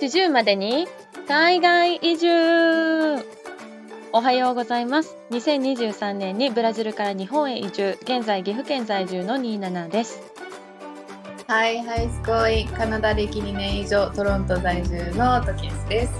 [0.00, 0.86] 40までに
[1.26, 2.28] 海外移住。
[4.12, 5.16] おはようございます。
[5.32, 7.98] 2023年にブラジルから日本へ移住。
[8.02, 10.22] 現在岐阜県在住の27です。
[11.48, 16.12] はい、ハイスコイカナダ歴2年以上トロント在住のトキエスです。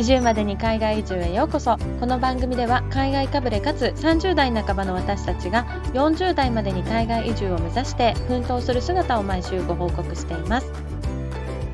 [0.00, 1.78] 40までに海外移住へようこそ。
[2.00, 5.64] この番組では海外かぶれかつ30代半ばの私たちが
[5.94, 10.72] 40代までに海外移住を目指して奮闘する姿を毎週ご報告しています。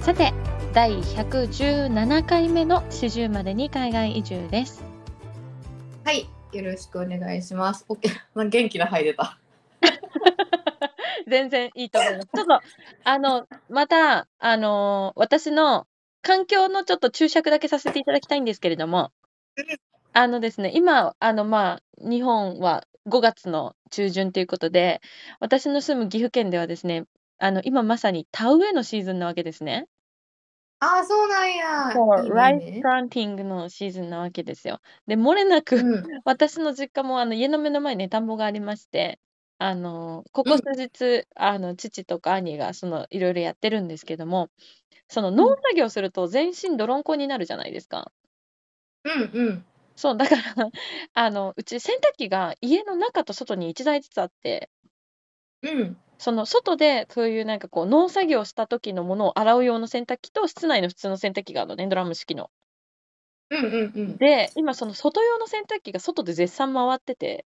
[0.01, 0.35] さて
[0.77, 4.84] 第117回目の40までに海外移住です
[6.05, 7.87] はい、よろしくお願いします。
[7.89, 8.12] オッケー、
[8.47, 9.39] 元気な入れた。
[11.27, 12.29] 全然いいと思います。
[12.37, 12.61] ちょっと、
[13.05, 15.87] あの、また、あの私の
[16.20, 19.12] 環境のちょっと注釈だけさせていただきたいんですけれども、
[20.12, 25.01] あのですね、今、あの、まあ、日本は5月の中旬ということで、
[25.41, 27.06] 私の住む岐阜県ではですね、
[27.39, 29.89] あの、今まさに田植えのシーズンなわけですね。
[30.80, 31.93] あー、そうなんや。
[31.93, 34.81] そう、いいねライスプランティングのシーズンなわけですよ。
[35.06, 35.83] で、漏れなく、うん、
[36.25, 39.19] 私の実家もあの家の目の前に田んぼがありまして、
[39.59, 44.50] あのここ数日、あの父とか兄がそのいろいろやってるんですけども、
[45.09, 48.12] その農作業すると全身泥んこになるじゃないですか。
[49.05, 49.65] うん、うん。
[49.97, 50.43] そう、だから、
[51.15, 54.70] あのうち洗濯機が家の中と外に1台ずつあって、
[55.62, 62.51] うん、その外でそういうなんかこう農作業した時のものを洗う用の洗濯機と室内の普通の洗濯機があるのね、ドラム式の。
[63.51, 64.17] うん、うん、うん。
[64.19, 67.45] で、今その外用の洗濯機が外で絶賛回ってて、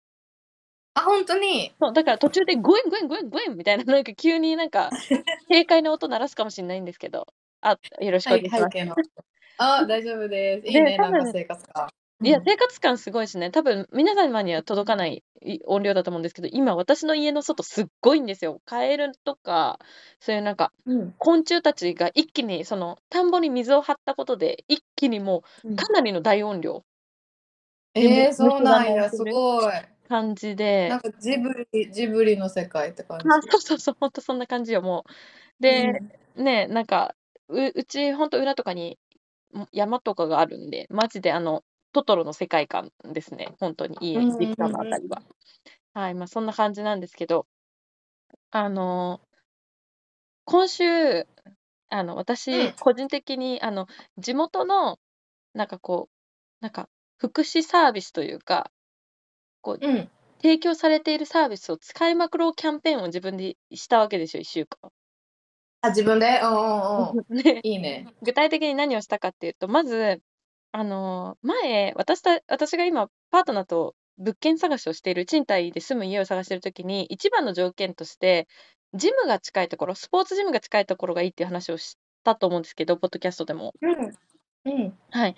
[0.95, 1.73] あ、本当に？
[1.81, 4.91] そう、だから途中でグイングイングイングインみたいな、なんか急になんか
[5.49, 7.27] 軽快な音鳴らすかもしれないんですけど、
[7.61, 8.73] あ、よろしくおはい、願いします。
[8.75, 8.97] 背景の。
[9.59, 10.69] あ、大丈夫です。
[10.69, 11.89] いいでね、なんか生活感。
[12.23, 13.51] いや、うん生活感すごいですね。
[13.51, 18.61] 多分皆様には届かないい音量だと思うんですけど、今私の家の外すっごいんですよ。
[18.67, 19.79] カエルとか、
[20.21, 26.83] そういうなんかうん、昆虫たちが一気にその田んぼに水を張ったことで、一気にもうかなりの大音量
[27.95, 29.73] えー、そうなんや、すごい。
[30.09, 33.29] 感じで、なんかジブリ、ジブリの世界って感じ。
[33.29, 35.05] あ、そうそうそう、ほんとそんな感じよ、も
[35.61, 35.63] う。
[35.63, 36.03] で、
[36.37, 37.15] ね、なんか、
[37.49, 38.99] ううちほんと裏とかに
[39.53, 45.23] も山とかがあるんで、マジであの、トトロの世界観ですね、ほんとに家、うんうんうん実家のあたりは。
[45.95, 47.47] はい、ま、そんな感じなんですけど、
[48.51, 49.21] あの、
[50.45, 51.27] 今週、
[51.89, 53.87] あの、うん私個人的にあの、
[54.19, 54.99] 地元の
[55.55, 56.15] なんかこう、
[56.61, 58.71] なんか福祉サービスというか、
[59.63, 60.11] こう、うん。
[60.43, 64.91] 提供されているサービスを使いまくろうキャンペーンを自分でしたわけですよ、1週間。
[65.83, 66.41] あ、自分で？
[66.43, 67.43] うんうんうん。
[67.43, 68.07] で、 いいね。
[68.23, 70.23] 具体的に何をしたかっていうと、まず、
[70.73, 78.47] あの、前、私た私が今パートナーと物件探しをしている、賃貸で住む家を探している時に、一番の条件として、
[78.95, 83.73] ジムが近いところ、スポーツジムが近いところがいいっていう話をしたと思うんですけど、ポッドキャストでも。
[83.81, 84.19] うん。
[84.67, 84.99] うん。
[85.11, 85.35] はい。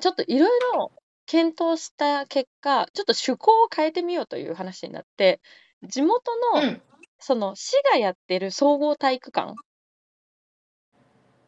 [0.00, 0.92] ちょっといろいろ
[1.26, 5.40] 検討した結果、ちょっと趣向を変えてみようという話になって、
[5.82, 6.82] 地元の、うん。
[7.18, 9.54] その市がやってる総合体育館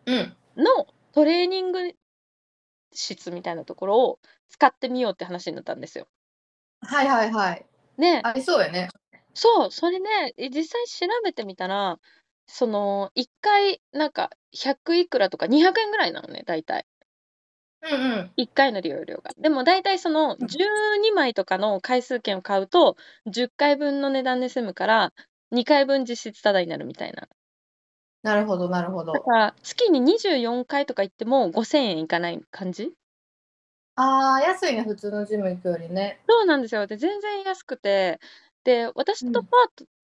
[0.05, 0.37] うん。
[0.57, 1.95] のトレーニング
[2.93, 6.09] 室みたいなところを使ってみようって話になったんですよ。
[6.81, 7.67] はいはいはい。
[7.99, 8.89] で、ありそうやね。
[9.35, 11.99] そう、それね、え実際調べてみたら、
[12.47, 16.87] その1回なんか100いくらとか200円ぐらいなのね、大体。
[17.83, 18.31] うんうん。
[18.37, 19.31] 1回の利用料が。
[19.39, 25.13] でも大体そのうん12枚とかの回数券を買うと10回分の値段で済むから
[25.51, 27.29] 2回分実質タダになるみたいな。
[28.23, 29.21] なるほどなるほどだ。
[29.21, 32.93] から月に24回とか行っても5000円いかない感じ？
[33.97, 36.21] ああ、安いね、普通のジム行くよりね。
[36.29, 36.87] そうなんですよ。
[36.87, 38.21] で、全然安くて、
[38.65, 39.49] で、私とうん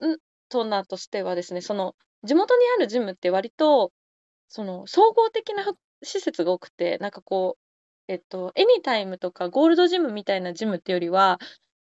[0.01, 0.17] パー
[0.49, 3.91] トナーとしてはですね、その地元にあるジムって割と
[4.49, 7.57] その総合的なふ施設が多くて、なんかこ
[8.09, 11.39] う、えっと、エニタイムとかゴールドジムみたいなジムってよりは、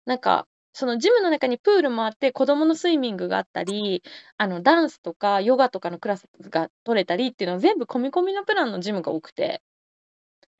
[0.05, 4.03] なんか、そのジムの中にプールもあって、子供のスイミングがあったり、
[4.37, 9.61] あのダンスとかヨガとかのクラスが取れたりっていうのは全部込み込みのプランのジムが多くて、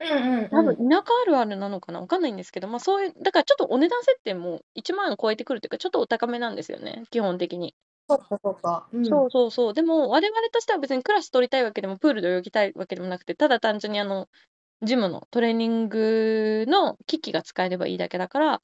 [0.00, 2.00] うんうん多分田舎あるあるなのかな？
[2.00, 7.74] わかんないんですけど、まあそういう、だからちょっとお値段設定も1万円超えてくるというか、ちょっとお高めなんですよね、基本的に。
[8.08, 8.88] そっかそっか。
[8.92, 9.74] うんそうそうそう。
[9.74, 14.28] でも、我々としては別にクラス取りたいわけでも、プールで泳ぎたいわけでもなくて、ただ単純にあの、
[14.82, 18.62] ジムのトレーニングの機器が使えればいいだけだから、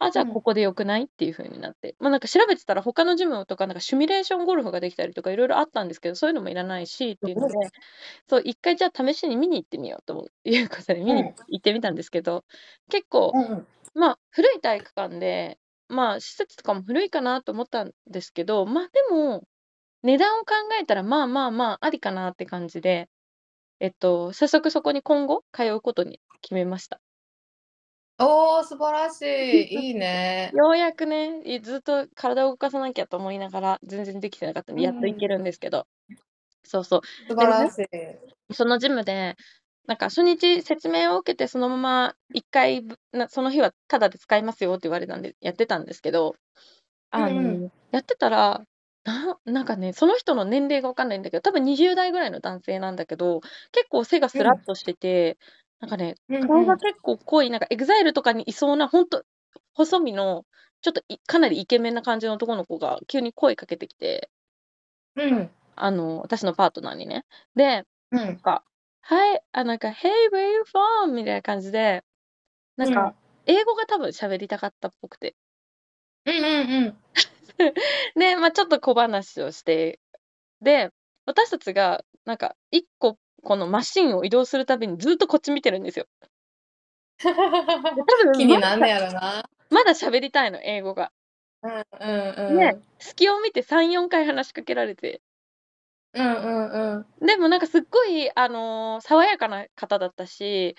[0.00, 0.32] あ、じゃあうん。
[0.32, 1.04] ここでよくない？
[1.04, 1.96] っていう風になって。
[1.98, 7.54] まあなんか調べてたら他のジムとかなんかシミュレーションゴルフができたりとかいろいろあったんですけど、そういうのもいらないしっていうので、
[8.28, 11.34] そう、一回じゃあ試しに見に行ってみようということで見にうん。
[11.48, 12.44] 行ってみたんですけど、
[12.90, 13.32] 結構、
[13.94, 15.58] まあ古い体育館で、
[15.88, 19.42] まあ施設とかも古いかなと思ったんですけど、まあでも、
[20.04, 23.08] 値段を考えたらまあまあまあありかなって感じで、
[23.80, 27.00] えっと、早速そこに今後通うことに決めました。
[28.20, 29.74] おお、素晴らしい。
[29.88, 30.50] いいね。
[30.54, 35.86] ようやくね、いずっと体を動かさなきゃと思いながら、全然できてなかったんで、やっと行けるんですけど。
[36.64, 37.00] そうそう。
[37.28, 38.54] 素晴らしい。
[38.54, 39.36] そのジムで、
[39.86, 46.34] なんか初日説明を受けて、そのまま1回なその日はタダで使いますよって言われたんで、やってたんですけど、
[47.10, 47.72] あの、うんうん。
[47.90, 48.62] やってたら、
[49.04, 53.40] ななんかね、その人の年齢がわかんないんだけど、多分20代ぐらいの男性なんだけど、
[53.72, 55.38] 結構背がスラッとしてて、
[55.80, 56.16] なんかね、
[56.46, 59.24] 顔が結構濃い、なんか EXILE とかにいそうな、ほんと、
[59.74, 60.44] 細身の、
[60.82, 64.30] ちょっといかなりイケメンな感じの男の子が急に声かけてきて、
[65.16, 65.50] うん。
[65.76, 67.24] あの、私のパートナーにね。
[67.54, 68.36] で、うなんん。
[68.36, 68.64] か、
[69.00, 71.12] はい、あ、なんか、Hey, where you from?
[71.12, 72.04] みたいな感じで、
[72.76, 73.14] なんか、
[73.46, 75.36] 英語が多分喋りたかったっぽくて。
[76.26, 76.98] うんうんうん。
[78.18, 80.00] で、ま、ちょっと小話をして、
[80.60, 80.90] で、
[81.26, 86.06] 私たちがなんか1個このマシンを移動するたびにずっとこっち見てるんですよ。
[87.18, 89.48] 多分気になんねやろな。
[89.70, 91.12] まだ喋りたいの、英語が。
[91.62, 92.56] うんうんうん。
[92.58, 95.20] で、隙を見て3、4回話しかけられて。
[96.14, 97.26] うんうんうん。
[97.26, 100.76] でもなんかすっごい、あの、爽やかな方だったし、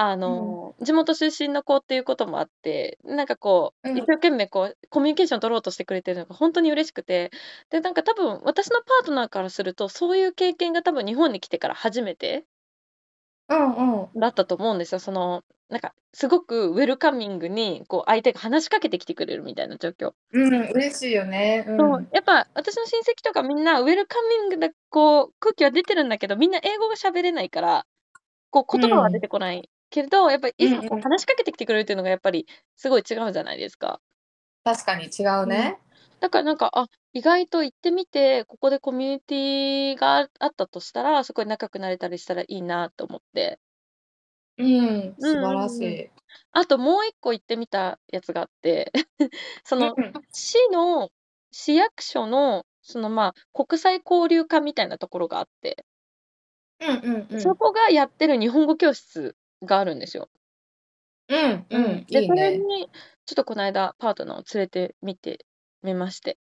[0.00, 7.32] あの、地元出身の子っていうこともあって、なんかこう、一生懸命こう、コミュニケーション取ろうとしてくれてるのがほんとに嬉しくて、
[7.70, 12.44] で、なんか多分私のパートナーからすると、そういう経験が多分日本に来てから初めて
[13.48, 13.72] うん
[14.12, 14.20] うん。
[14.20, 15.00] だったと思うんですよ。
[15.00, 20.12] その、なんかすごくウェルカミングに、こう相手が話しかけてきてくれるみたいな状況。
[20.32, 21.64] うん、嬉しいよね。
[21.66, 27.86] うそう、やっぱ私の親戚とかみんなウェルカミングなこう、空気は出てるんだけど、みんな英語が喋れないから、
[28.50, 32.46] こう言葉は出てこないけど、やっぱりいざこう話しかけてきてくれるっていうのがやっぱり
[32.76, 34.00] すごい違うじゃないですか。
[34.64, 35.78] 確かに違うね。
[36.20, 43.58] だからなんか、あ、意外と行ってみて、ここでコミュニティがあったとしたら、そこで仲良くなれたりしたらいいなと思って。
[44.58, 46.10] うん、素晴らしい。
[46.52, 48.92] あともう一個行ってみたやつがあって、
[49.64, 49.94] その、
[50.32, 51.10] 市の
[51.52, 55.84] 市役所の、その、まあ、国際交流課みたいなところがあって。
[56.80, 57.40] うんうんうん。
[57.40, 60.28] そこがやってる日本語教室があるんですよ。
[61.28, 62.58] うんうん、で、いいそれね。
[62.58, 62.88] に
[63.26, 65.44] ちょっとこの間パートナーを連れてみて
[65.82, 66.38] みまして。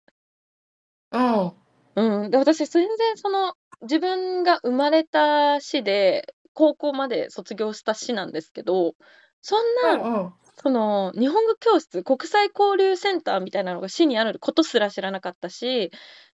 [1.13, 1.53] うん。
[1.95, 8.95] うん、で、私全然その、自分が生まれた市で、高校まで卒業した市なんですけど、
[9.41, 10.33] そんうな、んうん。
[10.63, 15.91] その、日本語教室、国際交流センターみたいなのが市にあることすら知らなかったし、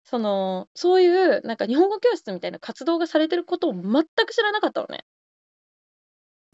[0.04, 5.04] その、そういうなんか日本語教室みたいな活動がされてることを全く知らなかったのね。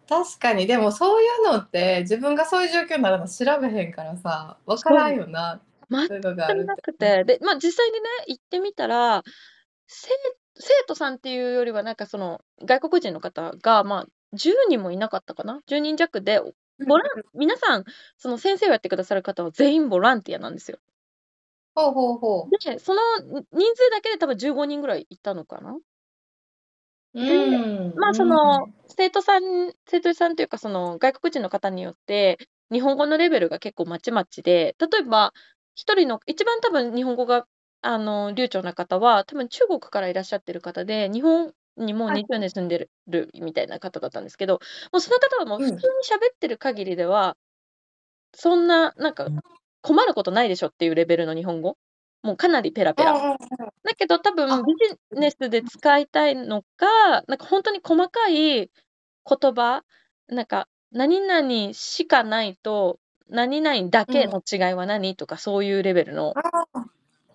[0.08, 6.66] 確かに、でもそういうのって、自分がそういう状況になるの調べへんからさ、分からんよな、全そういうのがあくるって。
[6.66, 9.22] なくて、で、ま、実際にね、行ってみたら、
[9.86, 10.10] せ
[10.56, 16.40] 生徒さんっていうよりは、なんかその、外国人の方が、まあ、10人もいなかったかな、10人弱で、
[16.86, 17.84] ボラン皆さん、
[18.18, 20.78] その先生をやってくださる方は全員ボランティアなんですよ。
[21.74, 22.50] ほうほうほう。
[22.50, 23.00] で、その
[23.52, 25.78] 人数だけで多分15人ぐらいいたのかな？
[27.14, 27.58] うで、
[27.90, 32.38] ん、まあ、その、生徒さん生徒さんというか、その、外国人の方によって、
[32.70, 35.32] 日本語のレベルが結構まちまちで、例えば、
[35.74, 37.46] 1人の一番多分日本語が、
[37.82, 44.54] あの、流暢な方は、多分中国からいらっしゃってる方で、日本にもう20年住んでるみたいな方だったんですけど、
[44.92, 45.92] もうその方はもう普通に
[46.30, 47.36] 喋ってる限りでは、
[48.34, 49.32] そんな、なんか、
[49.82, 51.76] 困ることないでしょっていうレベルの日本語。
[52.22, 53.12] もうかなりペラペラ。
[53.12, 54.74] だけど多分ビ
[55.12, 58.70] ジネスで使いたいのか、なんかほんとに細かい
[59.28, 59.82] 言葉、
[60.28, 62.98] なんか、何々しかないと、
[63.28, 66.34] 何々だけの違いは何とかそういうレベルの。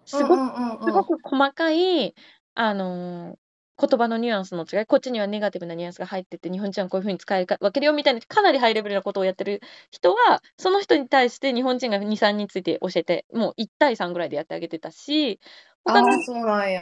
[0.05, 2.15] すごすごく細かい、
[2.55, 3.37] あの、
[3.79, 15.39] 言葉のニュアンスの違い、こっちにはネガティブなニュアンスが入ってて、日本人はこういう風に使いか分けるよみたいな、かなりハイレベルなことをやってる人は、その人に対して日本人が2、3人ついて教えて、もう1対3ぐらいでやってあげてたし、
[15.83, 16.07] 他の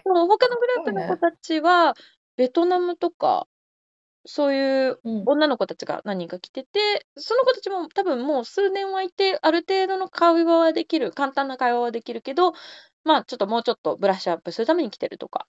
[0.06, 1.96] そう他のグループの子たちは、
[2.38, 3.48] ベトナムとか、
[4.26, 12.54] そういう女の子たちが何人か来てて、その子たちも多分もう数年はいて、ある程度の会話はできる、簡単な会話はできるけど、
[13.04, 15.48] まあ、ちょっともうちょっとブラッシュアップするために来てるとか。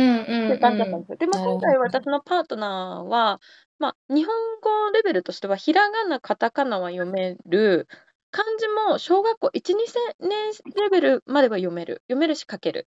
[0.02, 1.16] んっていう感じだったんですよ。
[1.18, 3.40] で、ま、今回私のパートナーは、
[3.78, 7.88] ま、日本語レベルとしては、ひらがな、カタカナは読める、
[8.30, 12.02] 漢字も小学校1、2せ年レベルまでは読める。
[12.08, 12.88] 読めるし書ける。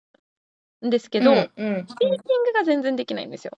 [0.86, 3.58] んですけど、うんうん、スピーキングが全然できないんですよ。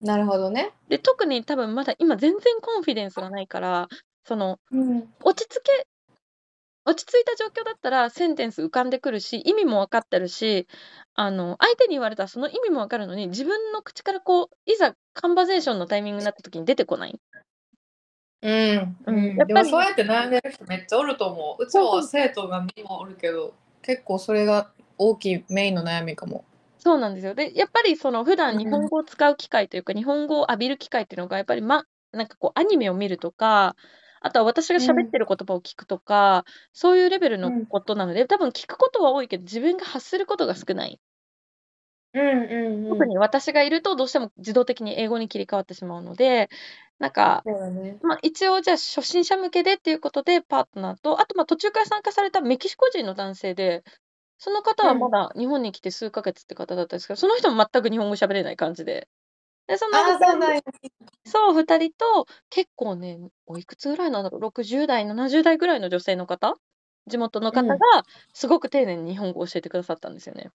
[0.00, 0.72] なるほどね。
[0.88, 3.88] で、特に多分まだ今全然コンフィデンスがないから、
[4.24, 5.12] その、うん。
[5.24, 5.86] 落ち着け
[6.84, 10.66] 落ち着いた状況だったらセンテンス浮かんでくるし、意味も分かってるし、
[11.14, 17.20] あの、相手に言われたらその意味も分かるのに、自分の口からこう、いざカンバゼーションのタイミングになった時に出てこない。
[18.42, 21.62] うん、ううんん、やっぱりそうやって悩んでる人めっちゃおると思う。
[21.64, 26.44] うちも生徒がにもおるけど、結構それが大きいメインの悩みかも。
[26.78, 27.34] そうなんですよ。
[27.34, 33.76] で、やっぱりその普うん段日本語を使う機会というか、日本語を浴びる機会っていうのが、やっぱりま、なんかこうアニメを見るとか、
[34.22, 41.00] あとは私が喋ってる言葉を聞くとか、そういうレベルのうんことなので、多分聞くことは多いけど、自分が発することが少ない。
[42.14, 42.88] うんうんうん。
[42.90, 46.50] 特に私がいるとどうしても自動的に英語に切り替わってしまうので、
[46.98, 47.98] なんか、ね。
[48.02, 53.82] まあ、一応じゃあ初心者向けでっていうことでパートナーと、あとまあ途中から参加されたメキシコ人の男性で、
[54.38, 59.08] その方はまだ日本に来て数ヶ月って方だったんですけど、その人も全く日本語喋れない感じで。
[59.68, 60.60] で、そのああ、そうなんや。
[61.24, 66.54] そう、二人と、結構ね、おいくつぐらいなんだろう、60代、70代ぐらいの女性の方、
[67.06, 67.78] 地元の方がうん、
[68.34, 70.50] すごく丁寧に日本語を教えてくださったんですよね。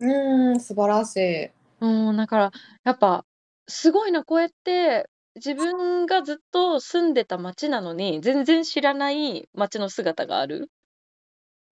[0.00, 1.50] うーん、素晴らしい。
[1.80, 2.50] うん、だから、
[2.84, 3.24] やっぱ、
[3.66, 10.70] すごいな、こうやって、自分がずっと住んでた町なのに、全然知らない町の姿がある。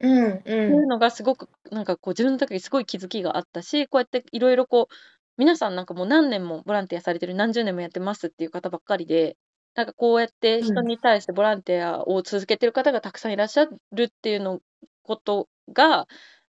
[0.01, 0.89] うんっていううん。
[0.89, 4.95] のがすごく、なんかこう自分の時にすごい気づきがあったし、こうやっていろいろこう、
[5.39, 9.37] 皆さんなんかもう何年もボランティアされてる、何十年もやってますっていう方ばっかりで、
[9.75, 10.89] なんかこうやって人うん。
[10.89, 14.61] に対してボランティアを続けてる方がたくさんいらっしゃるっていうの
[15.03, 16.07] ことが、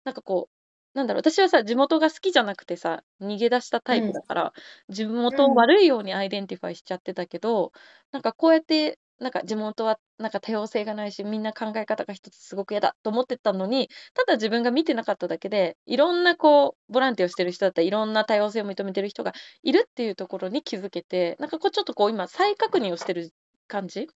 [0.05, 0.49] なんかこ
[0.95, 3.97] う、なんだろう、私はさ、地元が好きじゃなくてさ、逃げ出したタうん。
[3.97, 4.53] イプだから、
[4.89, 5.37] 地うん。
[5.37, 7.73] 元を悪いように identify しちゃってたけど、
[8.13, 19.33] なんかこうやって、なんか地元はなんか多様性がないし、みんな考え方が一つすごく嫌だと思ってたのに、ただ自分が見てなかっただけで、いろんなこう、ボランティアをしてる人だったり、いろんな多様性を認めてる人が
[19.63, 23.33] いるっていうところに気づけて、なんかこうちょっとこう今再確認をしてる
[23.69, 24.09] 感じ？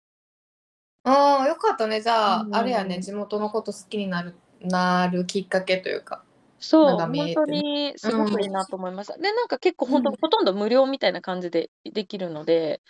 [1.03, 2.01] ああ、よかったね。
[2.01, 3.01] じうゃあ、あれやね、ん。
[3.01, 6.24] 地元のこと好きになるなるきっかけというか、
[6.62, 7.46] そう、本当。
[7.46, 8.24] にすうん。
[8.24, 9.18] ごくいいなと思いました。
[9.18, 10.00] で、なんか結構うん。
[10.00, 12.82] 本当ほとんど無料みたいな感じでできるので。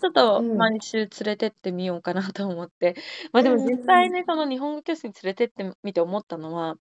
[0.00, 0.74] ちょっとうん。
[0.74, 2.94] 毎週連れてってみようかなと思って。
[3.32, 3.70] ま、でもうんうん。
[3.70, 6.76] 実際ね、その日本語教室に連れてってみて思ったのは、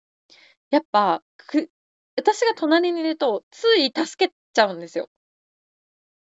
[0.70, 1.70] やっぱ、く
[2.16, 5.08] 私が隣にいると、つい助けちゃうんですよ。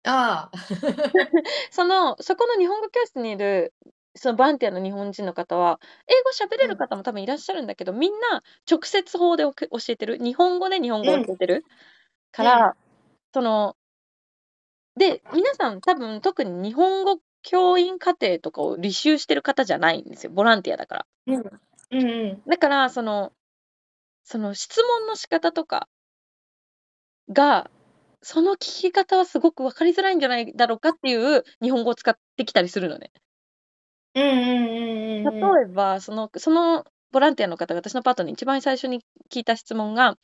[0.04, 0.52] ああ。
[1.72, 3.74] その、そこの日本語教室にいる、
[4.14, 6.78] そのボランティアの日本人の方は、英語喋れるうん。
[6.78, 9.52] 方も多分いらっしゃるんだけど、みんな直接法で教
[9.88, 10.18] えてる。
[10.18, 11.20] 日本語で日本語うん。
[11.20, 11.64] を教えてる
[12.32, 12.48] かうん。
[12.48, 12.76] ら、
[13.32, 13.76] その
[14.96, 21.06] で、皆さん多分特に日本語教員課程とかを履修してる方じゃないんですよ、ボランティアだから。
[21.26, 21.60] うん。
[21.92, 22.42] うんうん。
[22.46, 23.32] だから、その
[24.24, 25.88] その質問の仕方とか
[27.32, 27.70] が、
[28.22, 33.10] その聞き方はすごく分かりづらいんじゃないだろうかっていう日本語を使ってきたりするのね。
[34.14, 35.60] うんうんうんうんうん。
[35.60, 39.00] 例えば、そのそのボランティアの方が私のパートナーに一番最初に
[39.30, 40.16] 聞いた質問が、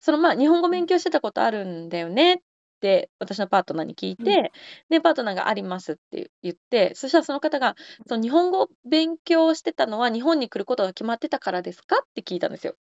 [0.00, 2.36] その、ま、日本語勉強してたことあるんだよねっ
[2.80, 4.24] て私のパートナーに聞いうん。
[4.24, 4.52] て、
[4.90, 7.74] で、パートナーがありますって言って、そしたらその方が、
[8.08, 12.76] その日本語を勉強してたのは日本に来ることが決まってたからですかって聞いたんですよ。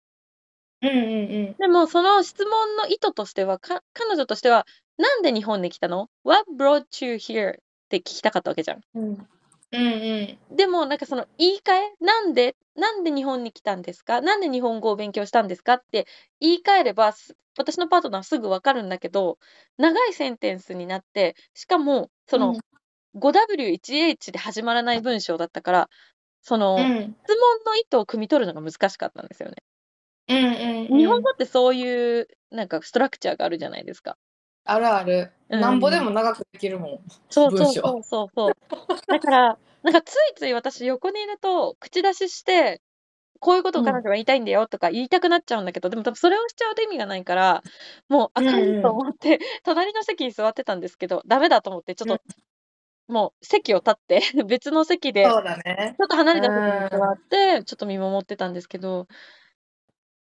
[0.82, 0.92] うんう
[1.28, 1.56] んうん。
[1.58, 4.66] でも、その質問の意図としては、か彼女としては、
[4.98, 7.58] なんで日本に来たの ?What brought you here?
[7.58, 8.82] って聞きたかったわけじゃん。
[8.94, 9.26] うん。
[9.72, 10.38] うんうん。
[10.50, 14.20] でも、なんかその言い換え、なんでなんで日本に来たんですか？
[14.20, 16.06] なんで日本語を勉強したんですかって
[16.40, 19.38] 言い換えれば、す私のパートナーはすぐ分かるんだけど、
[19.78, 22.62] 長いセンテンスになって、しかも、そうのん。
[23.14, 25.90] 5W1H で始まらない文章だったから、
[26.42, 27.16] そうの、ん。
[27.26, 29.56] 質問の意図を汲み取るのが難しかったんですよね。
[30.28, 30.92] うんうんうん。
[30.98, 34.16] 日本語ってそういう、なんかストラクチャーがあるじゃないですか。
[34.64, 35.32] あるある。
[35.48, 35.60] うん。
[35.60, 37.00] なんぼでも長くできるもん、
[37.30, 37.50] そう。
[37.52, 38.56] そうそうそうそう。
[39.10, 42.80] だから、なんかついつい私横にいると、口出しして、
[43.40, 43.84] こういうことをうん。
[43.84, 47.62] 彼女は言いたいんだよとか言いたくなっちゃうんだけど、でも多分それをしちゃうと意味がないから、
[48.08, 48.98] もうあうんかんとうん。
[49.00, 52.18] 思って、隣の席に座ってたんですけど、ダメだと思ってちょっうん。
[52.18, 52.22] と、
[53.08, 55.96] もう席を立って 別の席で、そうだね。
[55.98, 57.12] ちょっと離うれた席に座ん。
[57.12, 59.08] って、ちょっと見守ってたんですけど、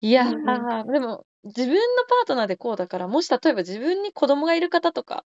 [0.05, 0.69] いうやんうん。
[0.87, 5.25] ー、でも、自分のパートナーでこうだから、もし例えば自分に子供がいる方とか、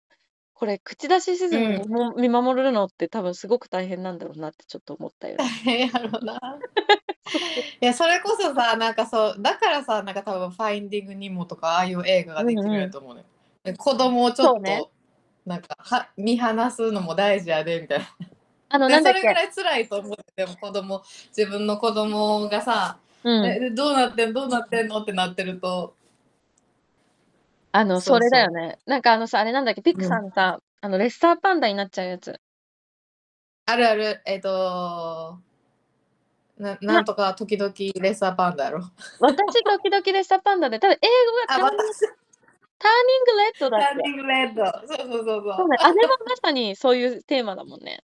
[0.53, 5.47] これ口出しせずにも見守るのって多分すごく大変なんだろうなってちょっと思ったよ大ね。
[5.47, 6.39] 変やろな。
[7.23, 7.63] そうそう。
[7.81, 12.81] いや、それこそさ、なんかそう、だからさ、なんか多分ファインディングニモとか、ああいう映画がうできるんんうん。
[12.81, 13.25] やと思うね。
[13.63, 14.87] で子供をちょっそうね。
[14.87, 14.91] と、
[15.45, 18.05] なんか、は見放すのも大事やで、みたいな。
[18.69, 20.17] あの、で、なんだっれぐらい辛いと思う。
[20.35, 21.03] でも子供、
[21.35, 23.04] 自分の子供がさ、うん。
[23.43, 25.95] え、でどうなってんどうなってんのってなってると。
[27.73, 28.51] あの、そそうれだよそう。
[28.51, 28.79] ね。
[28.85, 30.07] なんかあのさ、あれなんだっけ、ピクうん。
[30.07, 32.39] さんさ、あの、レッサーパンダになっちゃうやつ。
[33.67, 35.39] あるある、えっと、
[36.57, 38.81] ななんとか時々レッサーパンダやろ。
[39.19, 42.07] 私、時々レッサーパンダで、ただ英語があ、ターニング私、
[42.79, 44.63] ターニングレッドだっーニングレッド。
[44.87, 48.03] そうそうそうそうそね、あれもまさにそういうテーマだもんね。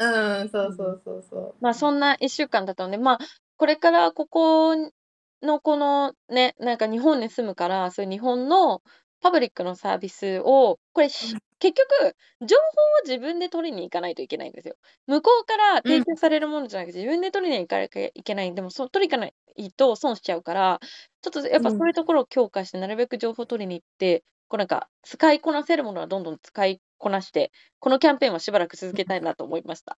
[0.00, 0.04] う。
[0.42, 1.54] うん、そうそうそうそう。
[1.60, 3.18] まあそんな1週間だったので、まあ
[3.58, 4.74] これからここ
[5.42, 8.82] のこのね、なんか日本に住むから、そういう日本の
[9.20, 14.74] パブリックのサービスを、これし結局、情報を自分で取りに行かないといけないんですよ。
[15.06, 18.54] 向こうから提供されるものじゃなくて、自分で取りに行かなきゃいけない。
[18.54, 20.80] でも、そう取りに行かないと損しちゃうから、
[21.22, 29.96] ちょっとやっぱそういうところを強化して、なるべく情報を取りに行って、こうなんか使いこなせるものはどんどん使いこなして、このキャンペーンはしばらく続けたいなと思いました。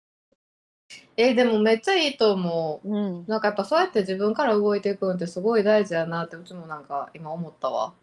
[1.18, 2.88] え、でもめっちゃいいと思う。
[2.90, 3.26] うん。
[3.28, 7.94] なんかやっぱそうやって自分から動いていくのってすごい大事やなってうちもなんか今思ったわ。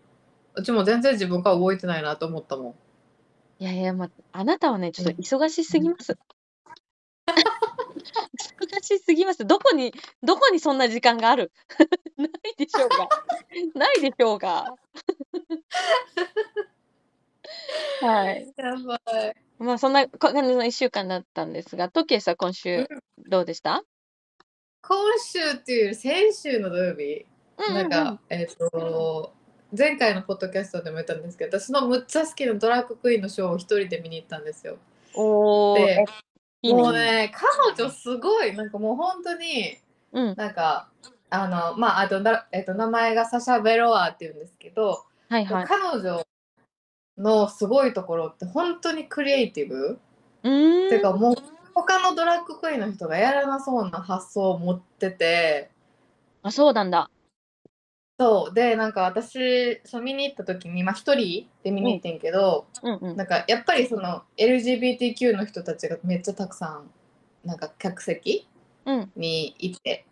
[0.54, 2.74] うちも全然自分から動いてないなと思ったもん。
[3.62, 6.18] いやいや、まあ、あなたはね、ちょっと忙しすぎます。
[8.60, 9.46] 忙しすぎます。
[9.46, 11.52] どこに、どこにそんな時間がある？
[12.18, 13.08] ないでしょうが。
[13.74, 14.74] ないでしょうが。
[18.00, 18.52] はい。
[18.56, 19.34] やばい。
[19.58, 22.88] まあ、そんな感じの1週間だったんですが、トキエさん、今週
[23.28, 23.84] どうでした？
[24.82, 27.26] 今週っていう先週の土曜日、
[27.58, 29.34] うんうんうんなんか、えっ、と、
[29.76, 34.78] 前回のポッドキャストでも言ったんですけど、私のむっちゃ好きなドラッグクイーンのショーを一人で見に行ったんですよ。
[35.14, 36.04] おー、でえ
[36.62, 36.82] いいね。
[36.82, 39.78] もうね、彼女すごい、なんかもう本当に、
[40.12, 40.34] うん。
[40.36, 40.90] なんか、
[41.30, 45.64] あの、まあ、あとだ、えっ、と、名前がサシャ・ベロワーっていうんですけど、はいはい。
[45.66, 46.26] 彼女
[47.22, 49.98] のすごいところって本当にクリエイティブ、
[50.42, 50.90] うーん。
[50.90, 51.34] てかもう
[51.74, 55.70] 他のドラッグクイーンの人がやらなそうな発想を持ってて
[56.42, 57.10] あ、そうなんだ。
[58.18, 63.16] そうでなんか私そう見に行った時にまあ一人で見に行ってんけど、うんうん。
[63.16, 66.90] なんかやっぱりその LGBTQ の人たちがめっちゃたくさん
[67.44, 68.46] なんか客席
[68.84, 69.12] うん。
[69.16, 70.04] にいて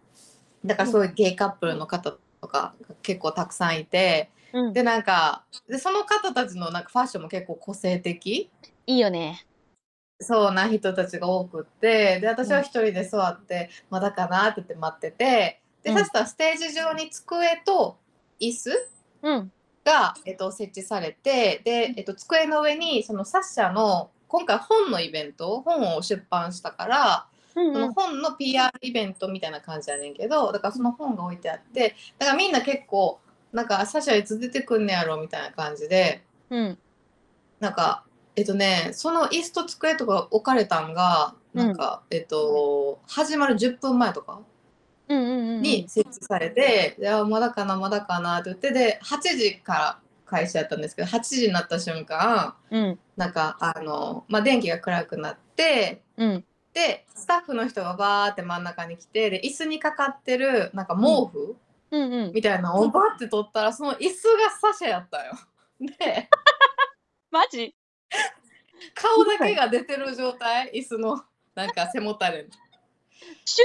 [0.65, 4.73] だからそういうゲイカップルの方とかが結構たくさんいてうん。
[4.73, 8.51] でなんかでその方たちのなんかファッションも結構個性的
[8.87, 9.45] いいよね。
[10.21, 17.97] そうな人たちが多くってで私は一人で座って、まだかなって言って待っててで、うんそしたらステージ上に机と
[18.41, 18.71] 椅子
[19.23, 19.53] うん。
[19.85, 27.93] が、えっと、設置されてで、えっと、机の上にそのサッシャの今回本のイベント本を出版したから、その。
[27.93, 33.21] 本の PR イベントみたいな感じやねんけどだからその本が置いてあってだからみんな結構
[33.53, 36.79] なんかサッシャいつ出てくんねやろみたいな感じでうん。
[37.59, 38.05] なんか
[38.37, 44.41] えっとねその椅子と机とか置かれたんがなんか、えっと始まる10分前とか。
[45.13, 52.99] に設置されて、であまだかなまだかなって言ってで8時から開始やったんですけど8時になった瞬間うん。
[53.17, 56.45] なんかあの、まあ、電気が暗くなってうん。
[56.73, 61.57] でスタッフの人がバーって真ん中に来てで椅子にかかってるなんか毛布
[61.91, 62.33] うんうん。
[62.33, 65.33] みたいなのをバて取ったらその椅子がサシャやったよ。
[65.81, 66.29] で
[67.31, 67.75] マジ？
[68.95, 70.71] 顔だけが出てる状態？
[70.73, 71.25] 椅子の
[71.55, 72.49] なんか背もたれ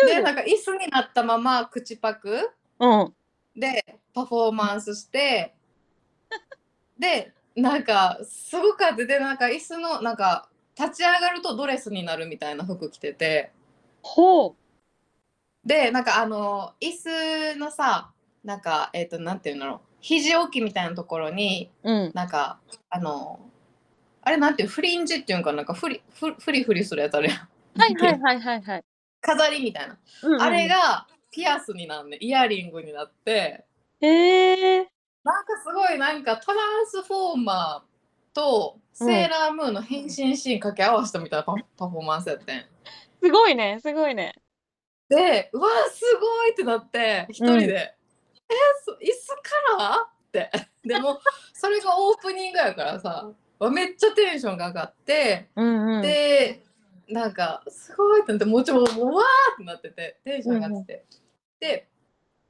[0.07, 3.13] でなんか椅子になったまま口パクうん。
[3.55, 5.55] でパフォーマンスして
[6.97, 13.51] でなんかすごかったでなんか椅子のなんか立ち上がるとドレスになるみたいな服着てて
[14.01, 14.55] ほう。
[15.65, 16.91] でなんかあの椅
[17.53, 18.11] 子のさ
[18.45, 22.11] なんかえっ、となんていうんだろう肘置きみたいなところにうん。
[22.13, 23.39] なんかあの
[24.21, 27.37] あれなんていうフリンジっていうんかななんかフリフフリフリするやつあれやん
[27.79, 28.83] はいはいはいはいはい。
[29.19, 30.67] 飾りみたいな、うんうんあれ。
[30.67, 33.65] がピアスになんねイヤリングになって
[33.99, 34.77] へえ。
[35.23, 42.65] なんかすごいなんかトランスフォーマーとセーラームーンの変身シーン掛け合わせたみたいなパパフォーマンスやってん。
[43.23, 44.35] すごいね、すごいね。
[45.09, 48.04] でうわすごいってなって一人で「えそ
[49.01, 50.51] 椅子から?」って
[50.83, 51.19] でも
[51.53, 53.29] それがオープニングやからさ
[53.71, 56.01] めっちゃテンションが上がって、うんうん。
[56.01, 56.61] で
[57.07, 61.05] なんかすごいってなってもうちょっともうわーってなっててテンション上がってて、
[61.59, 61.87] で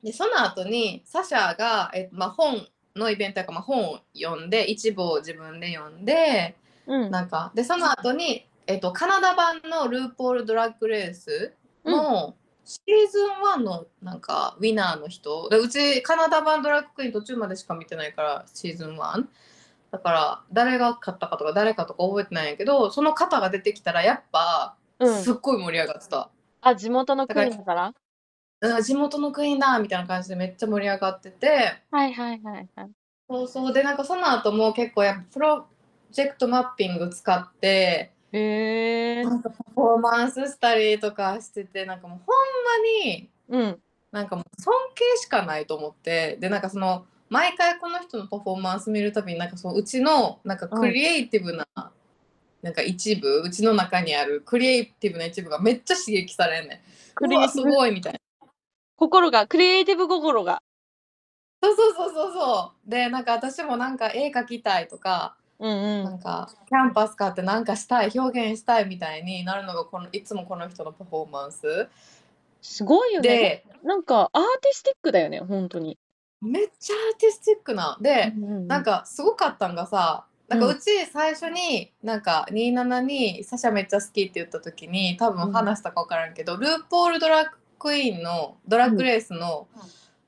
[0.03, 6.55] でその後にサシャが、えまあ、本のイベントやから、まあ、本を読んで一部を自分で読んで
[6.87, 7.11] うん。
[7.11, 11.53] なんかでその後にえっとカナダ版のルーポール・ドラッグレース
[11.83, 19.25] のシーズン1のなんかウィナーの人でうちカナダ版ドラッグクイーン途中までしか見てないからシーズン1
[19.91, 25.21] だから誰が勝ったかとか誰かとか覚えてないんやけどその方が出てきたらやっぱうん。
[25.21, 26.29] すっごい盛り上がってた、
[26.61, 27.93] あ、地元の国だから？
[28.61, 31.83] うん、地元のクイーンだみたいな感じでめっちゃ盛り上がってて。
[31.91, 32.91] はいはいはいはい。
[33.29, 33.73] そうそう。
[33.73, 35.67] でなんかその後も結構やっぱプロ
[36.11, 39.23] ジェクトマッピング使ってへえ。
[39.23, 43.81] なんかパフォーマンスしたりとかしててなんかもうほんまにうん。
[44.11, 51.67] なんかもう尊敬しかないと思ってでなんかその毎回この人のパフォーマンス見るたびになんかそのうちのなんかクリエイティブな、
[52.61, 56.79] なんか一部うちの中にあるクリエイティブな一部がめっちゃ刺激されんねん。
[57.15, 58.19] クリエイティブごいみたいな。
[58.95, 60.61] 心が、クリエイティブ心が。
[61.61, 62.89] そうそうそうそうそう。
[62.89, 66.03] でなんか私もなんか絵描きたいとか、うんう。
[66.03, 71.87] なんんかキャンパス買ってなんかしたい表現したいみたいになるのがこのいつもこの人のパフォーマンス
[72.61, 73.29] すごいよね。
[73.29, 75.97] でなんかアーティスティックだよね、本当に。
[76.41, 89.81] めっちゃアーティスティックなで、うんなんかすごかったんがさなんかうんうち最初になんか27にサシャめっちゃ好きって言った時に多分話したか分からんけど、ルーポールドラッグクイーンのドラッグレースの,、うん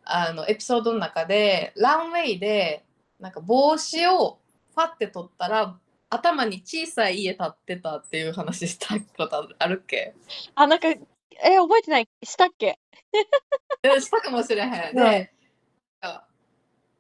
[0.09, 2.85] あのエピソードの中でランウェイで
[3.19, 4.37] なんか帽子を
[4.77, 5.75] ファって取ったら
[6.09, 10.13] 頭に小さい家建ってたっていう話したことあるっけ？
[10.55, 10.99] あ、なんか、え、
[11.57, 12.07] 覚えてない？
[12.23, 12.79] したっけ？
[13.83, 14.95] えしたかもしれへん。
[14.95, 15.31] で、
[16.01, 16.23] あ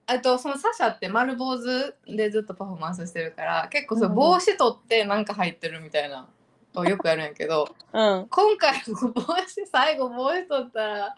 [0.07, 6.27] あとそのサシャって丸坊主でずっとパフォーマンスしてるから結構そ帽子取ってなんか入ってるみたいな
[6.75, 8.27] をよくやるんやけどうん。
[8.29, 11.15] 今回も帽子最後帽子取ったら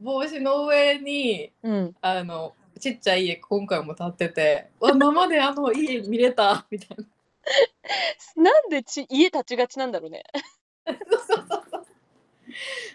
[0.00, 1.94] 帽子の上にうん。
[2.00, 6.98] あのちっちゃい家今回も建ってて「わ生であの家見れた」 みたい
[8.36, 8.42] な。
[8.42, 10.22] なんでち家建ちがちなんだろうね。
[10.84, 11.86] そうそうそうそう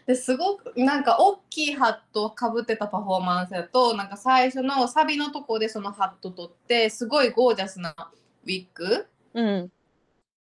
[0.05, 7.95] ですごくなんか大きいハットをかぶってたパフォーマンスだとなんか最初のサビのとこでそのハット取ってすごいゴージャスな
[8.43, 9.71] ウィッグうん。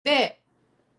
[0.02, 0.40] で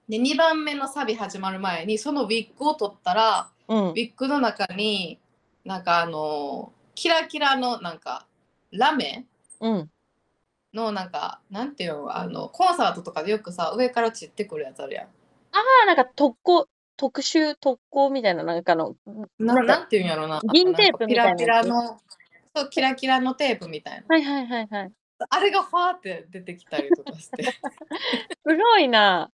[0.08, 3.92] で2番目のサビ始まる前にそのウィッグを取ったらうんウ。
[3.92, 5.20] ィッグの中に
[5.66, 8.27] なんかあのキラキラのなんか
[8.72, 9.26] ラメ？
[9.62, 9.90] うん。
[10.74, 12.18] のなんかなんていうの？
[12.18, 15.06] あのコンサートとかでよくさ上から散ってくるやつあるやん。
[15.06, 15.08] あ
[15.84, 18.96] あ、なんか特攻、特殊特攻みたいな、なんかの、
[19.40, 20.42] ななんかなんていうんやろな。
[20.54, 21.40] 銀テープみたいなやつ？
[21.40, 22.00] ピラピラの、
[22.56, 24.04] そう、キラキラのテープみたいな。
[24.08, 24.92] はいはいはいはい。
[25.30, 27.44] あれがファーって出てきたりとかして。
[27.50, 27.52] す
[28.46, 29.32] ごいな。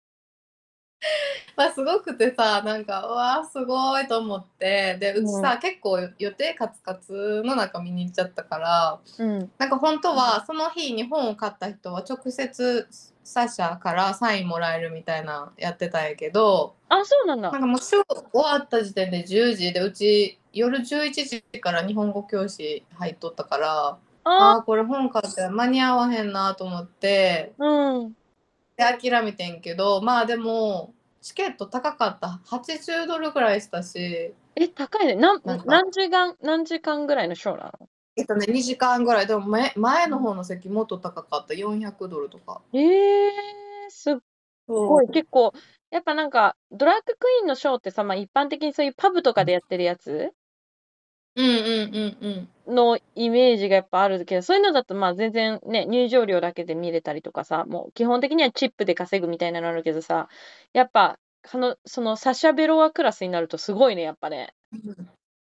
[1.57, 9.51] まあすごくてさ、なんか、うわーすごいと思って、で、うちさ、結構予定カツカツの中見に行っちゃったから、うん。
[9.57, 12.87] なんか本当はその日に本を買った人は直接
[13.23, 17.61] サシャからサインもらえるみたいなやってたんやけど、あ、そうなんだなん。
[17.61, 21.11] かもうショー終わった時点で10時でうち夜11
[21.51, 28.15] 時から日本語教師入っとったからあああーこれ本買って間に合わへんなと思ってうん。
[28.85, 32.41] で諦めてんけどまあでもチケット高かった。
[32.47, 34.33] 80ドルぐらいしたし。
[34.55, 35.15] え、高いね。
[35.15, 35.65] なんなんか。
[35.67, 37.87] 何時間、何時間ぐらいのショーなの？
[38.15, 39.27] えっとね2時間ぐらい。
[39.27, 41.53] でも前前の方の席もっと高かった。
[41.53, 42.61] 400ドルとか。
[42.73, 43.31] えー、
[43.89, 44.15] すっ
[44.67, 45.09] ごそい。
[45.09, 45.53] 結構、
[45.91, 50.31] やっぱなんか、ドラッグクイーンのショーってさ、まあ一般的にそういうパブとかでやってるやつ？
[51.35, 52.75] うんうんうんうん。
[52.75, 60.29] のイメージがやっぱあるけど、そういうのだとまあ全然ね、入場料だけで見れたりとかさ、もう基本的にはチップで稼ぐみたいなのあるけどさ、
[60.73, 64.53] やっぱ、その、そのサシャベロワクラスになるとすごいね、やっぱね。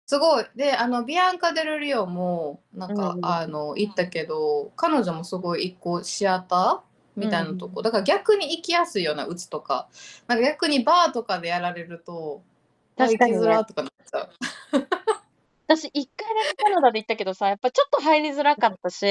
[0.05, 0.45] すごい。
[0.55, 9.87] であのビアンカ・デル・リオもなんか、うんあの行ったけど彼女もすごい一個シアターみたいなとこ、うんだから逆に行きやすいようなうちとか
[10.27, 12.41] なんか逆にバーとかでやられると
[12.97, 13.37] 確かにね。
[13.37, 14.29] 行きづらとかなっちゃう。
[15.77, 19.05] 私、一回だけカナダで行ったけどさ、やっぱちょっと入りづらかったし、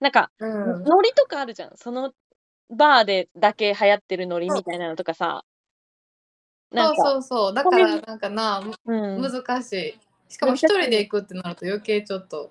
[0.00, 1.76] なんか、うんノリとかあるじゃん。
[1.76, 2.12] その
[2.70, 5.44] バーでだけ流行ってるノリみたいなのとかさ。
[6.70, 9.22] なんか、そうそうそうだからなんかなうん。
[9.22, 12.50] 難しいしかも一人で行くってなると余計ちょっと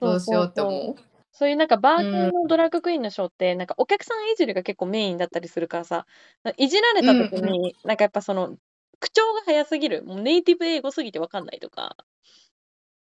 [0.00, 0.94] どうしようって思う。
[1.32, 6.06] そういうなんかバー系のドラッグクイーンのショーって、なんかお客さんいじりが結構メインだったりするからさ、
[6.56, 8.56] いじられた時うんに、なんかやっぱその、
[9.00, 10.02] 口調が早すぎる。
[10.02, 11.96] もうネイティブ英語すぎてわかんないとか、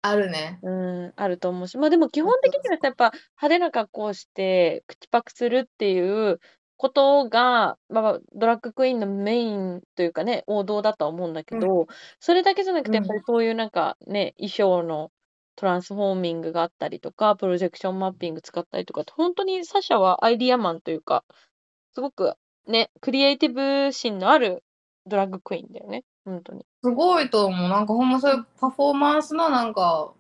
[0.03, 0.59] あるね。
[0.63, 6.41] うん、あると思うし、まあでも基本的にはさやっぱ派手な格好をして口パクするっていう
[6.81, 11.87] ことが、まあ、ドラッグクイーンのメインというかね、王道だとは思うんだけど、
[12.21, 15.11] それだけじゃなくて、やっぱりそういうなんかね、衣装の
[15.57, 21.23] トランスフォーミングがあったりとか、プロジェクションマッピング使ったりとか、本当にサシャはアイディアマンというか、
[21.93, 22.33] すごく
[22.67, 24.65] ね、クリエイティブ心のある
[25.05, 26.65] ドラッグクイーンだよね、本当に。
[26.83, 27.69] すごいと思う。
[27.69, 30.13] なんかほんまそういうパフォーマンスのなんか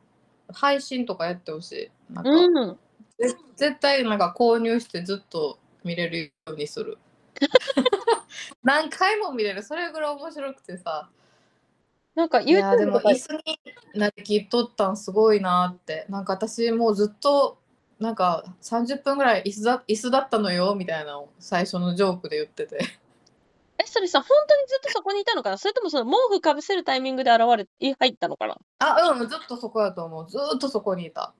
[0.52, 1.72] 配信とかやってほし
[2.10, 2.14] い。
[2.14, 2.78] なんか、うん。
[3.18, 6.98] ぜ絶対なんか購入してずっと見れるようにする。
[8.62, 9.62] 何回も見れる。
[9.62, 11.08] それぐらい面白くてさ。
[12.14, 13.60] なんかいやで YouTube とかも椅子に
[13.94, 16.06] なりきっとったんすごいなって。
[16.08, 17.58] なんか私もうずっと
[17.98, 22.78] なんか30分ぐらい椅子だ椅子だったのよみたいなのを最初のジョークで言ってて。
[23.80, 25.58] え、それさ、本当にずっとそこにいたのかな？
[25.58, 28.58] それともその毛布かぶせるタイミングで現れ、い入ったのかな？
[28.78, 30.30] あ、うん、ずっとそこやと思う。
[30.30, 31.34] ずっとそこにいた。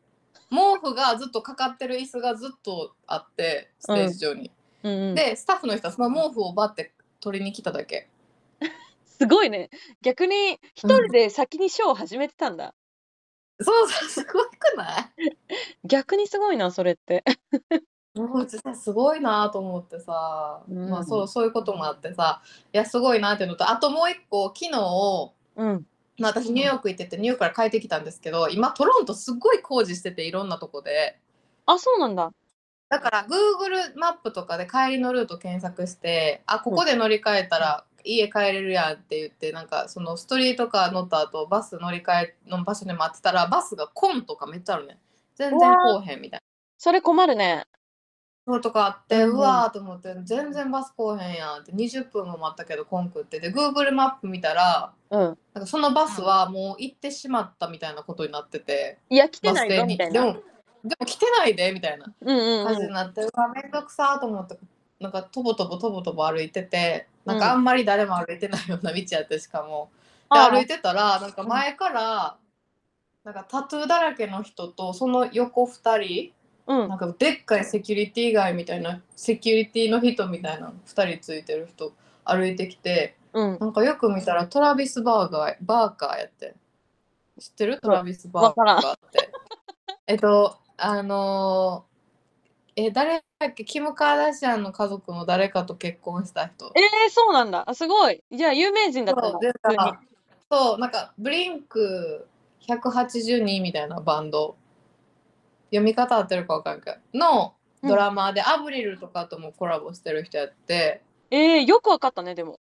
[0.51, 4.51] 毛布がずっとかかってる椅子がずっとあって、ステージ上に。
[4.83, 5.15] うんうん。
[5.15, 8.09] で、スタッフの人はその毛布をバッて取りに来ただけ。
[9.05, 9.71] すごいね。
[10.03, 12.75] 逆に一人で先にショーを始めてたんだ。
[13.61, 15.37] そうそう、すごくない？
[15.85, 17.23] 逆にすごいな、それって。
[18.15, 22.43] もううちさすごいなと思ってさ、うんまあそうそういうこともあってさ
[22.73, 25.87] いやすごいなっていうのとあともう一個昨日、うん。
[26.19, 31.19] まあ、私ニューヨーク行っててニューヨークから帰ってきたんですけど今トロントすっごい工事してていろんなとこで
[31.67, 32.31] あ、そうなんだ。
[32.91, 44.99] だから Google マップとかで帰りのルート検索してあここで乗り換えたら家帰れるやんって言ってなんかそのストリートカー乗った後バス乗り換えの場所で待ってたらバスがコンとかめっちゃあるね
[45.37, 46.43] 全然来おへんみたいな。
[46.79, 47.65] それ困るね。
[48.47, 55.21] そうとかあって、うんうわーと思って全然バス来おへんやんって20分も待ったけどコンクってで Google マップ見たらうん。
[55.21, 60.13] なんかそのバスはもう行ってしまったみたいなことになってていや、来てないバス停にぞみたいな。
[60.13, 60.43] でも
[60.83, 62.89] でも来てないでみたいなうんうん感じうん。
[62.89, 64.59] になって、うわめんどくさーと思って
[64.99, 69.91] なんかとぼとぼとぼとぼ歩いててなんうんかあんまり誰も歩いてないような道やってしかも。
[70.33, 72.37] でああ歩いてたらなんか前から
[73.25, 76.33] なんかタトゥーだらけの人とその横2人
[76.71, 76.89] うん。
[76.89, 81.93] なんかでっかいセキュリティガイみたいなセキュリティの人みたいな2人ついてる人
[82.25, 83.59] 歩いてきてうん。
[83.59, 86.55] なんかよく見たらトラビス・バーガーバーカーやって
[87.39, 87.81] 知ってる？
[87.81, 89.31] トラビス・バーカーって。
[90.07, 91.91] えっとあのー
[92.77, 93.65] え誰だっけ？
[93.65, 96.73] キム・カーダシアンの家族の誰かと結婚した人。
[96.77, 97.69] えー、そうなんだ。
[97.69, 98.23] あすごい。
[98.31, 99.31] じゃあ、有名人だったんだ。
[99.33, 99.77] そうで普通に。
[99.77, 100.01] さ
[100.51, 102.29] そうなんかブリンク
[102.67, 104.57] 182みたいなバンド
[105.71, 112.61] 読み方合ってるか分かんないけどのドラマーで、アブリルとかともコラボしてる人やってえー、よくわかったね、でも。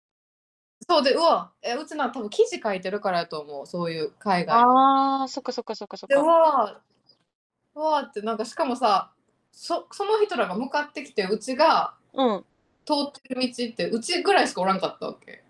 [0.89, 5.19] そうでうわえうちな多分記事書いてるからやと思うそういう海外の。
[5.21, 6.23] ああ、そっかそっかそっかそっでうか。
[6.25, 6.81] わ
[7.75, 9.11] うわってなんかしかもさ
[9.51, 12.45] そその人らが向かってきてうちがうん。
[12.85, 15.31] 通ってる道ってうちぐらいしかおらんかったわけ。
[15.31, 15.43] で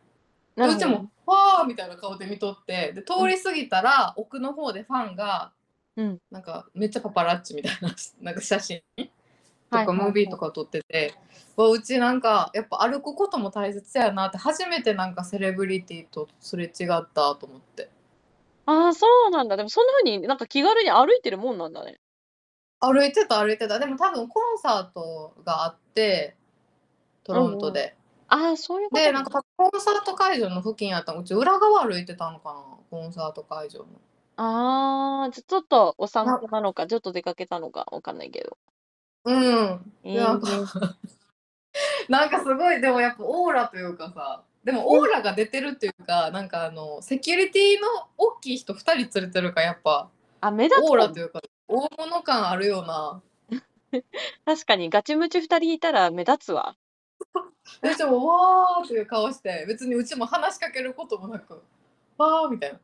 [0.56, 5.52] なるほどうちも「わー」みたいな顔で見とってで通り過ぎたら奥の方でファンが
[5.98, 6.20] うん。
[6.32, 11.14] なんかめっちゃパパラッチみたいな なんか写真とかムービーとか撮ってて、
[11.56, 17.90] わうちなんかやっぱ歩くことも大切やなって初めてなんかセレブリティとすれ違ったと思って
[18.66, 19.58] ああ、そうなんだ。
[19.58, 22.00] でも、そんな風になんか気軽に歩いてるもんなんだね。
[22.80, 26.36] 歩いてた歩いてたでも多分コンサートがあって
[27.24, 27.96] トロントで、
[28.28, 33.86] ああ、そういうことでなんかコンサート会場の付近やったのうち裏側歩いてたのかなコンサート会場の。
[34.36, 38.58] ああ、じゃちょっとお散歩なのか、ちょっと出かけたのか、わかんないけど。
[39.26, 40.48] うん、えーなんか
[42.10, 53.22] なんかすごいでもやっぱオーラというかさでもオーラが出てるっていうか、なんかあのセキュリティの大きい人2人連れてるからやっぱあ、目立つオーラというか大物感あるような
[54.46, 56.76] 確かにガチムチ二人いたら目立つわ。
[57.82, 61.62] でうちもわーっていう顔して別にうちも話しかけることもなく
[62.18, 62.80] わーみたいな。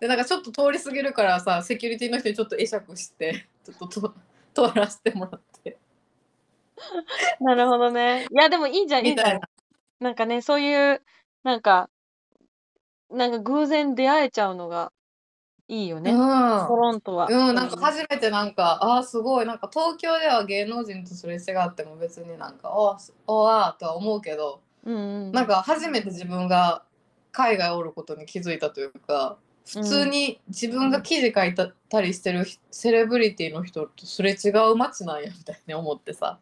[0.00, 5.78] でなんかちょっと通り過ぎるからさセキュリティの人にちょっと会釈して ちょっとと通らせてもらって
[7.40, 8.26] なるほどね。
[8.30, 9.48] いや、でもいいじゃん、いいじゃんみたいな。
[10.00, 11.02] なんかね、そういう、
[11.42, 11.88] なんか、
[13.10, 14.92] なんか偶然出会えちゃうのが
[15.68, 16.10] いいよね。
[16.12, 16.18] ト
[16.76, 17.28] ロントは。
[17.30, 24.98] うん、なんか初めてなんか、ああ、すごい、なんか東京では芸能人とすれ違っても別になんか、ああ、おあとは思うけど、うんう
[25.30, 25.32] ん。
[25.32, 26.82] なんか初めて自分が
[27.32, 36.38] 海外おることに気づいたというか、普通に自分が記事書いたたりしてるセレブリティの人とすれ違う街なんやみたいに思ってさ。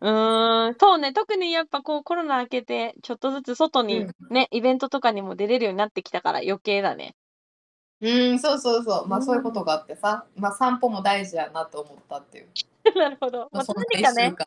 [0.00, 7.14] うーん、そうね、特にやっぱこうコロナ明けて、ちょっとずつ外にうんね、イベントとかにも出れるようになってきたから余計だね。
[8.00, 9.08] うん、そうそうそう。
[9.08, 12.48] まあそういうことがあってさ、まあ散歩も大事やなと思ったっていう。
[12.98, 13.48] なるほど。
[13.52, 14.44] まあ、そんな何かね一週、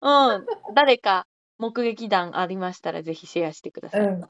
[0.00, 0.34] 間。
[0.34, 1.26] うん、誰か
[1.58, 4.00] 目撃談ありましたらぜひシェアしてください。
[4.00, 4.20] うん。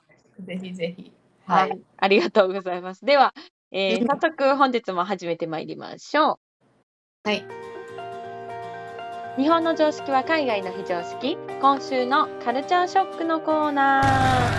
[0.45, 1.13] ぜひぜひ。
[1.53, 3.05] ははいい。、ありがとうございます。
[3.05, 3.35] では、
[3.73, 6.39] えーうん早速本日も始めてまいりましょう。
[7.25, 7.45] はい。
[9.39, 14.51] 日本の常識は海外の非常識今週のカルチャーショックのコーナ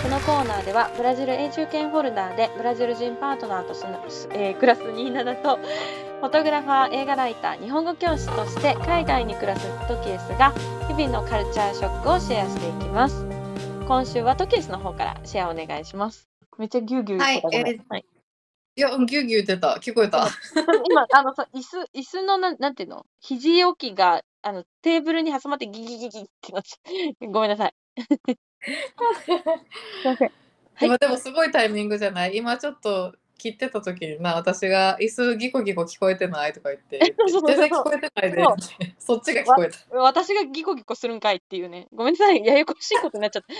[0.00, 4.00] ーこのコーナーではブラジル永住権ホルダーでブラジル人パートナーとすの、
[4.34, 5.56] えー暮らすニーナだと
[6.22, 10.52] フォトグラファー映画ライター日本語教師として海外に暮らすトキエスが
[10.88, 13.33] 日々のカルチャーショックをシェアしていきます
[13.86, 18.04] 今週はトキエスの方からシェアお願いしますめっちゃギュウギュウ言ってたごめんはいはい
[18.76, 19.78] いや、うんギュウギュウ言ってた。
[19.80, 20.26] 聞こえた。
[20.90, 23.06] 今、あのさ、椅子、椅子のなん、なんていうの？
[23.20, 27.30] 肘置きが、あの、テーブルに挟まってギギギギってなっちゃう。
[27.30, 27.74] ごめんなさい。
[28.32, 28.36] い
[30.04, 30.26] ません。
[30.26, 30.32] はい
[30.86, 32.36] 今でもすごいタイミングじゃない？
[32.36, 36.98] 今ちょっと切ってた時にな私が椅子ギコギコ聞こえてないとか言って
[37.46, 41.88] 全然聞こえてないでって そっちが聞こえた私がギコギコするんかいっていうね。
[41.92, 42.42] ごめんなさい。
[42.46, 43.54] ややこしいことになっちゃった。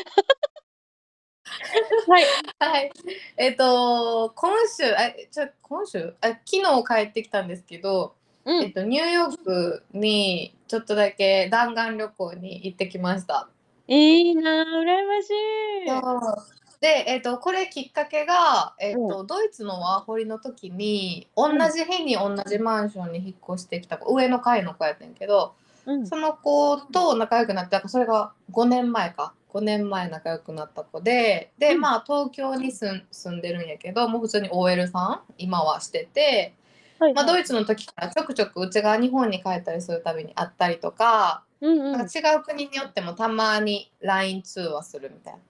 [2.13, 2.25] はい。
[2.59, 2.91] はい
[3.37, 6.15] えっ、と今週えちょ今週？
[6.21, 8.63] あ昨日帰ってきたんですけど、うん。
[8.65, 13.49] えっと、ニューヨークにちょっとだけ弾丸旅行に行ってきました。
[13.87, 16.64] いいなぁ、羨ましい。
[16.85, 25.55] で、えっと、これきっかけが、えっとドイツのワーホリの時に同じ日に同じマンションに引っ越してきた子上の階の子やってんけど
[25.87, 26.07] うん。
[26.07, 36.53] その子と仲良くなってそれが5年前か5年前仲良くなった子でで、うんまあ東京に住ん住んでるんやけどもう普通に OL さん今はしてて。
[36.99, 37.15] はい。
[37.15, 41.93] まあ、ドイツの時からちょくちょくうちが日本に帰ったりするたびに会ったりとか,、うんうん。
[41.93, 45.41] なんか違う国によってもたまに LINE 通話するみたいな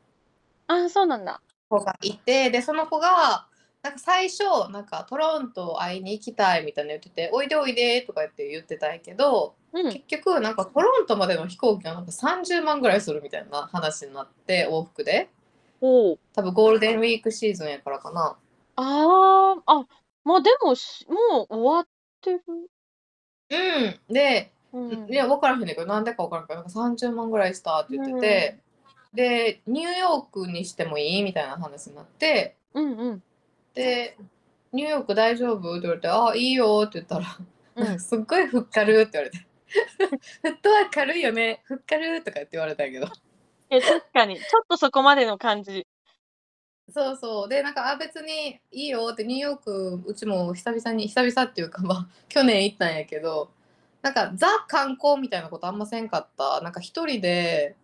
[0.67, 1.41] あ、そうなんだ。
[1.69, 3.47] 子がいてでその子が
[3.83, 9.93] なんか最初なんかトロント会いに行きたいみたいな言ってて「おいでおいで」とか言って言ってたんやけどうん。
[9.93, 15.29] 結局なんかトロントまでの飛行機がなんか30万ぐらいするみたいな話になって往復で
[15.81, 16.19] おう。
[16.35, 18.37] 多分ゴールデンウィークシーズンやからかな。
[18.77, 19.87] ああ、あ、
[20.25, 21.87] まあでもし、もう終わっ
[22.21, 22.43] てる。
[23.51, 25.13] うん、でうん。
[25.13, 28.64] いや、分からへんねんけど、なんでか分からんけど、なんか30万ぐらいしたって言ってて、
[29.15, 31.23] で、ニューヨークにしてもいい？
[31.23, 33.23] みたいな話になって、うんうん。
[33.73, 34.19] で、
[34.73, 35.71] ニューヨーク大丈夫？
[35.71, 37.39] って言われて、あ、いいよって言ったら、
[37.77, 38.01] うん。
[38.01, 39.39] すっごいふっかるって言われて、
[40.43, 43.13] フットワーク軽いよね、ふっかるとかって言われたんやけど、
[43.71, 44.37] え、確かに。
[44.37, 45.87] ちょっとそこまでの感じ。
[46.93, 53.51] そうそう、で、なんか、あ、別にいいよって、ニューヨーク、うちも久々に、久々っていうか、まあ、去年行ったんやけど、
[54.03, 56.61] なんか、ザ観光みたいなことあんませんかった？
[56.61, 57.75] なんか、一人で、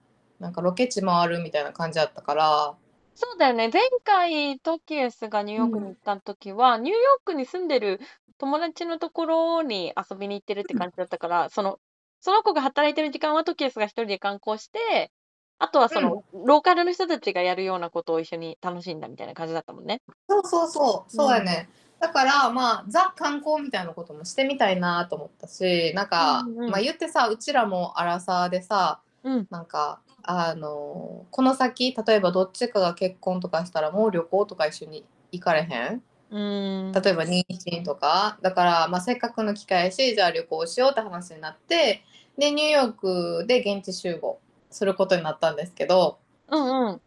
[0.40, 2.74] なんかロケ地回るみたいな感じだったから、
[3.14, 3.68] そうだよね。
[3.70, 8.00] 前回、トキエスがニューヨークに行った時は、ニューヨークに住んでる
[8.38, 11.78] 友達のところに遊びに行ってるって感じだったから、その、
[12.20, 15.12] その子が働いてる時間はトキエスが一人で観光して、
[15.58, 20.00] あとはその、ローカルの人たちがやるようなことを一緒に楽しんだみたいな感じだったもんね。
[20.26, 21.68] そうそうそう、そうやね。
[21.98, 29.46] だから、まあ、ザ観光みたいなこともしてみたいなと思ったし、なんか、うんうんまあ言ってさ、うちらもアラサーでさ、うん。
[29.50, 36.02] なんか、あのこの先、例えばどっちかが結婚とかしたら、もう旅行とか一緒に行かれへん？
[36.30, 36.92] うーん。
[36.92, 42.02] 例えば妊娠とかだから、まあ、せっかくの機会やしじゃあ旅行しようって話になって
[42.38, 44.38] でニューヨークで現地集合
[44.70, 47.00] することになったんですけどうんうん。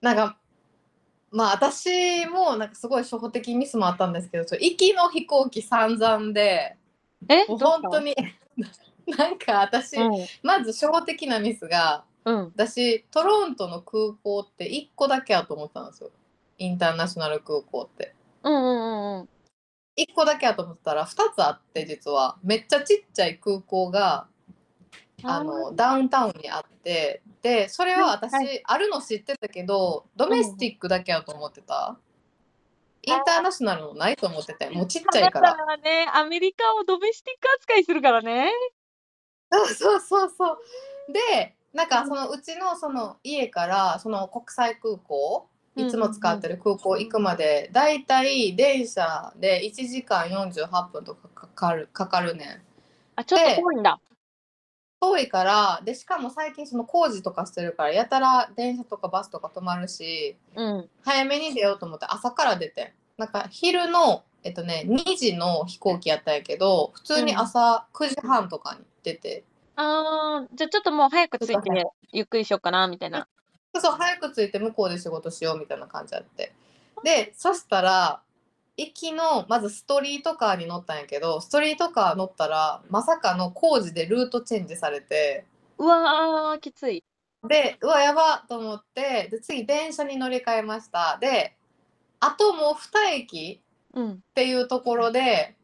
[0.00, 0.36] なんか
[1.30, 6.76] まあ私もなんかすごい初歩的ミスもあったんですけど行きの飛行機散々で
[7.28, 7.44] え？
[7.46, 8.14] 本当に
[9.18, 10.26] なんか私、うん。
[10.42, 12.44] まず初歩的なミスがうん。
[12.54, 16.10] 私トロントの空港って1個だけやと思ったんですよ。
[16.58, 18.14] インターナショナル空港って。
[18.42, 19.28] うんうんうんうん。
[19.96, 22.38] 1個だけやと思ったら2つあって実は。
[22.42, 24.26] めっちゃちっちゃい空港が
[25.22, 27.22] あのダウンタウンにあって。
[27.42, 28.62] でそれは私、はい。
[28.64, 31.98] あるの知ってたけどドメスティックだけやと思ってた、
[33.02, 38.50] インターナショナルのないと思っててもうちっちゃいかだらからね、アメリカをドメスティック扱いするからね。
[39.52, 40.58] そうそうそうそう。
[41.12, 52.62] でなんかそのうちのその家からその国際空港いつも使ってる空港行くまでだいたい電車で1時間48分とかかかるかかるねん。
[53.16, 53.98] あ、ちょっと遠いんだ。
[55.00, 60.88] 遠いからでしかも最近その工事とかしてるからやたら電車とかバスとか止まるしうん。
[61.02, 69.44] 早めに出ようと思って朝から出てなんか昼のえっとね2時の飛行機やったんやけど普通に朝9時半とかに出て、
[69.76, 73.28] あー、じゃあちょっともう早く着いて、ゆっくりしようかな、みたいな。
[73.74, 76.52] そうそう早く着いて向こうで仕事しようみたいな感じあって
[77.02, 78.20] でそしたら
[78.76, 85.44] 行きのまずストリートカーに乗ったんやけどストリートカー乗ったらまさかの工事でルートチェンジされて。
[85.78, 87.02] うわー、きつい。
[87.46, 91.54] でうわやばと思ってで次電車に乗り換えましたで
[92.18, 93.60] あともう2駅
[93.92, 94.12] うん。
[94.12, 95.56] っていうところで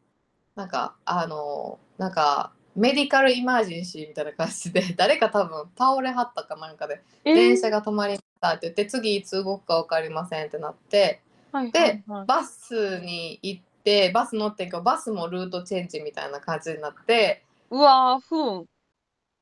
[0.57, 11.21] なんかあのなんかメディカルイマージェンシーみたいな感じで 誰か多分倒れはったかなんかでえー電車が止まりましたって言って次いつ動くか分かりませんってなって
[11.53, 18.67] はいではいはいバスに行ってバス乗ってんけどバスもルートチェンジみたいな感じになってうわー、ふん。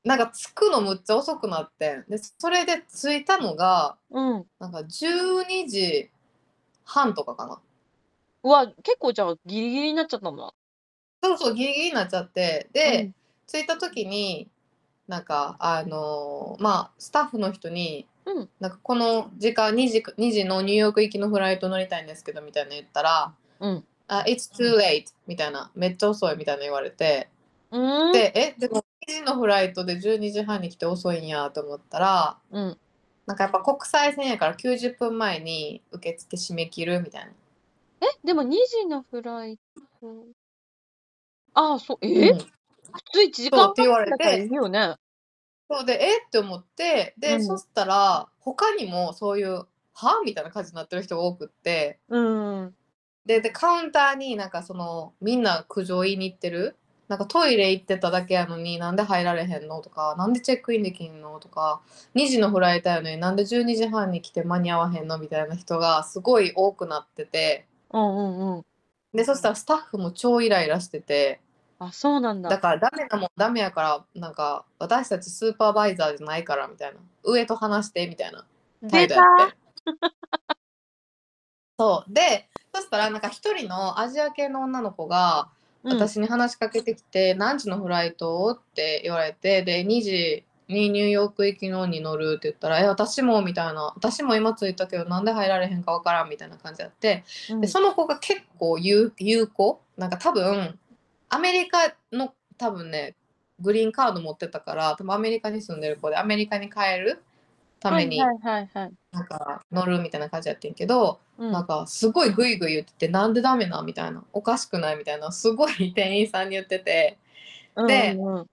[0.04, 4.46] なんか着くのむっちゃ遅くなってんでそれで着いたのがうん。
[4.58, 6.10] なんか12時
[6.84, 7.60] 半とかかな。
[8.42, 10.52] うわ、結構じゃあギリギリになっちゃったんだ。
[11.22, 12.68] そうそう、ギリギリになっちゃって。
[12.72, 13.14] で、うん。
[13.46, 14.50] 着いた時に、
[15.06, 18.48] なんか、あのーまあ、スタッフの人に、うん。
[18.60, 27.28] なんかこの時間2時 ,2 時のニューヨーク行きのフライト乗りたいんですけどみたいな言ったらうん「あ It's too late」みたいなめっちゃ遅いみたいな言われて。
[27.70, 28.12] うーん。
[28.12, 32.78] でえでも2時のフライトで12時半に来て遅いんやと思ったらうん。
[33.26, 37.32] なんかやっぱ国際線やから90分前に受付締め切るみたいな。
[38.00, 39.58] えでも2時のフライ
[40.00, 40.26] ト
[41.58, 42.38] ああそうえ、うん。
[42.38, 42.44] 普
[43.12, 44.44] 通1時間って言われて。
[44.44, 44.94] いいよね。
[45.68, 46.18] そうでえ？
[46.24, 47.44] って思ってで、うん。
[47.44, 51.98] そしたら他にもそういう「は?」みたいな感じになってる人が多くって。
[52.08, 52.74] うん。
[53.26, 56.76] ででカウンターになんかそのみんな苦情言いに行ってる？
[57.08, 59.80] なんかトイレ行ってただけやのになんで入られへんの？
[59.80, 61.40] とかなんでチェックインできんの？
[61.40, 61.80] とか
[62.14, 65.18] 2時のフライトやのになんで12時半に来て間に合わへんの？
[65.18, 67.66] みたいな人がすごい多くなってて。
[67.92, 68.64] うんうんうん。
[69.14, 71.40] でそしたらスタッフも超イライラしてて
[71.80, 72.50] あそうなんだ。
[72.50, 76.98] だからダメなもんダメやからなんか私たちスーパーバイザーじゃないからみたいな。
[77.22, 78.44] 上と話してみたいな。
[78.90, 79.56] 態度やって。
[81.78, 82.12] そう。
[82.12, 85.48] でそしたらなんか一人のアジア系の女の子が
[85.84, 85.92] うん。
[85.92, 97.22] 私に話しかけてきて「何時のフライト?」って言われてで2時にニューヨーク行きのに乗るって言ったら「え私も」みたいな「私も今着いたけどなんで入られへんかわからん」みたいな感じやって。
[97.50, 97.60] うん。
[97.60, 99.80] でその子が結構有有効？
[99.96, 100.76] なんか多分
[101.28, 103.14] アメリカの多分ね
[103.60, 107.22] グリーンカード持ってたから多分アメリカに住んでる子でアメリカに帰る
[107.80, 108.92] ためにはいはいはいはい。
[109.10, 111.52] なんか乗るみたいな感じやってんけど、うん。
[111.52, 117.18] なんかすごいグイグイ言っててなんでダメなみたいなおかしくないみたいなすごい店員さんに言ってて
[117.86, 118.46] でうんうん。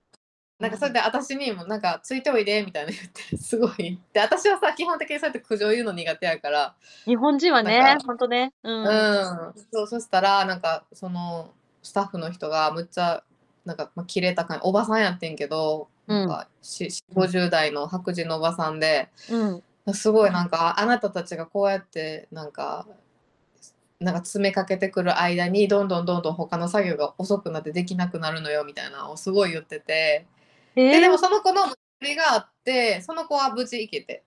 [0.58, 4.00] なんかそれで私にもなんかついておいでみたいな言ってすごい。
[4.14, 6.76] で私はさ基本的にそうやって苦情言うの苦手やから。
[7.06, 8.54] 日本人はねなんかほんとね。
[8.64, 8.88] うん。
[8.88, 11.54] うん、そうそしたらなんかその
[11.86, 13.24] スタッフの人がむっちゃ
[13.64, 19.64] なんか、まあ、切れた感じおばさんやってんけど、なんか4 50代の白人のおばさんでうん。
[19.94, 22.88] すごいなんかあなたたちがこうやってなんか
[24.00, 30.26] なんか詰めかけてくる間にどんどんどんどん他の作業が遅くなってできなくなるのよみたいなのをすごい言ってて。
[30.76, 30.92] えー。
[30.92, 34.24] ででもその子の無理があってその子は無事行けて。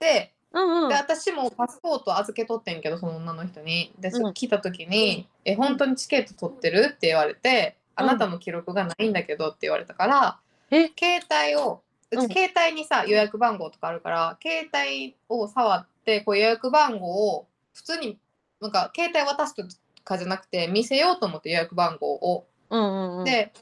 [0.00, 0.88] でうんうん。
[0.88, 3.92] で私もパスポート預けとってんけどその女の人に。
[3.98, 4.34] で、うん。
[4.34, 10.38] 来た時に「え本当にチケット取ってる?」って言われて「うんあなたの記録がないんだけど」って言われたから、
[10.70, 10.90] え？
[10.98, 12.28] 携帯をううん。
[12.28, 18.18] ち携帯にさ予約番号とかあるから携帯を触ってこう予約番号を普通に
[18.60, 19.64] なんか携帯渡すと
[20.04, 22.46] かじゃなくて見せようと思って予約番号を。
[22.70, 23.24] うんうんうん。
[23.24, 23.52] で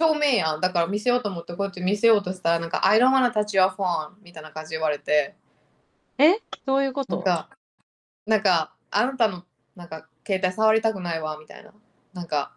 [0.00, 5.36] 証明やんだから見せようと思ってこうやって見せようとしたらなんか「I don't wanna touch your phone」みたいな感じで言われて。
[6.66, 7.16] どういうこと？
[7.16, 7.48] なんか、
[8.26, 9.44] なんか、あなたの、
[9.74, 11.72] なんか、携帯触りたくないわ、みたいな。
[12.12, 12.54] なんか、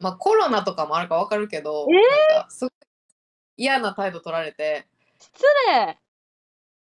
[0.00, 1.92] まあ、コロナとかもあるかわかるけど、え
[2.34, 2.70] なんか、すごい
[3.56, 4.86] 嫌な態度取られて、
[5.18, 5.42] 失
[5.76, 5.98] 礼。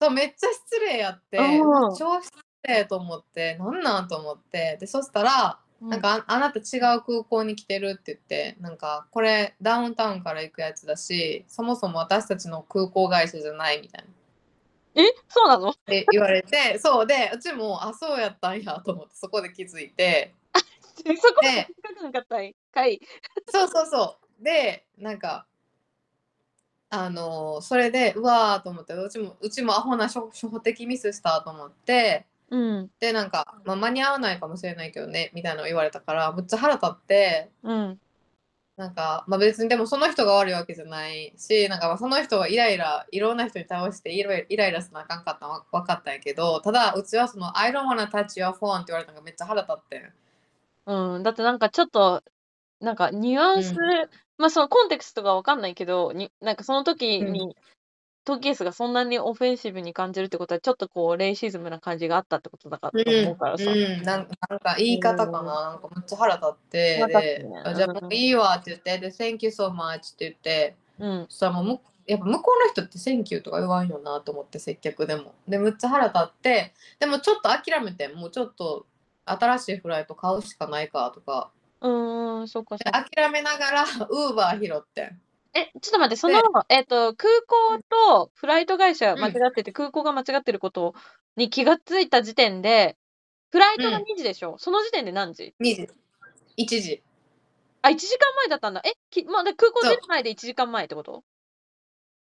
[0.00, 2.32] そう、めっちゃ失礼やって、うん超失
[2.62, 14.08] 礼と思って、なんなんと思って、で、そしたら、なんかあ、あなた違う空港に来てるって言って、なんか、これ、ダウンタウンから行くやつだし、そもそも私たちの空港会社じゃないみたいな。
[14.96, 15.70] えそうなの？
[15.70, 23.00] って言われて、そうで、うちも、あ、そうやったんやと思って、そこで気づいて、そこまでで聞かなかったんかい。
[23.48, 24.44] そうそうそう。
[24.44, 25.46] で、なんか、
[26.90, 32.90] あのそれで、うわーと思って、うちも、うちもアホな初初歩的ミスしたと思って、うん。
[33.00, 38.00] で、なんか、まあ、間に合わないかもしれないけどね、みたいなの言われたから、むっちゃ腹立って、うん
[38.76, 50.12] なんか、まあ、別にでもその人が悪いわけじゃないし、なんかまあその人がイライラ、いろんな人に倒してイライライライラせなあかんかったのは分かったんやけど、ただ、うちはその、I don't wanna touch your phone って言われたのがめっちゃ腹立ってん。
[50.86, 52.24] うん、だってなんかちょっと、
[52.80, 53.76] なんかニュアンス、うん
[54.36, 57.56] まあそのコンテクストがわかんないけど、になんかその時うんに、
[58.24, 63.70] トーケースがそんなにオフェンシブに感じるってことは、ちょっとこう、レイシズムな感じがあったってことだからと思うからさ。
[63.70, 67.06] うん、なんかなんか言い方かな、なんかめっちゃ腹立って、
[67.44, 71.26] ね、あじゃあもういいわって言って、で、Thank you so much って言って、うん。
[71.28, 75.34] そしたらもうむやっぱ向こうの人って Thank you とか言わんよなと思って、接客でも。
[75.46, 78.86] で、むっちゃ腹立って、でもちょっと諦めて、もうちょっと
[79.26, 81.50] 新しいフライト買うしかないかとか、
[81.80, 82.78] うーん、そっか。
[82.78, 85.20] 諦めながら Uber 拾ってん。
[85.54, 89.20] え、ちょっと待って、そので、えっと、空港とフライト会社うん。
[89.20, 90.94] 間違ってて、空港が間違ってること
[91.36, 92.96] に気がついた時点で、
[93.50, 95.88] フライトがうん2時でしょ、その時点で何時？2時、
[96.58, 97.02] 1時。
[97.82, 98.82] あ、1時間前だったんだ。
[98.84, 101.22] え、きまあ、で空港出る前で1時間前ってこと？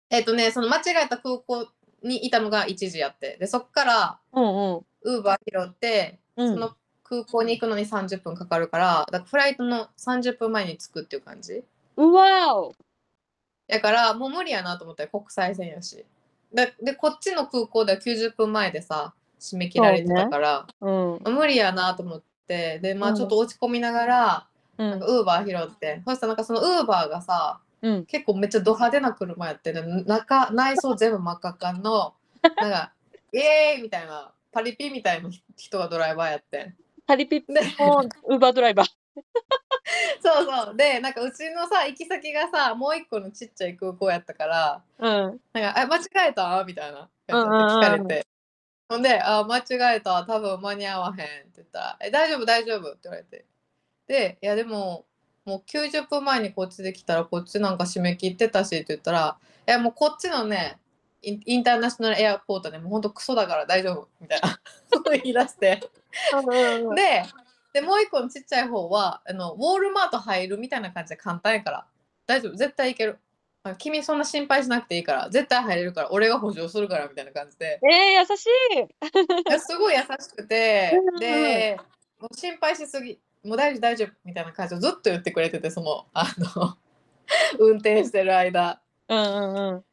[0.10, 1.68] えっ、とね、その間違えた空港
[2.04, 5.20] にいたのが1時やって、で、そっからうんうん。
[5.22, 6.54] Uber 拾って、うん。
[6.54, 11.64] その空港に行くのに30分かかるから、だからフライトの30分前に着くっていう感じ。
[11.96, 12.74] うわお
[13.68, 16.06] だからもう無理やなと思って国際線やし。
[16.54, 21.20] ででこっちの空港では90分前でさ締め切られてたから、うん。
[21.24, 24.48] 無理やなと思ってでまうんあちょっと落ち込みながら、
[24.78, 25.06] うんなんか。
[25.08, 28.06] ウーバー拾ってそしたらなんかそのウーバーがさうん。
[28.06, 32.94] 結構めっちゃド派手な車やってで中内装全部真っ赤っかの なんか
[33.34, 36.74] イエーイみたいなパリピみたいな人がドライバーやって
[37.08, 39.03] パリピッでのウーバードライバー。
[40.22, 40.76] そうそう。
[40.76, 45.42] でなんかうちのさ行き先がさもう一個のちっちゃい空港やったからうん。
[45.54, 48.26] なんか「え間違えた?」みたいな聞かれて、
[48.90, 50.24] ほんで「あ間違えた。
[50.24, 52.46] 多分間に合わへん」って言ったら「え大丈夫？
[52.46, 53.46] 大丈夫」って言われて。
[54.08, 55.06] でいやでも
[55.46, 59.38] もう90分前にこっちで来たらこっちなんか締め切ってたしって言ったら
[59.68, 60.78] 「いやもうこっちのね
[61.22, 64.60] インインターナショナルエアポートでもうほんとクソだから大丈夫」みたいな
[64.92, 65.82] こ と言い出して。
[66.34, 66.96] うん。
[66.96, 67.24] で
[67.74, 71.86] でもう一個のちっちゃい方はあのウォールマート入るみたいな感じで簡単やから。
[72.28, 72.56] 大丈夫。
[72.56, 73.18] 絶対いける。
[73.64, 75.30] あ君そんな心配しなくていいから。
[75.30, 76.12] 絶対入れるから。
[76.12, 77.80] 俺が補助するからみたいな感じで。
[77.82, 78.46] えー、優し
[78.76, 79.50] い。
[79.50, 81.00] ですごい優しくて。
[81.20, 81.78] で
[82.20, 83.20] もう心配しすぎ。
[83.44, 86.78] もう大丈夫大丈夫みたいな感じをずっと言ってくれててそのあの
[87.60, 88.80] 運転してる間。
[89.10, 89.86] うんうんうん。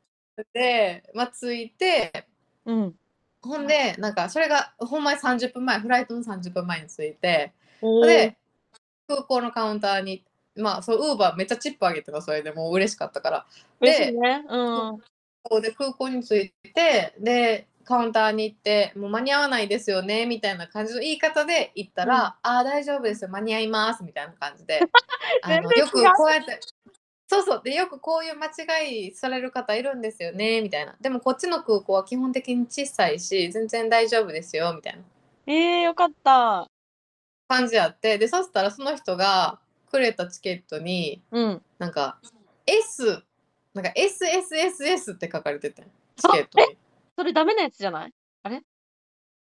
[0.53, 2.27] で、まあ、着いて
[2.67, 2.95] うん。
[3.43, 8.37] ほんでなんかそれがほんまに30分前フライトの30分前に着いてで
[9.09, 10.25] 空港のカウンターに
[10.57, 12.53] まあそうウーバーめっちゃチップあげてたそれで。
[12.53, 13.47] もう嬉しかったから。
[13.81, 14.45] 嬉しいね。
[14.49, 14.93] う
[15.59, 15.63] ん。
[15.63, 22.23] で空港に着いてでカウンターに行ってもう間に合わないですよねみたいな感じの言い方で言ったら、うん。
[22.23, 24.81] ああ大丈夫ですよ間に合いますみたいな感じで。
[25.43, 26.61] あのよくこうやって
[27.27, 30.97] そうそうでよくこういう間違いされる方いるんですよねみたいな。
[31.01, 35.03] でもこっちの空港は基本的に小さいし全然大丈夫ですよみたいな。
[35.47, 36.67] えー、よかった。
[37.51, 39.59] 感じやってでそしたらその人が
[39.91, 41.63] くれたチケットにうん。
[41.81, 42.19] なんか
[42.65, 43.25] S
[43.75, 45.83] なんか SSSS って書かれてて
[46.15, 46.77] チケットに。
[47.19, 48.13] それダメなやつじゃない？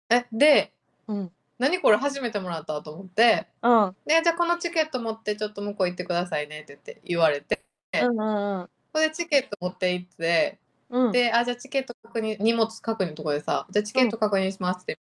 [0.09, 0.73] えで
[1.07, 1.31] うん。
[1.59, 3.83] 何これ初めてもらったと思ってうん。
[3.83, 7.61] うんでじゃあこのチケット持ってちょっと向こう行ってくださいねって言って言われて
[8.01, 8.69] うんうん。
[8.91, 10.57] それでチケット持って行って
[10.89, 11.11] うん。
[11.11, 14.99] であじゃあチケット確認荷物確認のとこでさじゃあチケット確認しますって、チ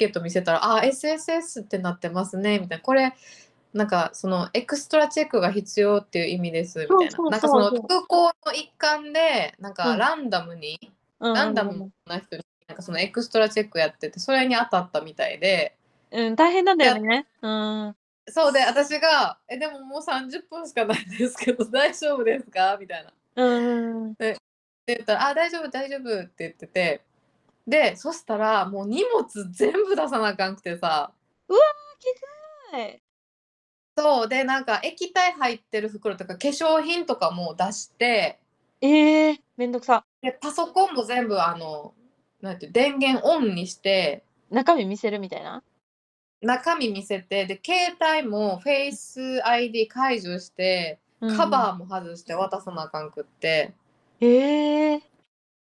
[0.00, 3.14] ケット見せたらあ SSS ってなってますねみたいなこれ
[3.72, 15.76] なんかそのエクストラチェックが必要っていう意味ですみたいななんかその空港の一環でなんうんかランダムに、うんランダムな人になんかそのエクストラチェックやっててそれに当たったみたいで
[16.12, 17.26] うん、大変なんだよね。
[17.42, 17.96] うん。
[18.28, 23.12] そうで私が「えでももう30分しかないですけど 大丈夫ですか?」みたいな。
[23.36, 23.60] う
[24.08, 24.12] ん。
[24.12, 24.36] って
[24.86, 27.02] 言ったら「あ大丈夫大丈夫」って言ってて
[27.70, 31.12] でそしたらもう荷物全部出さなあかんくてさ
[32.72, 33.00] はい。
[33.96, 38.38] そうでなんか液体入ってる袋とか化粧品とかも出して
[38.80, 40.04] えー、めんどくさ。
[40.22, 41.94] でパソコンも全部あの
[42.40, 45.62] なんていう電源オンにして中身見せるみたいな？
[46.40, 53.74] 中身見せてで携帯もフェイス ID 解除してうんカバーも外して渡さなあかんくって、
[54.20, 55.09] えー。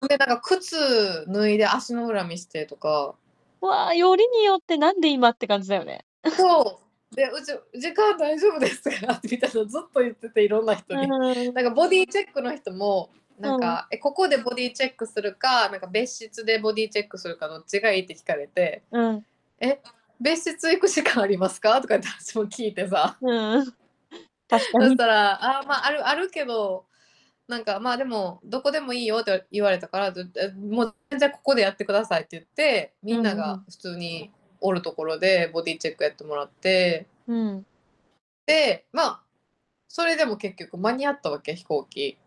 [0.08, 3.16] でなんか靴脱いで足の裏見してとか
[3.62, 6.06] わあ、よりによってなんで今って感じだよね。
[6.36, 6.80] そ
[7.12, 9.20] うでうち時間大丈夫ですか？
[9.24, 11.54] みたいなのずっと言ってていろんな人に、うん。
[11.54, 19.26] なんかボディチェックの人もなんか、えここでボディチェックするかなんか別室でボディチェックするかどっちがいいって聞かれてうん。
[19.60, 19.80] え
[20.20, 21.80] 別室行く時間ありますか？
[21.82, 23.66] とかって私も聞いてさうん。
[24.50, 24.86] 確かに。
[24.86, 26.86] そしたらあまああるあるけど
[27.48, 30.14] なんかまあでもどこでもいいよって言われたから
[30.56, 34.32] もう全然ここでやってくださいって言ってみんなが普通に
[34.62, 37.66] おるところでボディチェックやってもらってうん。
[38.46, 39.22] でまあ
[39.88, 42.18] それでも結局間に合ったわけ飛行機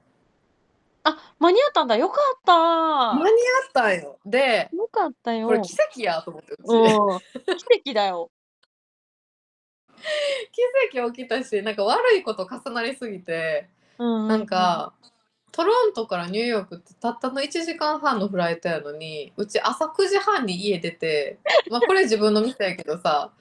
[1.02, 1.96] あ、間に合ったんだ。
[1.96, 2.52] よかった。
[3.14, 3.30] 間に合
[3.68, 5.46] ったんよでよかったよ。
[5.46, 7.56] これ奇跡やと思ってうちうん。
[7.56, 8.30] 奇跡だよ。
[10.90, 14.28] 奇跡起きたしなんか悪いこと重なりすぎてうん。
[14.28, 14.92] なん、か
[15.56, 21.38] トロントからニューヨークってたったの1時間半のフライトやのにうち朝9時半に家出て
[21.70, 23.32] まあこれ自分の店やけどさ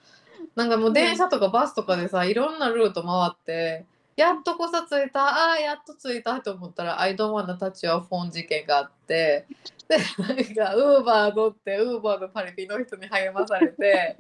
[0.56, 3.86] なんかもう電車とかバスとかでさいろんなルート回って
[4.16, 9.46] やっとこさ着いたあーやっと着いたと思ったら「I don't wanna touch your phone」事件があって
[9.90, 14.16] でなんかウーバー乗ってウーバーのパリピの人に励まされて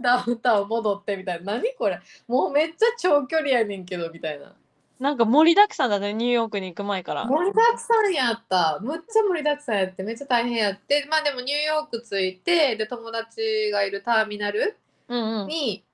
[0.00, 4.54] ダウンタウン戻ってみたいな何これもうめっちゃ長距離やねんけどみたいな。
[5.00, 7.26] なんか盛りだくさんだね、ニューヨークに行く前から。
[7.26, 14.76] 盛りだくさんやったむっちゃ盛りだくさんやってめっちゃ大変やってまあでもニューヨーク着いてで友達がいるターミナル
[15.08, 15.48] うんうん。
[15.48, 15.84] に、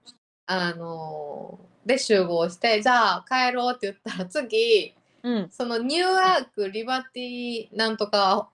[0.46, 5.48] あのーで集合してじゃあ帰ろうって言ったら次うん。
[5.50, 8.48] そのニューアークリバティなんとか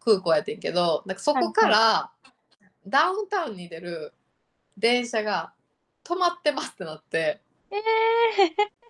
[0.00, 2.10] 空港やってんけどなんかそこから
[2.86, 4.12] ダウンタウンに出る
[4.76, 5.52] 電車が
[6.04, 7.40] 止まってますってなって
[7.70, 8.83] ええ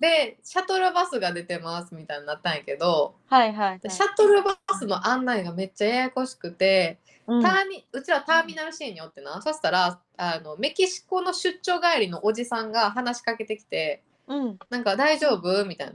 [0.00, 3.78] でシャトルバスが出てますみたいになったんやけどはいはい、はい。
[3.80, 14.58] でシャトルバスの案内がめっちゃややこしくて、うんターミうちらターミナル C におってなそしたらあのメキシコの出張帰りのおじさんが話しかけてきてうん。
[14.70, 15.94] 「なんか大丈夫?」みたいな。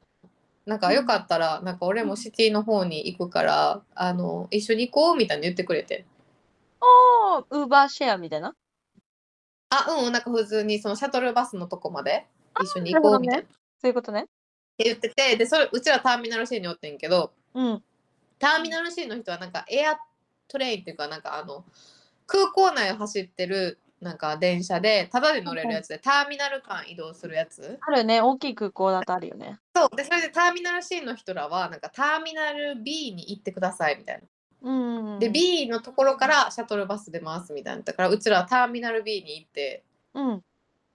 [0.65, 6.07] なんかよかったら、なんか俺もシティの方に行くから、あの、一緒に行こうみたいに言ってくれて。
[6.81, 8.55] おー、ウーバーシェアみたいな？
[9.69, 12.25] あ、うん、なんか普通にそのシャトルバスのとこまで
[12.63, 13.47] 一緒に行こうみたいな。
[13.81, 14.25] そういうことね。
[14.77, 17.83] 言ってて、で、それ、うちらターミナル C におってんけど、うん。
[18.39, 19.97] ターミナル C の人はなんかエア
[20.47, 21.65] トレインっていうか、なんかあの、
[22.27, 27.79] 空港内を走ってるなんか電車で、タダで乗れるやつで、ターミナル間移動するやつ。
[27.81, 28.21] あるね。
[28.21, 29.57] 大きい空港だとあるよね。
[29.75, 29.95] そう。
[29.95, 34.21] で、それでターミナル C の人らは、なんかターミナル B に行ってくださいみたい
[34.61, 34.69] な。
[34.69, 35.19] うん。
[35.19, 37.81] で、B のところからシャトルバス出ますみたいな。
[37.83, 40.43] だから、うちらはターミナル B に行って、うん。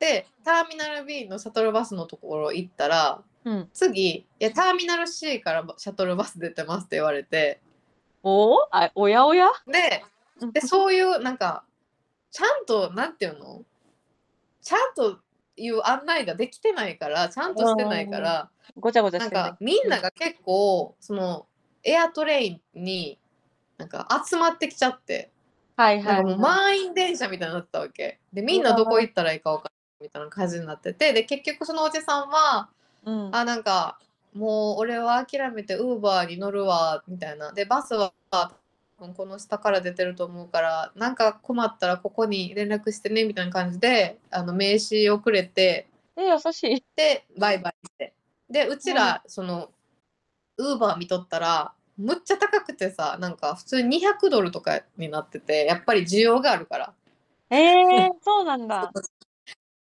[0.01, 3.69] で、ターミナル B のシャトルバスのところ行ったら、うん。
[3.73, 7.61] 次、いや、ターミナル C からシャトルバス出てますって言われて、
[8.23, 9.47] おおあ、おやおや？
[9.67, 10.05] で、
[10.41, 10.53] うん。
[10.53, 11.65] でそういう、なんか、
[12.31, 13.63] ちゃんと、なんていうの？
[14.63, 15.21] ちゃんと
[15.57, 21.47] いう案内ができてないから、ちゃんとしてないから、ごちゃごちゃなんか、みんなが結構、その、
[21.83, 23.19] エアトレインに、
[23.79, 25.31] なんか集まってきちゃって、
[25.77, 28.21] はいはい、なんかもう満員電車みたいになってたわけ。
[28.35, 32.69] で、みんなどこ行ったらいいか分からないみたいな感じになってて、で、結局そのおじさんは、
[33.05, 33.35] うん。
[33.35, 33.99] あ、なんか、
[34.35, 37.53] もう俺は諦めてウーバーに乗るわ、みたいな。
[37.53, 38.13] で、バスは、
[38.99, 46.85] この下から出てると思うから、なんか困ったらここに連絡してね、みたいな感じで、あの、名刺をくれて、え、優しい。
[46.97, 48.15] で、バイバイして。
[48.51, 49.71] で、うちら、その、
[50.59, 56.95] ウーバー見とったら、むっちゃ高くてさ、なんか普通に200ドルとかになってて、やっぱり需要があるから。
[57.51, 58.93] えー、そうなんだ。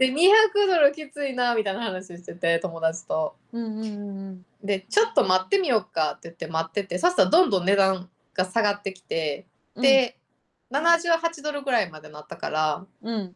[0.03, 3.37] で、200ドルきついな、みたいな話してて、友達と。
[3.53, 9.45] うんうんうんで、ちょっと待ってみようかって言って待ってて、そしたらどんどん値段が下がってきて、
[9.75, 9.81] うん。
[9.81, 10.17] で、
[10.71, 13.35] 78ドルぐらいまでなったから、うん。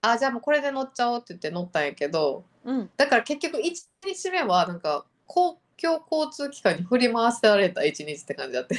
[0.00, 2.90] あ、じゃあもうこれで乗っちゃおうって言って乗ったんやけど、うん。
[2.96, 3.62] だから結局1
[4.04, 8.76] 日目はなんか公共交通機関に振り回せられた1日って感じだって。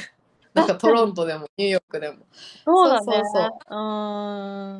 [0.56, 2.24] なんかトロントでもニューヨークでも
[2.64, 3.04] そうだね。
[3.04, 3.24] そうそう
[3.68, 3.76] そう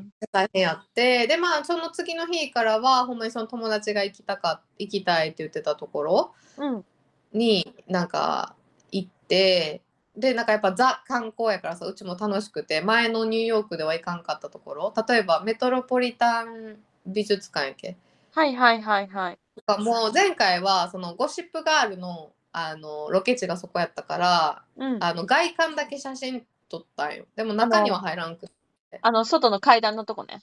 [0.00, 0.10] ん。
[0.32, 6.84] 大変やってでまあその次の日からはほんまにその友達が行きたか行きたいって言ってたところうん。
[7.32, 8.54] になんか
[8.90, 9.82] 行って
[10.16, 17.96] でなんかやっぱザ観光やからさうちも楽しくて前のニューヨークでは行かんかったところ例えばメトロポリタン美術館やっけ
[18.32, 19.38] はいはいはいはい。
[19.82, 25.04] もう前回はそのゴシップガールのあのロケ地がそこやったからうん。
[25.04, 27.26] あの外観だけ写真撮ったんよ。
[27.36, 28.46] でも中には入らんく
[29.02, 30.42] あの、外の階段のとこね。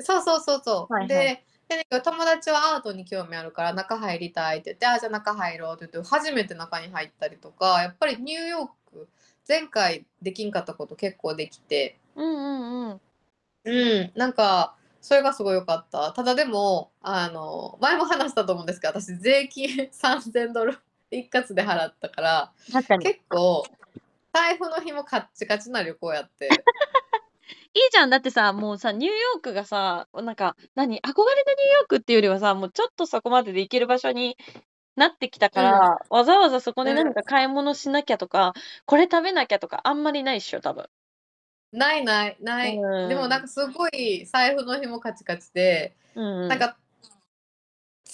[0.00, 1.08] そうそうそうそう、はいはい。
[1.08, 9.08] ででね友達はアートに興味あるから中入りたいって言ってあじゃあ中入ろうって言って初めて中に入ったりとかやっぱりニューヨーク
[9.48, 11.98] 前回できんかったこと結構できて。
[12.16, 13.00] うんうんうん。
[13.64, 14.12] うん。
[14.14, 16.12] なんかそれがすごい良かった。
[16.12, 20.78] ただでもあの前も話したと思うんですけど私税金 3000ドル
[21.18, 23.06] 一括で払ったから確かに。
[23.06, 23.64] いい結構
[24.32, 26.48] 財布の紐カッチカチな旅行やって
[27.94, 28.10] じゃん。
[28.10, 31.22] だってさ、もうさ、ニューヨークがさ、なんか、何、憧れのニュー
[31.78, 34.36] ヨークっていうよりはさ、もうちょっとそこまでで行ける場所に
[34.96, 38.52] なってきたから、わざわざそこで何か買い物しなきゃとか、
[38.84, 40.88] これ食べなきゃとか、あんまりないっしょ、多分。
[41.72, 46.48] ないないない、うんでもなんかすごい財布の紐カチカチで、うん。
[46.48, 46.76] なん、か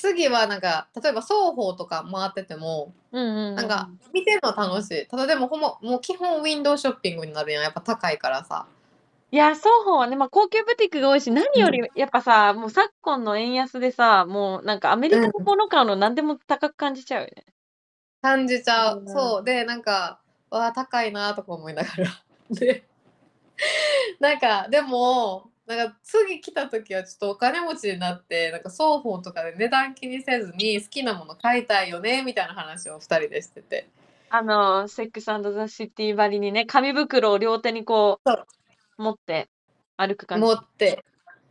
[0.00, 3.54] 次はなんか例えば双方とか回っててもうんうんうん。
[3.56, 5.06] なんか見てるの楽しい。
[5.06, 7.62] ただでもほんまもう基本ウィンドウショッピングになるやん。
[7.62, 8.66] やっぱ高いからさ。
[9.32, 17.44] いや、双方はね、まあ、高級ブティックが多いし、何より、やっぱさ、もう昨今の円安でさ、もうなんかアメリカのもの買うの何でも高く感じちゃうよね。
[18.22, 19.08] 感じちゃう、うん。
[19.08, 19.44] そう。
[19.44, 20.20] でなんか
[20.50, 22.10] わあ高いなとか思いながら。
[22.50, 22.84] で
[24.18, 33.88] なんかでもなんか次来た時はちょっとお金持ちになってなんか双方とかで値段気にせずに好きなもの買いたいよねみたいな話を2人でしてて。
[34.32, 38.46] あの、セックスザ・シティばりにね、紙袋を両手にこそう
[38.98, 39.48] う、持って
[39.96, 40.44] 歩く感じ。
[40.44, 41.04] 持って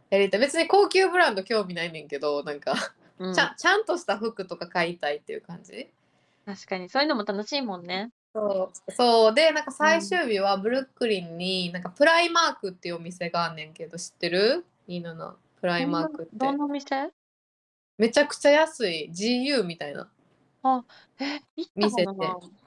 [0.09, 0.41] やりたい。
[0.41, 2.74] 別に高級ブランド興味ないねんけどなんか
[3.20, 3.34] うん。
[3.34, 5.88] ちゃんちゃんとした服とか買いたいっていう感じ。
[6.45, 8.11] 確かに、そういうのも楽しいもんね。
[8.36, 14.65] そうそうでなんか最終日はブルックリンになんかプライマークっていうお店があんねんけど知ってる？
[14.88, 17.09] いいのなプライマークってどんなお店？
[17.97, 20.09] めちゃくちゃ安い GU みたいな
[20.63, 20.84] あ、
[21.19, 22.13] え、行ったかな？
[22.13, 22.59] 見せて。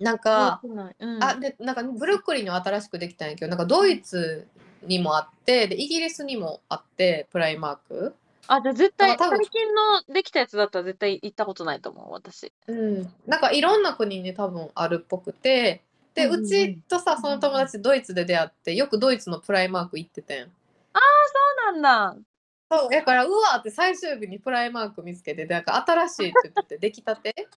[0.00, 0.96] なん覚か、ない。
[0.98, 1.22] うん。
[1.22, 4.48] あ、で、なんかブルックリンには新しくできたんやけど、なんかドイツ
[4.82, 8.14] にもあって、で、イギリスにもあって、プライマーク。
[8.48, 12.52] あ、じゃ、絶対、だから多分最近のできたやつだったら絶対行ったことないと思う、私。
[12.66, 13.12] うん。
[13.26, 15.82] なんかいろんな国に多分あるっぽくて、
[16.14, 20.44] で、うんうんうんうちとさ、その友達ドイツで出会って、よくドイツのプライマーク行っててん。
[20.44, 20.50] そ
[21.70, 22.16] うなんだ。
[22.70, 27.30] そう、だから、うわーって最終日にプライマーク見つけて、でなんか新しいって言ってて、出来たて？
[27.30, 27.48] って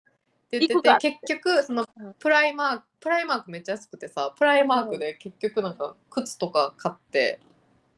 [0.52, 7.40] 言って行くかて、結局、そのうんプライマーク、プライマークめっちゃ安くてさ、プライマークで結局なんか靴とか買って、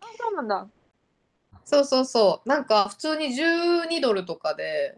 [0.02, 0.68] あ、そうなんだ。
[1.66, 4.98] そうそうそう、なんか普通に12ドルとかで、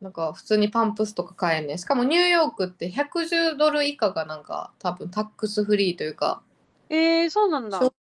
[0.00, 1.78] なんか普通にパンプスとか買えんねん。
[1.78, 6.42] しかもニューヨークって110ドル以下がなんか多分タックスフリーというか、
[6.90, 7.78] ええ、そうなんだ。
[7.78, 7.92] か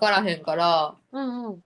[0.00, 1.60] からへんから、うんうん。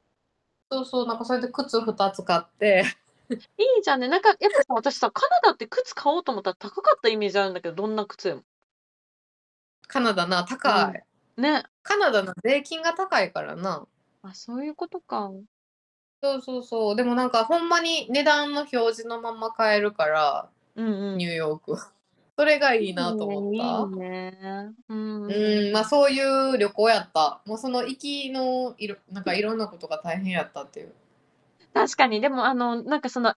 [0.70, 2.84] そうそう、なんかそれで靴2つ買って、
[3.30, 4.08] いいじゃんね。
[4.08, 8.42] なんか、やっぱさ、私さ、カナダって靴買おうと思ったら高かったイメージあるんだけど、どんな靴でも。
[9.86, 11.40] カナダな、高い。
[11.40, 11.64] ね。
[11.82, 13.86] カナダの税金が高いからな。
[14.22, 15.30] あ、そういうことか。
[16.22, 16.96] そうそうそう。
[16.96, 21.18] でもなんかほんまに値段の表示のまま買えるから、うんうん。
[21.18, 21.76] ニューヨーク。
[22.36, 23.96] それがいいなと思った。
[23.96, 24.72] いいね。
[24.88, 25.24] うん。
[25.26, 27.40] うん、まあそういう旅行やった。
[27.46, 30.94] もうその行きのいろなんかいろんなことが大変やったっていう。
[31.72, 33.34] 確かに、でも、あの、なんかその、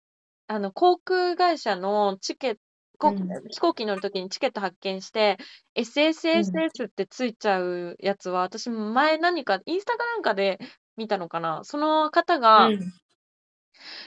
[0.47, 3.13] あの、航空会社のチケット、
[3.49, 5.39] 飛行機乗るときにチケット発見して、
[5.75, 10.59] SSSS ってついちゃうやつは、私も前何か、インスタかなんかで
[11.01, 11.63] 見たのかな？
[11.65, 12.93] その方が、うん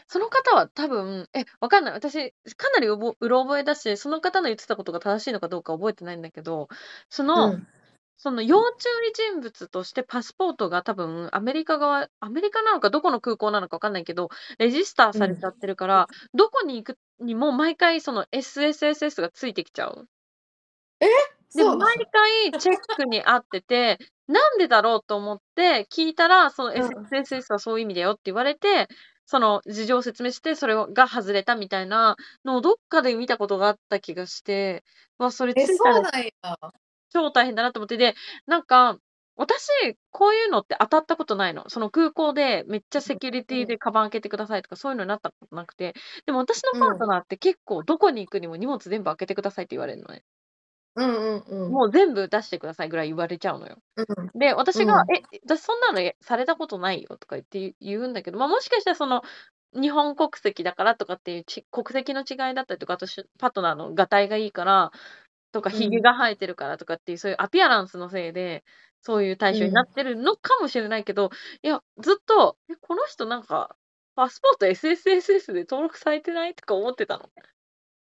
[0.08, 1.94] その方は多分、え、わかんない。
[1.94, 6.68] 私、かなりうぼうろ覚えだし、その方の言ってたことが正しいのかどうか覚えてないんだけど、
[7.10, 7.68] その、うん
[8.16, 14.30] その要注意人物としてパスポートが多分アメリカ側、アメリカなのかどこの空港なのかわかんないけど、
[14.60, 20.08] レジスターされちゃってるから、どこに行くにも毎回その SSSS がついてきちゃう。
[21.56, 23.98] で、毎回チェックにあってて、
[24.28, 28.88] なんでだろうと思って聞いたら、そのうん SSSS はそういう意味だよって言われて、
[29.26, 34.84] その事情を説明して、それが外れたみたいなのをどっかで見たことがあった気がして、
[35.18, 35.66] わ、それつえ、
[36.20, 36.34] い。
[37.10, 38.16] 超大変だなと思って、で、
[38.48, 38.98] なんか、
[39.36, 41.68] 私、こういうのって当たったことないの。
[41.70, 45.96] その空港でめっちゃセキュリティでカバン開けてくださいとかそういうのになったことなくて、
[46.28, 50.24] でも私のパートナーって結構どこに行くにも荷物全部開けてくださいって言われるのね。
[50.96, 51.16] うん
[51.48, 51.72] うんうん。
[51.72, 53.78] もう全部出してくださいぐらい言われちゃうのよ。
[53.98, 54.06] うん
[54.40, 59.22] で、私が、うんえ、私そんなのえされたことないよとか言って言うんだけど、まあもしかしたらその、
[59.74, 64.92] 日本国籍だからとかっていうち国籍の違いだったりとか、私、パートナーのがたいがいいから、
[65.52, 68.64] とか、うんひげが生えてるからとかっていう、そういうアピアランスのせいで、
[69.02, 71.30] そういう対象になってるのかもしれないけど、
[71.64, 73.76] いや、ずっと、え、この人なんか、
[74.16, 77.30] パスポート SSSS で登録されてないとか思ってたの？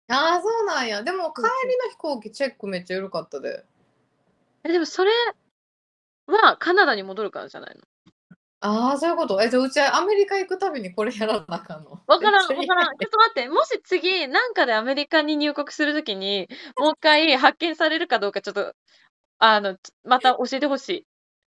[0.09, 1.02] ああ、そうなんや。
[1.02, 3.66] でも帰りの飛行機チェックめっちゃ緩かったで。
[4.64, 5.11] え、でもそれ
[6.26, 7.82] はカナダに戻るからじゃないの？
[8.61, 9.40] ああ、そういうこと？
[9.42, 12.00] え、じゃあうちアメリカ行くたびにこれやらなあかんの？
[12.09, 12.96] わからん、わからん。
[12.98, 16.48] ちょっと待って、もし次、なんかでアメリカに入国するときに、
[16.78, 18.74] もう一回発見されるかどうか、ちょっと、
[19.38, 21.07] あの、また教えてほしい。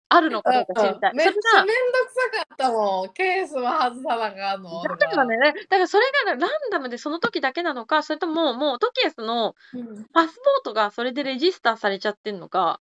[0.09, 1.13] あるのかどうか知りたい。
[1.13, 1.73] めっちゃめんど
[2.05, 3.13] くさかったもん。
[3.13, 4.81] ケースは外さなあかんの。
[4.83, 12.81] だからね、だからそれがランダムでその時だけなのか、それとももうトキエスのうんパスポートがそれでレジスターされちゃってんのか、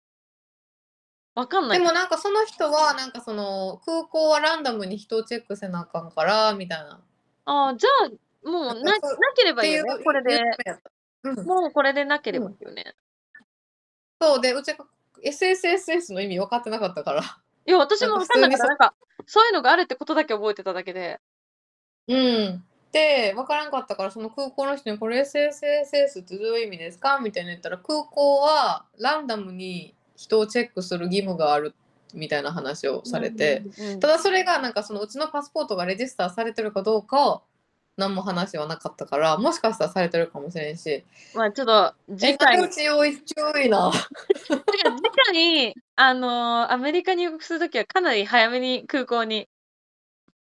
[1.35, 1.79] わかんない。
[1.79, 7.01] でもなんかその人はなんかその空港はランダムに人をチェックせなあかんからみたいな。
[7.45, 8.93] ああ、じゃあ、もうな、な
[9.37, 10.41] ければいういいよね、これで。
[11.23, 12.95] うん、もうこれでなければいいよね。
[14.23, 14.87] そうでうちが
[15.25, 17.23] SSSS の意味分かってなかったから。
[17.67, 18.67] いや、私もわかんなかった。
[18.67, 18.95] なんか、
[19.27, 21.21] そういうのがあるってことだけ覚えてただけで。
[22.09, 22.65] うん。
[22.93, 31.75] で分からんかったからその空港の人に「これ SSSS ってどういう意味ですか?」みたいな言ったら空港はランダムに人をチェックする義務がある
[32.15, 33.63] みたいな話をされて。
[33.79, 37.43] うんうんうんただそれがなんかそのうちのパスポートがレジスターされてるかどうか
[38.01, 41.05] 何も話はなかったからもしかしたらされてるかもしれんし。
[41.35, 44.63] まあちょっと次え回、うち要注意な次
[45.27, 49.49] 回、あのーアメリカに入国するときはかなり早めに空港に。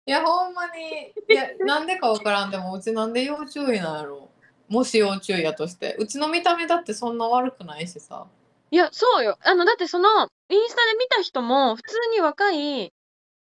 [0.06, 1.14] いやほんまに。
[1.28, 2.50] いや なんでかわからん。
[2.50, 4.28] でもうちなんで要注意なんやろ。
[4.68, 5.94] もし要注意やとして。
[5.98, 8.26] うちの見た目だってそんな悪くないしさ。
[8.72, 9.38] いや、そうよ。
[9.42, 10.08] あの、だってその、
[10.48, 12.92] インスタで見た人も、普通に若い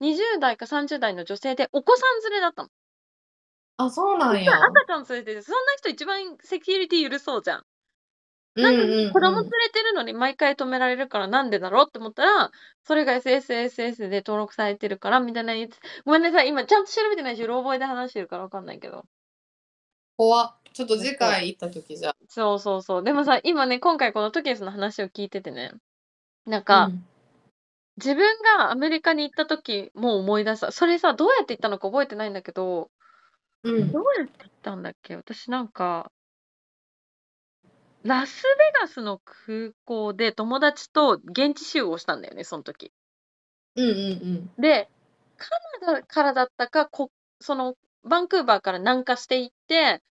[0.01, 2.69] 20代か30代の女性で、お子さん連れだったの。
[3.77, 7.65] あそうなんや赤ちゃん連れてて、そんな人一番セキュリティ緩そうじゃん。
[8.55, 12.51] うんなんか子供連れてるのに毎回止められるからなんでだろうって思ったら、
[12.83, 15.77] それが SSSS で登録されてるからみたいなやつ。
[16.05, 19.05] ごめんなさい、今ちゃんと調べてないし、うろ覚えで話してるからわかんないけど。
[20.17, 23.03] 怖っちょっと次回行った時じゃそうそうそう。
[23.03, 25.71] でもさ、今ね、今回このトケスの話を聞いててね、
[26.45, 26.63] なんあ。
[26.63, 27.05] か、うん
[27.97, 30.71] 自分がアメリカに行った時も思い出した。
[30.71, 32.89] それさ、どうやって行ったのか覚えてないんだけど、
[33.65, 33.91] うん。
[33.91, 35.15] どうやって行ったんだっけ？
[35.15, 36.11] 私なんか、
[38.03, 42.91] ラスベガスの空港で友達と現地集合したんだよね、その時。
[43.75, 44.87] うんうんで、
[45.37, 45.49] カ
[45.87, 47.11] ナダからだったか、こ
[47.41, 50.01] そのバンクーバーから南下していって、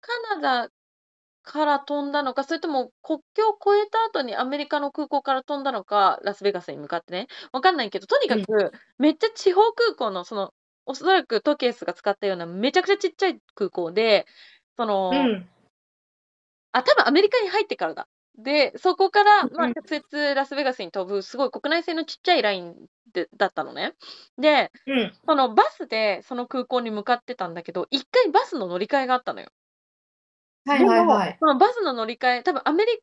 [0.00, 0.68] カナダ
[1.42, 10.52] から飛んだのか、それとも国境を越えた後にアメリカの空港から飛んだのか、ラスベガスに向かってね、わかんないけど、とにかくめっちゃ地方空港の、その、
[10.86, 14.26] おそらくトケースが使ったようなめちゃくちゃちっちゃい空港で、
[14.76, 15.48] その、うんうん
[16.72, 18.08] あ、多分アメリカに入ってからだ。
[18.36, 22.74] で、そこから、うんまあ、直接ラスベガスに飛ぶ、すごい国内線のちっちゃいライン
[23.12, 23.94] でだったのね。
[24.38, 29.48] で、うんそのバスでその空港に向かってたんだけど、一回バスの乗り換えがあったのよ。
[30.66, 32.98] はいはいはいそのバスの乗り換え、多分アメリ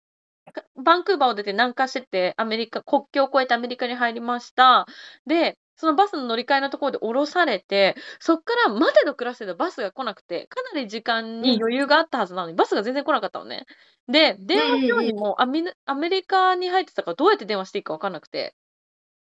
[0.52, 4.86] カ、バンクーバーを出て南下してて、アメリカ、国境を越えてアメリカに入りました。
[5.26, 13.66] で、そのバスの乗り換えのところで降ろされて、そっから待てど暮らせどバスが来なくて、かなり時間に余裕があったはずなのに、バスが全然来なかったのね。
[14.08, 18.54] で、電話しようにもアメアメリカに入ってたからどうやって電話していいか分かんなくて、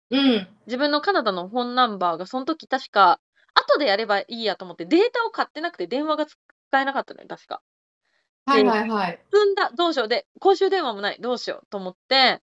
[0.10, 3.22] うん自分のカナダの本ナンバーがその時確か、
[3.54, 6.38] 後でやればいいやと思ってデータを買ってなくて電話が使
[6.74, 7.62] えなかったのよ、確か。
[8.46, 10.08] はいはいはい積んだ、どうしよう。
[10.10, 12.42] で、公衆電話もない、どうしようと思って、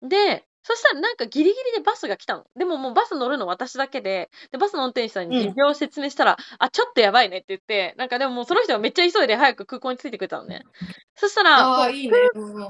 [0.00, 2.44] で、そしたらなんかギリギリでバスが来たの。
[2.56, 10.62] でももうバス乗るの私だけで、で、バスの運転手さんに事情を説明したら、あ、ちょっとやばいねって言って、なんかでももうその人がめっちゃ急いで早く空港に着いてくれたのね。
[11.16, 11.58] そしたら、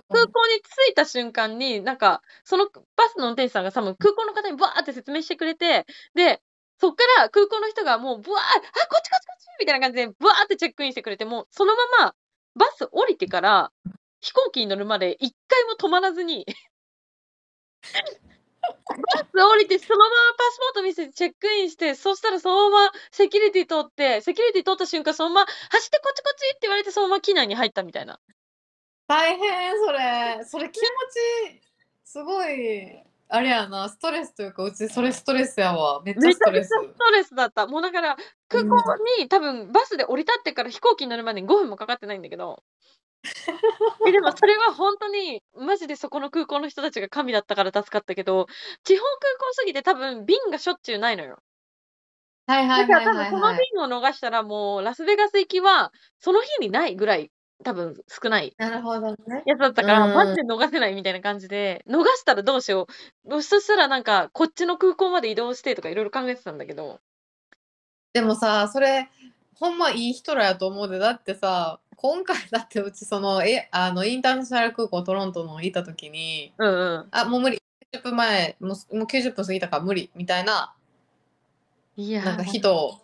[0.09, 2.67] 空港に着いた瞬間に、なんか、その
[2.97, 6.41] バスの運転手さんが多分空港の方にバーって説明してくれて、で、
[6.81, 12.15] そっから空港の人がもうブワー、あ、こっちこっちこっちみたいな感じで、ブワーってチェックインしてくれて、もうそのまま
[12.57, 13.71] バス降りてから
[14.21, 16.47] 飛行機に乗るまで一回も止まらずに、
[17.83, 28.21] バス降りて、そのままパスポート見せてチェックインして、そしたらそのままセキュリティ通って、セキュリティ通った瞬間、そのまま走ってこっちこっちって言われて、そのまま機内に入ったみたいな。
[29.09, 30.87] 大変それそれ気持
[31.59, 31.63] ち
[32.05, 37.67] すごいあれやなストレスというかうちそれストレスやわめっちゃめちゃくちゃストレスストレスだった。
[37.67, 38.17] もうだから、
[38.49, 38.77] 空港
[39.19, 42.63] に、多分バスで降り立ってから飛行機に乗るまでに5分もかかってないんだけど。
[44.07, 48.47] えでもそれは本当に、マジでそこの空港の人たちが神だったから助かったけど、
[48.85, 51.39] 地方空港すぎて多分便がしょっちゅうないのよ。
[52.47, 57.31] はいはいだはいはいから多分そのはい便を逃したらもうラスベガス行きはその日にないぐらい
[57.65, 62.89] 多分少ないなるほどねやつだったから、うんマジで逃せないみたいな感じで、逃したらどうしよ
[63.27, 63.43] う。
[63.43, 66.99] そしたらなんかこっちの空港まで移動してとかいろいろ考えてたんだけど。
[68.13, 69.09] でもさそれ
[69.55, 77.09] ほんまいい人らやと思うでだってさ今回だってうちそのえあのインターナショナル空港トロントのいた時にうんうん。
[77.13, 77.59] あもう無理。
[77.95, 80.75] 90分前もうもう90分過ぎたから無理みたいな
[81.97, 83.01] いやーなんか人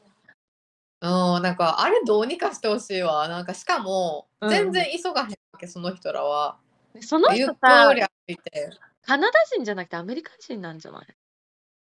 [1.00, 3.28] うんなんかあれどうにかしてほしいわ。
[3.28, 4.50] なんかしかもうん。
[4.50, 6.56] 全然急がへんわけその人らは。
[7.00, 8.70] その人さ、り歩いて。
[9.02, 11.06] カナダ人じゃなくてアメリカ人なんじゃない？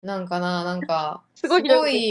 [0.06, 2.10] なんかななんか すごい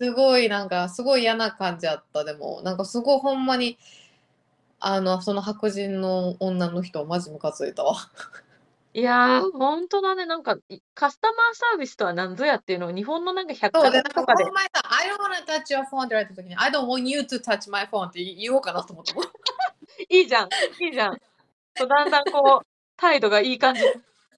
[0.00, 3.78] すごいなんかすごい嫌な感じやったでもなんかすごいほんまに
[4.80, 7.96] あのその白人の女の人マジムカついたわ
[8.94, 10.24] いやー、ほんとだね。
[10.24, 19.24] なんか、いカスタマーサービスとは何ぞやっていうのを日本のなんか百貨そうでなんか店とかでこの前さ「I don't wanna touch your phone」って言われた時に「I don't want you to touch my phone」って言おうかなと思ったもん
[20.08, 20.48] いいじゃん、
[20.80, 21.18] いいじゃん。
[21.76, 22.66] そうだんだんこう、
[22.96, 23.82] 態度がいい感じ。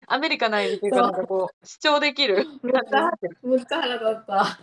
[0.07, 2.47] アメリカ内っていうか、なんかこう、主張できる。
[3.43, 4.59] むっちゃ腹立った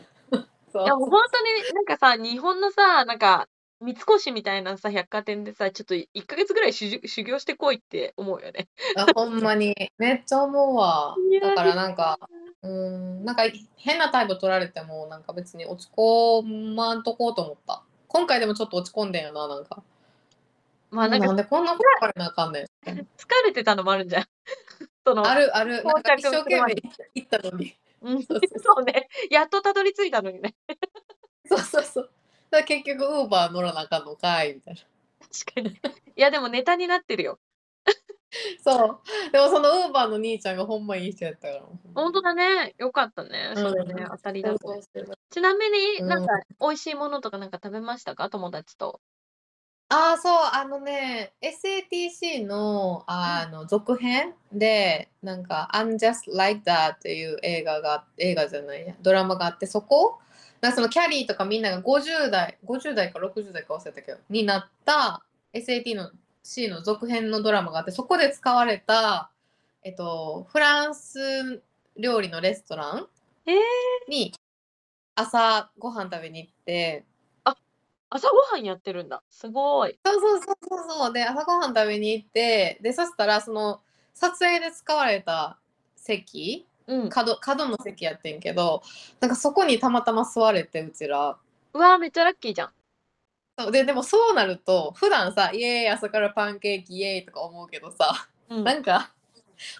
[0.72, 0.84] そう。
[0.84, 3.48] いや、もう本当になんかさ、日本のさ、なんか、
[3.80, 8.68] 三越みたいなさ、百貨店でさ、ちょっと1ヶ月ぐらい修修行してこいって思うよね。
[8.96, 9.76] あほんまに。
[10.00, 11.16] めっちゃ思うわ。
[11.42, 12.18] だからなんか
[12.64, 13.44] うーんなんか
[13.76, 17.84] 変な態度取られてもなんか別に落ち込まんとこうと思った。
[18.08, 19.84] 今回でもちょっと落ち込んでんよななんか。
[20.90, 22.64] まあなんかなんでこんなこと書かれなあかんねん。
[22.64, 22.98] 疲
[23.46, 24.26] れてたのもあるんじゃん。
[25.06, 25.84] その、あるある。
[25.84, 29.08] なんか一生懸命到行ったのにうん、そう そうね。
[29.30, 30.56] やっとたどり着いたのにね。
[31.46, 32.12] そうそうそう
[32.50, 34.82] だ結局ウーバー乗らなあかんのかいみたいな
[35.30, 35.92] 確かに。
[36.16, 37.40] いや、でもネタになってるよ。
[38.64, 41.64] そうでもそのウーバーの兄ちゃんがほんまいい人やったから
[41.96, 42.76] 本当だね。
[42.78, 43.54] よかったね。
[43.56, 43.76] そうん
[44.12, 48.30] 当たりだそうそうそうちなみにうんなんか、美味しいものとかなんか食べましたか？
[48.30, 49.02] 友達と。
[49.90, 60.20] ああ、そう、あのね、SATC の、あの、続編で、なんか、I'm Just Like That っていう映画が、映画じゃないや、ドラマがあって、そこ
[60.62, 65.24] なんかそのキャリーとかみんなが50代50代か60代か忘れたけどになった
[65.54, 66.12] SAT の
[66.44, 69.30] C の続編のドラマがあってそこで使われた、
[69.84, 71.62] えっと、フランス
[71.98, 73.08] 料理のレストラン
[73.46, 73.56] えー、
[74.10, 74.34] に
[75.16, 77.04] 朝ご飯食べに行って
[78.10, 79.22] 朝ごはんやってるんだ。
[79.30, 80.00] すごい。
[80.06, 83.82] そうそうそうそうそうで朝ごはん食べに行ってでそしたらその
[84.14, 85.58] 撮影で使われた
[85.96, 87.10] 席うん。
[87.10, 88.82] 角角の席やってんけど
[89.20, 91.38] なんかそこにたまたま座れてうちら
[91.74, 92.70] うわーめっちゃラッキーじゃん。
[93.60, 98.64] そうででもそうなると普段さ「イエーイ朝からパンケーキイエーイ」とか思うけどさうん。
[98.64, 99.12] なんか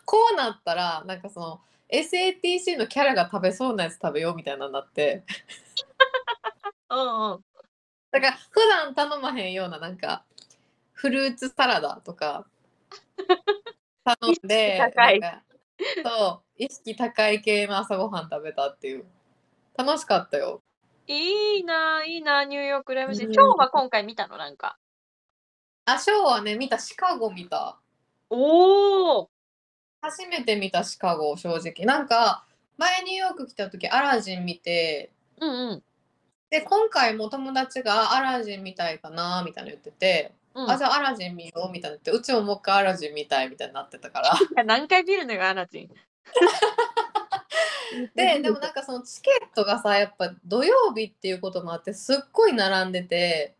[0.04, 5.24] こうなったらなんかその SATC のキャラが食べそうなやつ食べようみたいなのになって
[6.90, 7.47] うんうん。
[8.12, 10.24] だから普段頼まへんようななんか
[10.94, 12.48] フルーツサラダとか
[14.04, 15.22] 頼んで意識高い
[16.04, 19.06] そう意識高い系の朝ごはん食べたっていう
[19.78, 20.62] 楽しかったよ
[21.10, 23.28] いいなぁ、いいなぁ、ニューヨーク羨ましい。
[23.28, 24.38] うん今日は今回見たの？
[24.38, 24.78] なんか。
[25.86, 27.80] あショーはね見たシカゴ見た
[28.30, 29.30] おお。
[30.02, 32.46] 初めて見たシカゴ正直なんか
[32.78, 35.84] 前ニューヨーク来た時アラジン見てうんうん。
[36.50, 44.22] で今回も友達がアラジン見たいかなみたいな言ってて、うん、あじゃあアラジン見ようみたいな言ってうちももう一回アラジン見たいみたいになってたか
[44.56, 45.90] ら何回見るのよ、アラジン。
[48.16, 53.56] ででもなんかそのチケットがさやっぱ土曜日っていうこともあってすっごい並んでて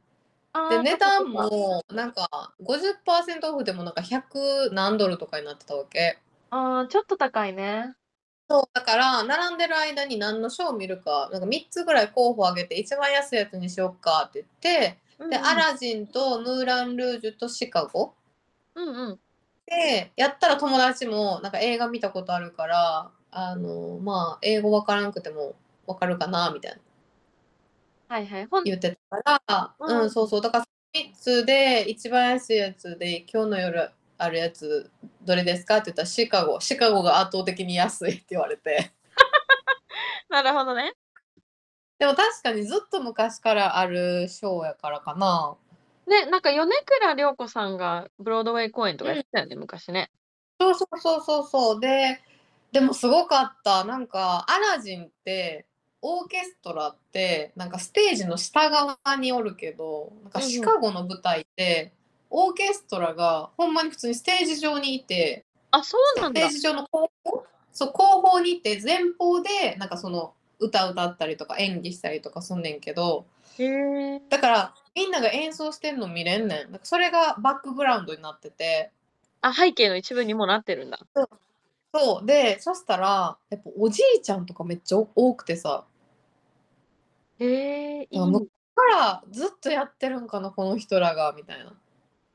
[0.70, 1.32] で値段。
[1.32, 6.20] もなんか50%オフでもなんか100何ドルとかになってたわけ
[6.50, 7.94] あーちょっと高いね。
[8.50, 15.32] そうだから並んでる間に何のショーを見るかなんか3つぐらい候補挙げて一番安いやつにしようかって言ってうんうん。
[15.32, 18.14] でアラジンとムーラン・ルージュとシカゴ。
[18.76, 19.20] うんうん。
[19.66, 28.16] でやったら友達もなんか映画見たことあるからあのまあ英語わからんくてもわかるかなみたいな。
[28.16, 28.46] はいはい。
[28.46, 30.02] ほん言ってたから、うん。
[30.04, 30.42] うん、そうそう。
[30.42, 34.90] だから3つで一番安いやつで今日の夜あるやつ
[35.24, 35.78] どれですか？
[35.78, 36.60] って言ったらシカゴ。
[36.60, 38.92] シカゴが圧倒的に安いって言われて。
[40.30, 40.94] なるほどね。
[42.00, 45.56] でも確かにずっと昔からあるショーやからかな。
[46.06, 50.12] ね、なんか米倉涼子さんがブロードウェイ公演とかやってたよね、昔ね。
[50.60, 51.80] そうそうそうそうそう。
[51.80, 52.22] で
[52.72, 53.84] でもすごかった。
[53.84, 55.66] なんかアラジンって
[56.02, 61.92] オーケストラってなんかステージの下側におるけどなんかシカゴの舞台って
[62.30, 66.42] オーケストラがほんまに普通にステージ上にいてあ、そうなんだ。
[66.42, 66.52] ステー。
[66.52, 67.46] ジ上の後方？
[67.72, 73.26] そう後方に行って前方でなんかその歌歌ったりとか演技したりとかすんねんけど
[73.60, 74.22] へえ。
[74.30, 76.72] だからみんなが演奏してんの見れんねん。
[76.72, 78.92] なんかそれがバックグラウンドになってて。
[79.42, 81.00] あ、背景の一部にもなってるんだ。
[81.94, 82.26] そう。
[82.26, 85.86] でそしたらやっぱおじいちゃんとかめっちゃ多くてさ。
[87.40, 91.74] へえ、いからずっとやってるんかなこの人らがみたいな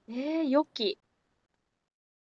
[0.09, 0.99] えー、良き。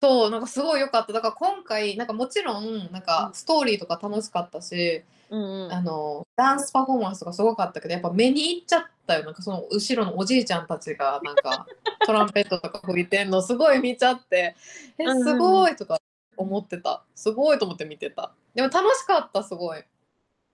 [0.02, 5.74] そうなんかすごい良かっただから今回なんかもちろんなんかストーリーとか楽しかったし、うんうん。
[5.74, 11.68] あのダンスパフォーマンスとかすごかったけどやっぱ目にいっちゃったよなんかその後ろのおじいちゃんたちがなんか
[12.08, 14.56] トランペットとか吹いてんのすごい見ちゃって
[14.98, 16.00] えすごいとか
[16.38, 19.84] 思ってたすごいと思って見てたでも楽しかったすごい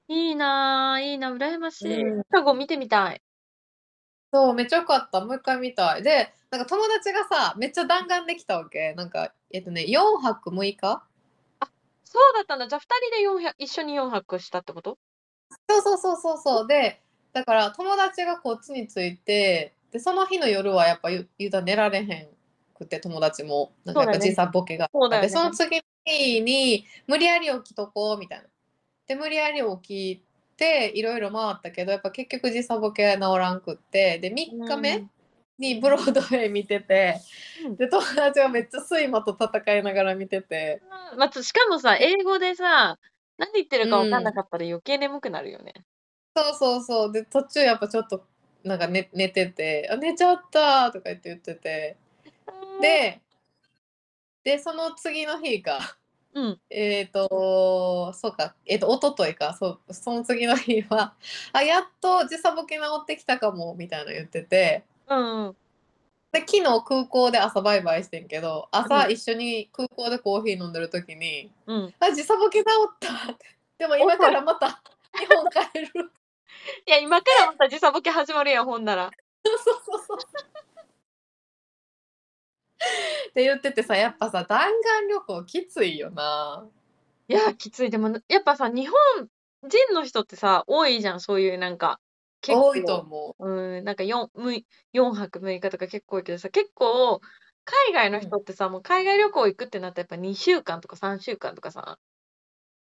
[0.08, 2.04] いいなぁ、いいな、羨ましい。
[2.04, 3.22] うん見てみたい。
[4.36, 5.22] そうめっちゃよかった。
[5.22, 6.04] もう一回見たい。
[6.04, 8.94] でなんか友達がさめっちゃ弾丸できたわけ。
[8.94, 11.04] なんかえっとね4泊6日？
[12.04, 12.68] そうだったんだ。
[12.68, 12.86] じゃあ、二
[13.24, 14.98] 人で一緒に4泊したってこと？
[15.70, 16.68] そうそうそうそうそう。
[16.68, 17.00] で
[17.32, 22.28] だから友達がこっちに着いてでその日の夜はやっぱゆ言うたら寝られへん
[22.74, 23.72] くて友達も。
[23.86, 24.90] なんかやっぱ時差ボケが。
[24.92, 25.22] そね。
[25.22, 28.46] でその次の日に無理やり起きとこうみたいな。
[29.08, 30.24] で無理やり起き
[30.58, 34.20] ていろいろ回ったけどやっぱ結局時差ボケ治らんくって。
[34.20, 35.08] で3日目
[35.58, 37.22] にブロードウェイ見てて、
[37.66, 37.76] うん。
[37.76, 40.82] で友達がめっちゃ睡魔と戦いながら見てて。
[41.12, 41.20] うん。
[41.20, 42.98] まあ、つしかもさ、英語でさ、
[43.38, 45.74] 何言ってるか分かんなかったら余計眠くなるよね。
[46.36, 47.12] そうそうそう。
[47.12, 48.26] で途中やっぱちょっと
[48.64, 51.98] なんか寝寝てて「あ寝ちゃった」とか言って言ってて。
[52.82, 53.22] で
[54.44, 55.98] でその次の日か
[56.36, 56.60] うん。
[56.70, 61.16] えっ、とそうかえっ、と一昨日かそうその次の日は
[61.54, 65.58] 「あやっと時差ボケ治ってきたかも」みたいな言っててうんうん。
[66.32, 71.94] で昨日空港で朝バイバイしてんけど朝うん一緒に空港でコーヒー飲んでる時にうん。
[72.00, 73.46] 「あ時差ボケ治った」っ て
[73.80, 74.82] でも今からまた
[75.18, 76.12] 日本帰る
[76.86, 79.12] いや、今からまた時差ボケ始まるやん、ほんなら。
[79.46, 80.18] そうそうそう。
[83.30, 86.68] って言っててさやっぱさ弾丸旅行きついよな。
[87.28, 87.90] いや、きつい。
[87.90, 89.30] でも、やっぱさ、日本
[89.64, 92.00] 人の人ってさ、多いじゃん、そういうなんか、
[92.42, 94.54] 結多いと構、思うん、なんか 4, む
[94.94, 97.20] 4泊6日とか結構多いけどさ、結構、
[97.64, 98.26] 海外のう。
[98.26, 98.32] うん。
[98.32, 102.00] 人ってさ、もう海外旅行行くってなったらやっぱ2週間とか3週間とかさ、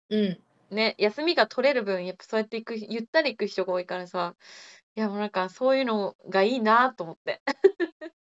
[0.08, 0.42] うん。
[0.70, 4.36] ね、休みが取れる分、やっぱそうやって行く、ゆったり行く人が多いからさ、
[4.89, 7.42] いやもうなんかそういうのがいいなと思って。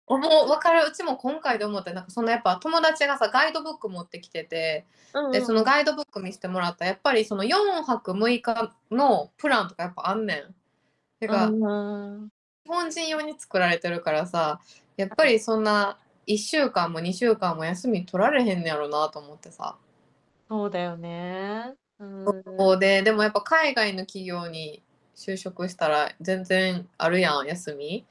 [0.07, 5.65] もう分かるうちも今回で思ってなんかそのやっぱ友達がさガイドブック持ってきててうんでそのうんうん。
[5.65, 10.55] ガイドブック見せてもらったらやっぱりその4泊6日のプランとかやっぱあんねん。
[11.19, 12.29] てうかーん。
[12.63, 14.61] 日本人用に作られてるからさ
[14.95, 19.77] やっぱりそんな1週間も2週間も休み取られへんねやろなと思ってさ。
[20.49, 21.73] そうだよね。
[21.99, 22.05] う
[22.57, 22.75] そん。
[22.75, 24.83] うででもやっぱ海外の企業に
[25.17, 28.05] 就職したら全然あるやん休み。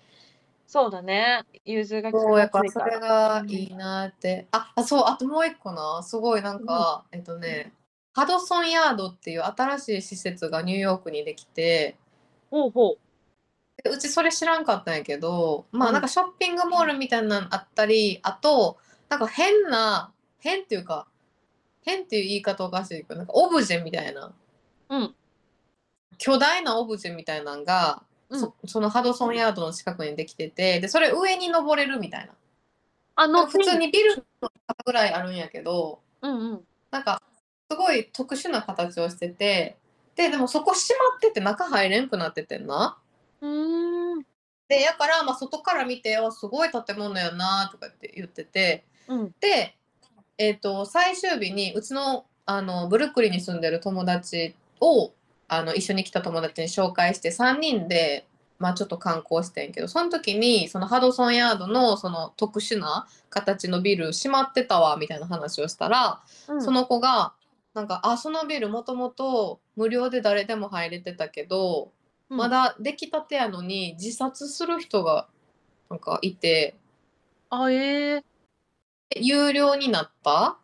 [0.67, 1.45] そうだね。
[1.65, 2.99] 融通がそうややからそれ。
[2.99, 4.49] がいいなって。
[4.53, 6.67] ああそうあともう一個なすごいなんうん。
[6.67, 7.73] かえっとね
[8.15, 11.97] ハドソンヤードっていう新しい施設がニューヨークにできて
[12.51, 12.99] ほうほう。
[13.83, 15.93] でうちそれ知らんかったんやけどまあうん。
[15.93, 18.79] なんかショッピングモールみたいなのあったりあと
[19.09, 21.07] なんか変な変っていうか
[21.83, 24.33] 変っていう言い方おかしいけどなんかオブジェみたいな
[24.89, 25.15] うん。
[26.19, 28.41] 巨大なオブジェみたいなのがうん。
[28.41, 32.33] そそのハドソンヤードの近くにできててでそれ上に登れるみたいな。
[33.19, 36.61] あの、普通にビルの高ぐらいあるんやけどうんうん。
[36.91, 37.23] なんか
[37.71, 39.77] すごい特殊な形をしてて
[40.15, 42.99] ででもそこ閉まってて中入れんくなっててんな。
[43.41, 44.27] うーん。
[44.69, 49.35] でやから、まあ、外から見てあすごい建物やなとかって言っててうん。
[49.41, 49.77] で、
[50.39, 55.13] えー、と最終日にうちのあのブルックリンに住んでる友達を
[55.49, 58.27] あの一緒に来た友達に紹介して3人で、
[58.59, 66.63] まあ、ちょっと観光してんけどその時にそのハドソンヤードのその特殊な形のビル閉まってたわみたいな話をしたらうん。
[66.63, 67.33] その子が
[67.75, 71.93] なんかあそのビルもともと無料で誰でも入れてたけど
[72.31, 72.39] うん。
[72.39, 75.29] まだ出来たてやのに自殺する人が
[75.91, 76.75] なんかいて
[77.51, 78.25] あ、ええ
[79.15, 80.57] 有料になった？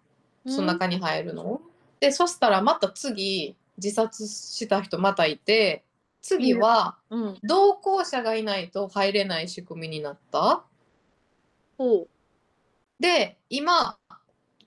[0.46, 0.50] ー。
[0.50, 0.78] そのうん。
[0.78, 1.60] 中に入るの？
[2.00, 5.84] でそしたらまた次自殺した人またいて
[6.22, 7.38] 次えはうん。
[7.42, 10.64] 同行者がいないと入れない仕組みになった。
[11.76, 12.08] ほう。
[13.00, 13.98] で今、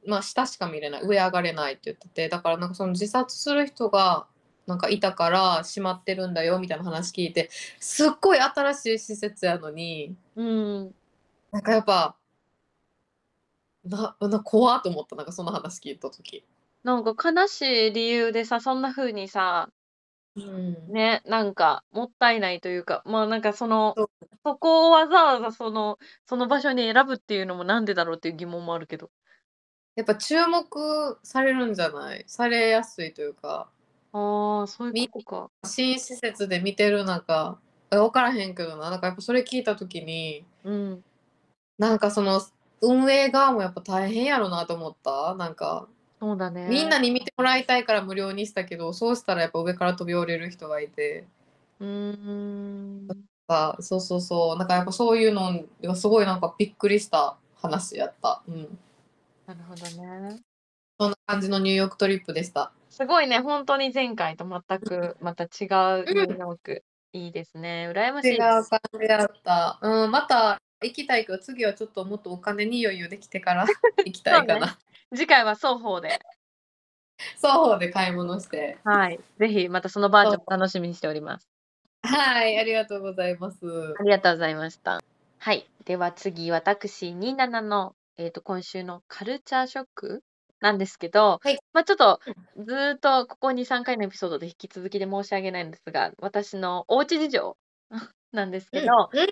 [0.06, 4.28] まあ、下しか見れない上上がれないって言っててだからなんかその自殺する人が
[4.68, 7.49] なんかいたから閉まってるんだよみたいな話聞いて
[7.80, 10.95] すっごい新しい施設やのにうん。
[11.51, 12.18] なんかやっぱ
[13.86, 16.43] なな怖っと思ったなんかその話聞いた時。
[16.86, 19.69] なんか悲しい理由でさ、そんな風にさ、
[20.36, 24.09] うん、ね、なんかもったいないというか、まあなんかその、そう
[24.45, 29.09] そこをわざわざその、その場所に選ぶっていうのもなんでだろうっていう疑問もあるけど。
[29.95, 32.23] やっぱ注目されるんじゃない？
[32.27, 33.69] されやすいというか
[34.13, 35.49] ああ、そういうみことか。
[35.63, 37.59] 新施設で見てる中
[37.91, 41.03] え分からへんけどななんかやっぱそれ聞いた時にうん。
[41.77, 42.41] なんかその
[42.81, 45.36] 運営側もやっぱ大変やろなと思った？
[45.36, 45.88] なんか
[46.26, 46.67] そうだね。
[46.67, 51.28] みんなに見てもらいたいから無料にしたけどそうしたらやっぱ上から飛び降りる人がいて
[51.80, 53.07] うーん。
[53.47, 58.80] あそうそうそうなんかやっぱそういうのがすごいなんかびっくりした話やったうん
[59.45, 60.39] なるほどね。
[60.99, 66.84] そんな感じのニューヨークトリップでしたすごいね、本当に前回と全くまた違うニューヨーク。
[67.13, 67.89] いいですね。
[67.93, 68.39] 羨ましい違う。
[68.39, 68.63] 感
[68.99, 69.80] じやった。
[69.82, 73.65] うん、また行きたいけど、次はちょっともっとお金に余裕できてから
[74.05, 74.77] 行きたいかな。
[75.13, 76.19] 次回は双方で。
[77.35, 78.77] 双方で買い物して。
[78.84, 79.19] はい。
[79.38, 81.49] ぜひまたそのバージョンも楽しみにしております。
[82.03, 83.57] はい、ありがとうございます。
[83.99, 85.01] ありがとうございました。
[85.39, 85.68] はい。
[85.85, 90.23] では次、私、27の、えっ、と、今週のカルチャーショック
[90.60, 92.19] なんですけど、はいまあちょっと、
[92.57, 97.57] ずーっとここ2、3回のエピソードで引き続きで申し上げないんですが、私のおうち事情
[98.36, 99.28] なんですけど、うん、うん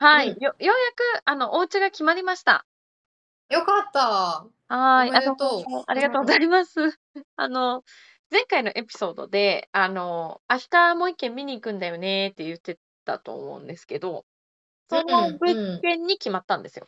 [0.00, 0.48] はい、うんよ。
[0.48, 2.66] ようやく、あの、お家が決まりました。
[3.50, 4.00] よかった。
[4.08, 5.10] はーい。
[5.14, 5.36] あの
[5.86, 6.98] ありがとうございます。
[7.36, 7.84] あの、
[8.30, 14.24] 前回のエピソードで、あの、明日もう一軒見に行くんだよねって言ってたと思うんですけど、
[14.88, 16.86] そのうん物件に決まったんですよ。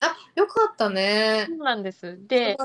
[0.00, 1.54] あ、よかったねそ。
[1.54, 2.16] うなんです。
[2.16, 2.56] 素で。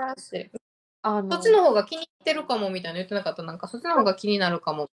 [1.02, 3.44] あのそっちの方が気に入ってるかもみたいな言ってなかった？
[3.44, 4.90] なんかそっちの方が気になるかも。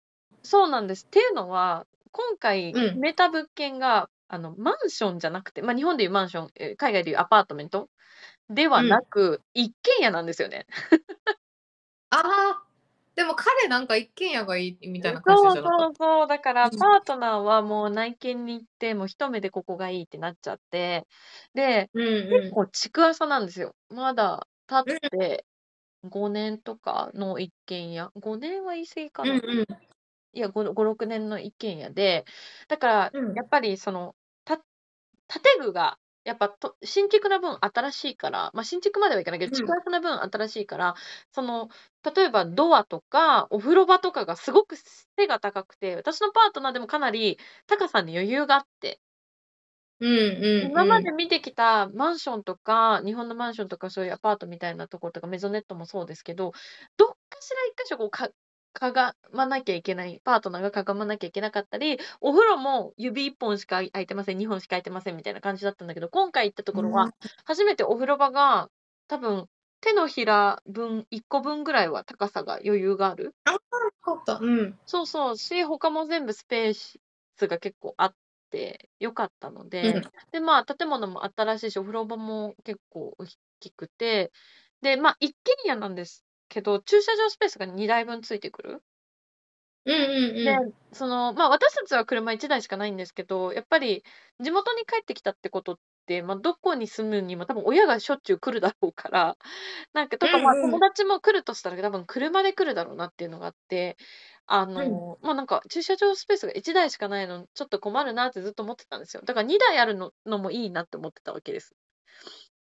[0.44, 1.06] そうなんです。
[1.06, 7.90] っていうのは、今回うん決めた物件が、あの、マンションじゃなくて、まあ、日本でいうマンション、えー海外でいうアパートメント
[8.50, 10.68] ではなく、一軒家なんですよね。
[12.12, 12.64] ああ、
[13.16, 16.28] でも彼なんか一軒家がいいみたいな感そうじじゃなかっそうそう。
[16.28, 21.08] だから、うんパートナーはもう内見に行って、もう一目でここがいいってなっちゃって、
[21.54, 22.00] で、た。
[22.00, 23.76] うん結構築浅なんですよ。
[23.90, 25.46] まだ建って
[26.04, 28.12] 5年とかの一軒家。
[28.16, 29.34] 5年は言い過ぎかな。
[29.34, 29.66] うんうん。
[30.34, 32.26] いや、5、5、6年の一軒家で、
[32.68, 33.36] だから、うん。
[33.36, 34.58] やっぱりその、た、
[35.28, 39.58] 建具が、やっぱと新築な分新しいから、まあ、新築まではいかないけど、うん。
[39.58, 40.96] 築安な分新しいから、
[41.32, 41.70] その、
[42.16, 49.02] 例えばドアとかお風呂場とかがすごく背が高くて、私のパートナーでもかなり高さに余裕があって、
[50.00, 56.52] うんうん今まで見てきたマンションとか、日本のマンションとかそういうアパートみたいなところとか、メゾネットもそうですけど、
[56.98, 58.30] どっかしら一箇所こうか、
[58.74, 67.14] かがまなきゃいけない、パートナーがかがまなきゃいけなかったり、お風呂も指一本しか空いてません、二本しか空いてませんみたいな感じだったんだけど、今回行ったところは、
[67.46, 68.70] 初めてお風呂場が
[69.08, 69.48] 多分
[69.82, 73.26] 手のひら分、一個分ぐらいは高さが余裕がある。
[73.26, 73.32] よ
[74.02, 74.40] かった。
[74.40, 74.78] うん。
[74.86, 78.16] そうそう、し、他も全部スペースが結構あっ
[78.52, 83.26] てよかったので、うんで、まあ、建物も新しいし、お風呂場も結構大
[83.60, 84.32] きくて、
[84.82, 88.84] で、まあ、一軒家なんですけど、駐車場スペースが2台分ついてくる？
[89.86, 94.04] うんうんでうん。、その、まあ、私たちは車1台しかないんですけど、やっぱり
[94.40, 99.38] 地元に帰ってきたってことって、まあ、どこに住むにも多分親がしょっちゅう来るだろうから、
[99.94, 103.98] なんか、とか、まあ、うんうん友達も来るとしたら多分車で来るだろうなっていうのがあって、
[104.48, 109.24] あの、まあ、なんか駐車場スペースが1台しかないのちょっと困るなってずっと思ってたんですよ。
[109.26, 111.76] だから2台あるののもいいなって思ってたわけです。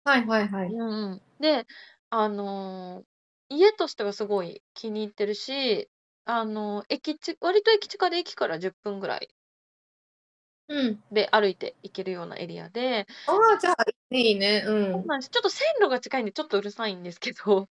[0.04, 0.70] はいはいはい。
[0.70, 1.22] うんうん。
[1.40, 1.66] で、
[2.10, 3.17] あのー
[3.50, 5.90] 家としてはすごい気に入ってるし、
[6.26, 9.30] あのー駅ち、割と駅近で駅から10分ぐらい
[10.70, 11.04] うん。
[11.12, 13.76] で歩いて行けるようなエリアで、ああ、じゃあ、
[14.12, 14.64] いいね。
[14.66, 14.92] うん。
[14.92, 15.30] そうなんです。
[15.30, 17.68] ちょっと線路が近いんでちょっとうるさいんですけど、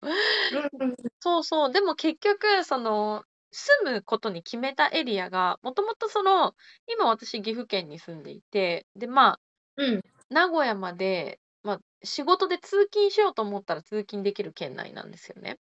[0.49, 1.71] うん そうそう。
[1.71, 6.55] でも結局、その、住むことに決めたエリアが、もともとその、
[6.87, 9.39] 今私岐阜県に住んでいて、で、まあ、
[9.77, 10.01] うん。
[10.29, 15.59] 名古屋まで、まあ、仕事で通勤しようと思ったら通勤できる県内なんですよね。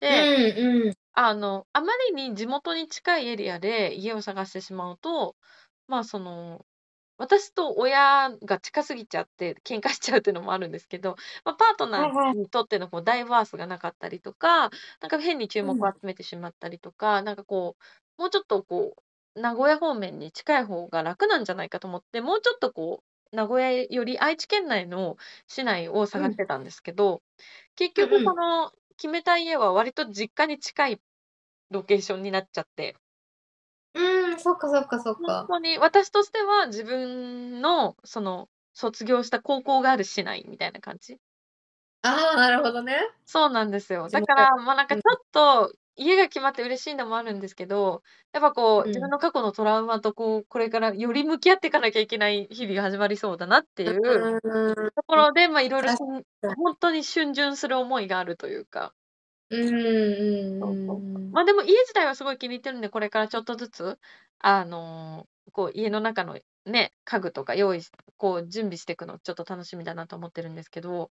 [0.00, 0.22] で、
[0.58, 0.94] うんうん。
[1.14, 5.36] あの、あまりに地元に近いエリアで家を探してしまうと、
[5.88, 6.64] まあその、
[7.18, 14.70] 私と親が近すぎちゃって喧嘩しちゃうっていうのもあるんですけど、まあ、パートナーにとってのこうダイバースがなかったりとか、
[15.00, 17.76] なんか変に注目を集めてしまったりとか、なんかこ
[18.18, 18.94] う、もうちょっとこ
[19.36, 23.02] う、名古屋方面に近い方が楽なんじゃないかと思って、もうちょっとこ
[23.32, 25.16] う、名古屋より愛知県内の
[25.48, 27.22] 市内を探してたんですけど、
[27.76, 31.00] 結局うんうんその決めた家は割と実家に近い
[31.70, 32.96] ロケーションになっちゃって、
[33.94, 35.46] うん、そっかそっかそっ本か。
[35.46, 41.20] 当に私としては自分のその卒業した高校がある市内みたいな感じ。
[42.02, 42.96] ああ、なるほどね。
[43.26, 44.08] そうなんですよ。
[44.08, 48.02] だから、まあなんかうんちょっと家が決まって嬉しいのもあるんですけど、
[48.32, 48.88] やっぱこう、うん。
[48.88, 54.36] 自分の過去のトラウマとこう、これからより向き合っていかなきゃいけない日々が始まりそうだなっていうう
[54.86, 54.90] ん。
[54.96, 56.56] ところで、まあいろいろ確しんかに。
[56.56, 58.94] 本当に逡巡する思いがあるというか。
[59.50, 61.32] うんうんうん。
[61.32, 63.98] まあでも家自体はすごい気に入ってるんで、これからちょっとずつ、
[64.38, 71.10] あのーこう家の中のね、家具とか用意し、こう準備していくのちょっと楽しみだなと思ってるんですけど、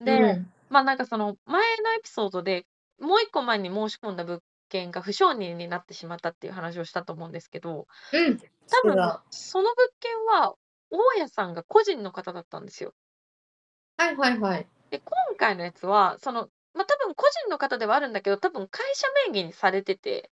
[0.00, 0.52] で、うん。
[0.68, 2.66] まあなんかその前のエピソードで
[3.00, 8.38] もう一個前に申し込んだ物件が不承認になってしまったっていう話をしたと思うんですけど、うん。
[8.38, 10.54] 多分その物件は
[10.90, 12.94] 大家さんが個人の方だったんですよ。
[13.96, 14.66] はいはいはい。
[14.90, 20.30] で、今回のやつは、その、まあ多分個人の方ではあるんだけど、多分会社名義にされてて、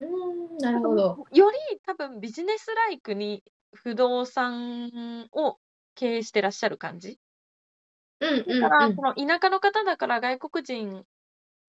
[0.00, 1.26] うん、なるほど。
[1.32, 3.42] より多分ビジネスライクに
[3.72, 5.58] 不動産を
[5.94, 7.18] 経営してらっしゃる感じ。
[8.20, 9.02] うんうんだから、うんそ。
[9.02, 11.04] の田舎の方だから外国人、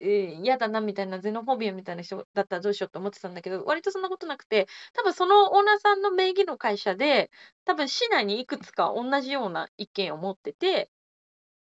[0.00, 7.30] えー嫌だなみたいなゼノフォビアみたいな人だったらどうしようと思ってたんだけど、割とそんなことなくて、多分そのオーナーさんの名義の会社で、
[7.64, 10.90] 多分市内にいくつか同じような一軒を持ってて、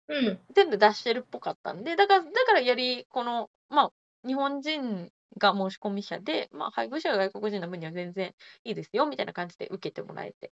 [0.08, 0.40] うん。
[0.56, 3.92] 全部出してるっぽかったんで、だから、だからより、この、まあ、
[4.28, 8.34] 日本人が申し込み者で、まあ、配偶者が外国人の分には全然
[8.64, 10.52] いいですよ、みたいな感じで受けてもらえて。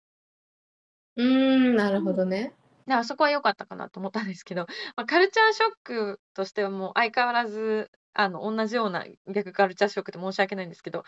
[1.15, 2.53] うん、なるほどね。
[2.87, 11.03] だからそこは良かったかなと思ったんですけど、 まあ、カルチャーショックとしてはもう相変わらず、あの、同じような逆カルチャーショックで申し訳ないんですけど、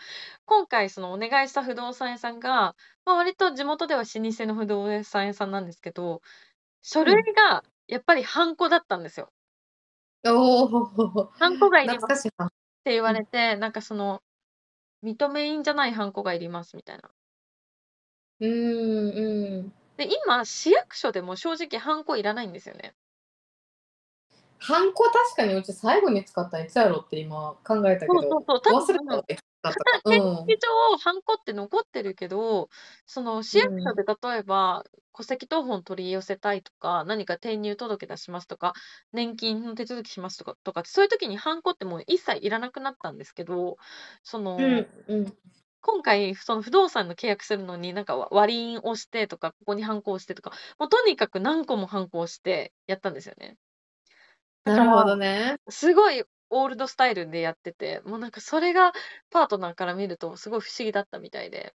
[0.46, 2.74] 今回そのお願いした不動産屋さんが、
[3.04, 6.22] まあ、割と地元では老舗の不動産屋さんなんですけど、
[6.82, 9.30] 書類がやっぱりハンコだったんですよ。
[10.26, 11.30] おお。
[11.32, 12.28] ハンコがいります。
[12.38, 12.48] っ
[12.84, 14.22] て言われて、なんかその、
[15.02, 17.10] 認め印じゃないハンコがいりますみたいな。
[18.40, 19.83] うんうん。
[19.96, 22.94] で、今、市役所でも正直ハンコいらないんですよね。
[24.58, 29.18] ハンコ確かにうち最後に使ったのいつやろって今考えたけど、そうそうそう忘れた。
[29.18, 29.24] っ
[29.62, 30.00] たとか。
[30.04, 30.10] う
[30.44, 30.54] ん。
[30.54, 30.58] 一
[30.94, 32.68] 応、ハンコって残ってるけど、
[33.06, 34.84] その市役所で例えば、
[35.16, 38.74] 戸籍謄本取り寄せたいとか、何か転入届出しますとか、
[39.12, 43.76] 年金の手続きしますとか、とかそういう時にハンコってもう一切いらなくなったんですけど、
[44.22, 44.86] その、うん。
[45.08, 45.36] うん。
[45.84, 50.50] 今回、その不動産の契約するのに、なんかわ割り印をしてとか、ここにハンコをしてとか、
[50.80, 53.56] もうとにかく何個もハンコをしてやったんですよね。
[54.64, 55.58] なるほどね。
[55.68, 58.92] すごいオールドスタイルでやってて、もうなんかそれが
[59.30, 61.74] パートナーから見るとすごい不思議だったみたいで。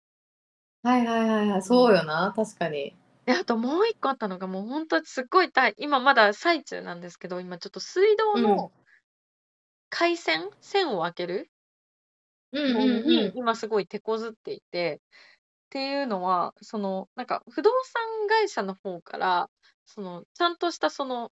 [0.85, 1.63] はいはいはいはい。
[1.63, 2.95] そうよな、確かに。
[3.27, 8.67] で、あともう一個あったのが、もうほんとすっごいたい今まだ最中なんですけど、今ちょっと水道うん。
[8.67, 8.73] の
[9.89, 11.54] 回線線を開けるの
[12.55, 13.35] うんうんうに、ん。
[13.35, 15.01] 今すごい手こずっていて、
[15.67, 19.51] っていうのは、その、なんか不動産会社の方から、
[19.87, 21.33] その、ちゃんとしたその、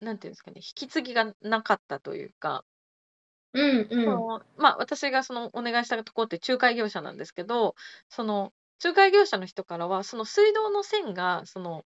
[0.00, 2.64] なんていうんですかね、引き継ぎがなかったというか
[3.54, 4.24] うんうん。
[4.56, 7.74] ま、私がそのお願いしたとこって仲介業者なんですけど、
[8.08, 8.52] その
[8.82, 11.84] 仲介業者の人からは、その水道の線が、その、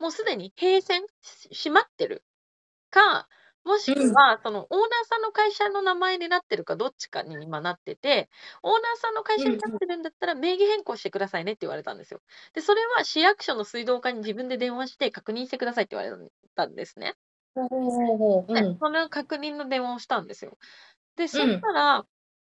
[0.00, 2.24] もうすでに閉線し閉まってる
[2.90, 3.28] か、
[3.66, 4.14] もしうん。
[4.14, 8.30] くはそのオーナーさんの会社の名前になってるかどっちかに今なってて、
[8.62, 9.40] オーナーさんの会。
[9.40, 12.22] 社になってるんだったら名義変更してくださいねって言われたんですよ。
[12.54, 17.16] で、それは市役所の水道課に自分で電話して確認してくださいって言われたんですね。
[18.52, 18.80] で、ん。
[18.80, 20.58] その確認の電話をしたんですよ。
[21.16, 21.62] で、そしうん。
[21.62, 22.06] たら、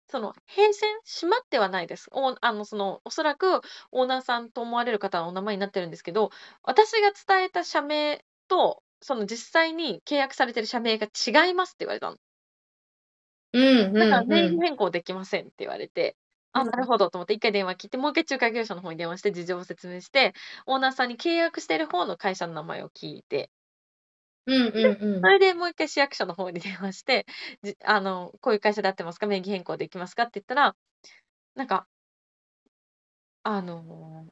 [0.09, 2.09] その閉線閉まってはないです。
[2.13, 3.61] おあの、その、おそらく
[3.91, 6.31] オーナーさんと思われる方のお名前になってるんですけど、
[6.63, 12.17] 私が伝えた社名と、その実際に契約されてる社名が違いますって言われたの。
[13.53, 13.59] う
[13.89, 14.25] んだから。
[14.25, 16.15] 名義変更できませんって言われて、
[16.53, 16.67] あ、うん。
[16.71, 20.33] なるほどと思って一回電話切って、もう一回仲介業者の方に電話して事情を説明して、
[20.65, 23.49] オーナーさんに契約している方の会社の名前を聞いて
[24.45, 25.21] うんで、うんうん。
[25.21, 27.25] それでもう一回市役所の方に電話して、
[27.63, 29.27] じあの、こういう会社で合ってますか？
[29.27, 30.23] 名義変更できますか？
[30.23, 30.75] って言ったら、
[31.55, 31.87] なんか
[33.45, 34.25] あの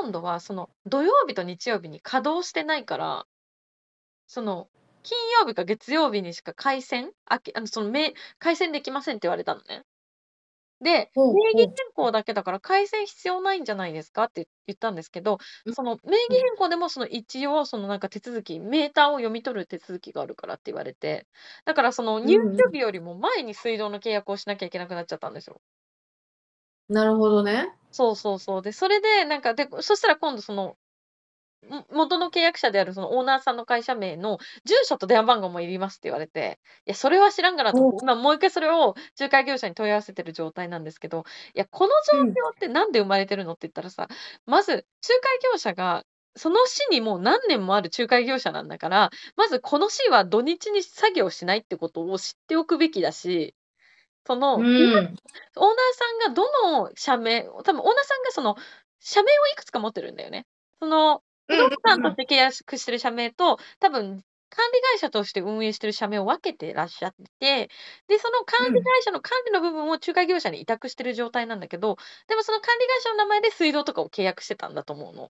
[0.00, 3.26] 今度はその土曜日と日曜日に稼働してないから
[4.28, 4.68] その
[5.02, 9.84] 金曜日か月曜日にしか回線あけあの、そのめ回線できませんって言われたのね。
[10.80, 11.72] で、名義。
[11.76, 16.42] 変更だけだから回線必要ないんじゃないですかって言ったんですけど、うんその名義うん。
[16.42, 21.26] 変更でもその一応そのなんか手続き、メーターを読み取る手続きがあるからって言われて、
[21.64, 22.36] だからその入。
[22.36, 25.60] 居日よりも前に水道の契約をしなきゃいけなくなっちゃったんですよ。
[26.88, 27.72] なるほどね。
[27.90, 28.62] そうそうそう。
[28.62, 30.76] で、それでなんか、で、そしたら今度その、
[31.66, 37.84] ん元の契約者であるそのオーナーさんの会社名の住所と電話番号もいりますって言われて、いや、それは知らんがなと。
[38.00, 41.24] 今もう一回それを仲介業者に問い合わせてる状態なんですけど、
[41.54, 42.38] いや、このうん。
[42.42, 44.08] 状況ってなんで生まれてるのって言ったらさ、
[44.46, 44.84] まず仲
[45.22, 46.04] 介業者が
[46.36, 53.54] その市にもう何年もある仲介業者なんだから、まずこの市は土日に作業しないってことを知っておくべきだし、
[54.28, 55.18] その、う今オーナーん。
[55.94, 58.56] さんがどの社名多分オーナーさんがその
[59.00, 60.46] 社名をいくつか持ってるんだよね。
[60.80, 61.78] その、不動うんうんうん。
[61.86, 67.70] 産として契約してる社名と、多分管理会社として運営してる社名を分けてらっしゃってて、
[68.08, 68.88] で、その管うん。
[68.94, 71.96] 理会社の管理の部分を仲介業者に委託してる状態なんだけど、
[72.28, 75.30] でもその管理会社の名前で水道とかを契約してたんだと思うの。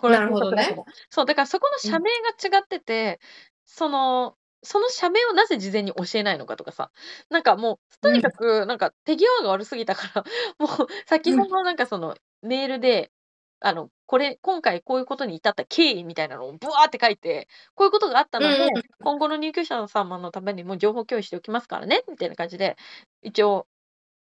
[0.00, 0.82] これはなるほどね。
[1.10, 1.96] そう、だからそこのうん。
[1.96, 3.20] 社名が違ってて、
[3.64, 4.36] その、
[4.66, 6.90] その社名をなぜ事前に教えないのかとかさ、
[7.30, 8.32] なんかもう、とにかうん。
[8.32, 10.24] くなんか手際が悪すぎたから、
[10.58, 11.46] もう先うん。
[11.46, 13.12] ほどなんかそのメールで、
[13.60, 18.82] あの、これ、今回こういうことに至った経緯みたいなのをブワーって書いて、こういうことがあったので、うんうん。
[19.02, 22.76] 今後の入居者様のためにも情報共有しておきますからね、みたいな感じで、
[23.22, 23.66] 一応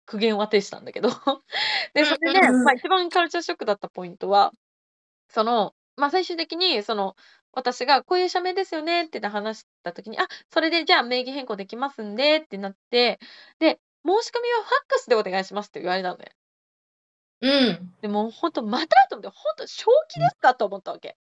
[0.05, 1.09] 苦言は呈したんだけど。
[1.95, 2.81] で、うんそれで、ま、うんうん。
[2.81, 4.53] 一番カルチャーショックだったポイントは、
[5.29, 7.15] その、ま、最終的にその、
[7.55, 13.19] 私がこういう社名ですよねって話した時に、あ、それでじゃあ名義変更できますんでってなって、
[13.59, 16.35] で、申し込みはファックスでお願いしますって言われたのね。
[17.41, 17.95] うん。
[18.01, 21.17] で、もうほんと、またと思って、ほんと正気ですかと思ったわけ。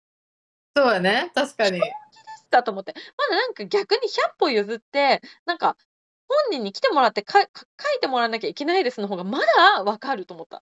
[0.77, 1.81] そうやね、確か正に。
[1.81, 1.91] 気で
[2.39, 2.95] すかと思って。
[3.17, 5.77] まだなんか逆に100歩譲って、なんか、
[6.29, 7.49] 本人に来てもらってかか
[7.81, 10.63] 書いてもらわなきゃいけないですの方がまだ分かると思った。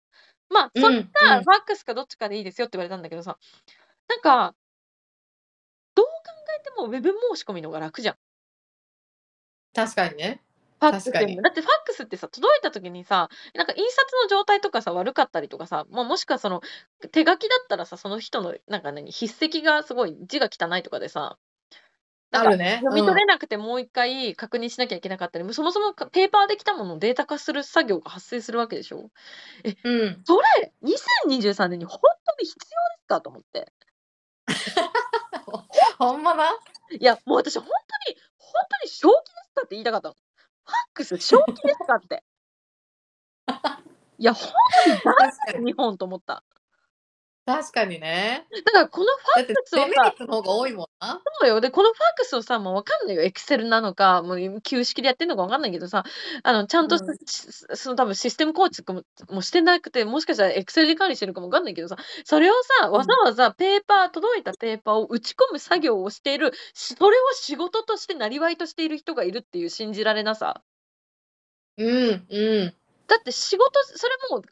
[0.50, 1.04] ま、それうん、うん。
[1.06, 3.38] かファックスかどっちかでいいですよって言われたんだけどさ、
[4.10, 4.56] なんか
[5.96, 6.12] どう考
[6.60, 8.16] えてもウェブ申し込みの方が楽じゃん。
[9.74, 10.42] 確かにね。
[10.82, 11.44] ファックス確かに。
[11.44, 16.62] だってファックスってさ、届いた時にさ、なんか印刷の状態とかさ、悪かったりとかさ、ま、もしくはその、
[17.12, 21.38] 手書きだったらさ、その人のなんか何、筆跡がすごい字が汚いとかでさ、
[22.32, 22.86] なんかあるね。
[22.86, 23.22] 読み取うん。
[23.22, 29.10] れなくてもう一回確認しなきゃいけなかったり、も、そもそもかペーパーで来たものをデータ化する作業が発生するわけでしょ？
[29.64, 30.26] え、うん。
[30.26, 32.08] それ、2023年にほんと
[32.40, 33.22] に必要ですか？
[33.22, 33.72] と思って。
[36.10, 36.46] ほんまな？
[36.92, 37.72] いや、もう私ほんと
[38.10, 40.16] にほんとに正気ですかって言いたかったの。
[40.66, 42.24] ファックス正気ですかって。
[44.18, 44.50] いや、ほん
[44.84, 45.66] とに確かに。
[45.66, 46.44] 日本と思った。
[47.46, 48.48] 確かにね。
[48.66, 51.22] だからこのファックスをさデメリットの方が多いもんな。
[51.42, 51.60] そうよ。
[51.60, 53.22] で、このファックスをさ、もうわかんないよ。
[53.22, 56.04] エクセルなのか、もう旧式でやってんのかわかんないけどさ、
[56.44, 70.64] あの、ちゃんとしうんしその多分システム構築ももしてなくて、もしかしたらエクセルで管理してるかもわかんないけどさ、それをさ、わざわざペーパー、届いたペーパーを打ち込む作業をしている、しそれを仕事としてなりわいとしている人がいるっていう信じられなさ。
[71.78, 72.76] うんうん。
[73.08, 74.44] だって仕事、それも完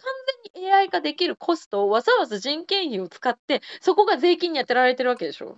[0.56, 5.58] 全に AI 化できるコストをわざわざ人件費を使って、そこが税金に当てられてるわけでしょ？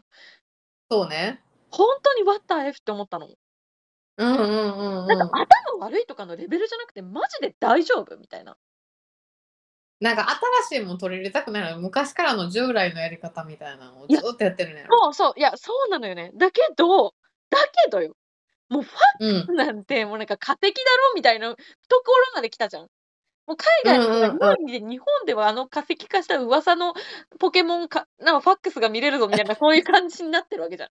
[0.92, 1.42] そうね。
[1.72, 3.28] 本当に What the F って思ったの？
[4.18, 5.08] うんうんうんうん。
[5.08, 8.58] なんか頭悪いとかのレベルじゃなくて、マジで大丈夫みたいな。
[10.00, 10.28] なんか
[10.70, 14.86] 新しいもん取り入れたくないの昔からの従来のやり方みたいなのをずっとやってるね。
[14.90, 16.32] そうそう、いや、そうなのよね。
[16.36, 17.16] だけど、
[17.50, 18.16] だけどよ。
[18.74, 19.56] もうフうんァ。
[19.56, 22.84] なんて、もうなんか化石だろみたいなところまで来たじゃん。
[23.46, 26.94] もう海外とかうんうんうん日本で日本ではあの化石化した噂の
[27.40, 30.90] ポケモンか、なんかファックスが見れるぞみたいな、そういう感じになってるわけじゃん。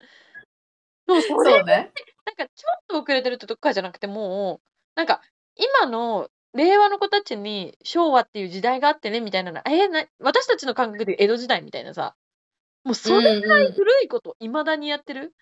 [1.06, 1.92] もうそれそうね。
[2.26, 5.22] なんかちょっと遅れてるってとこからじゃなくてもうなんか
[5.56, 12.14] 今の令和の子たちに昭和っていう時代があってねみたいなのえーな私たちの感覚で江戸時代みたいなさ
[12.84, 15.32] もうそれぐらい古いこといまだにやってる？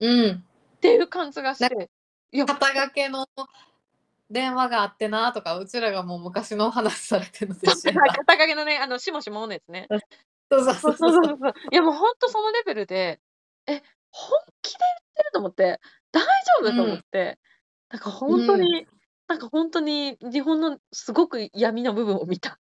[0.00, 0.10] うん。
[0.10, 0.44] うん。
[0.90, 1.90] っていう感じがして。
[2.32, 3.26] いや肩掛けの
[4.30, 8.02] 電話があってなとかうちらがもう昔の話されてるのと一緒やな。
[8.12, 9.86] 肩掛けのねあのしもしものやつね。
[10.50, 10.92] そうそうそそう。
[10.92, 11.54] うそううそそうそう。
[11.72, 13.20] いやもうほんとそのレベルで
[13.66, 15.80] え本気で言ってると思って
[16.14, 16.22] 大
[16.62, 17.38] 丈夫と思って、
[17.90, 18.86] なんか本当に、
[19.26, 22.60] なんか本当に日本のすごく闇の部分を見た。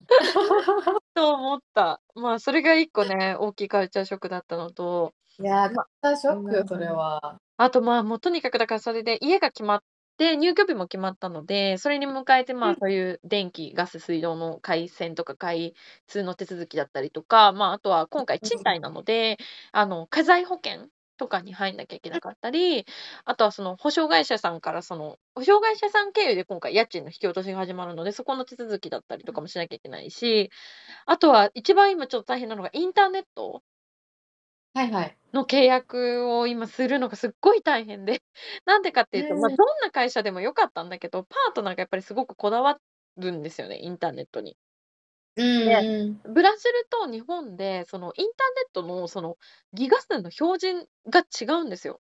[1.14, 2.02] と思った。
[2.14, 7.40] まあ、それが一個ね、大きいカルチャーショックだったのと、いやカルチャーショックよ、それは。
[7.62, 9.82] あとまあ、もうとにかくだからそれで家が決まっ
[10.18, 12.72] て、入居日も決まったので、それに迎えてまうん。
[12.72, 15.74] あそういう電気、ガス、水道の回線とか開
[16.08, 19.38] 通の手続きだったりとか、まああとは今回賃貸なので、
[19.72, 22.84] あの、家財保険とかに入んなきゃいけなかったり、
[23.24, 30.50] あとはその保証会社さんからその、保証会社さん経由で今回家賃の引き落としが始まるので、そこの手続きだったりとかもしなきゃいけないし、
[31.06, 33.62] あとは一番今ちょっと大変なのがインターネット
[34.74, 35.16] はいはい。
[35.32, 38.22] の契約を今するのがすっごい大変で、
[38.66, 42.78] なんでかっていうと、まどんな会社でもよかったんだけど、パートナーがやっぱりすごくこだわ
[43.16, 44.56] るんですよね、インターネットに。
[45.36, 46.32] うんうん。
[46.34, 49.36] ブラジルと日本で、そのインターネットのその
[49.72, 52.00] ギガ数の標準が違うんですよ。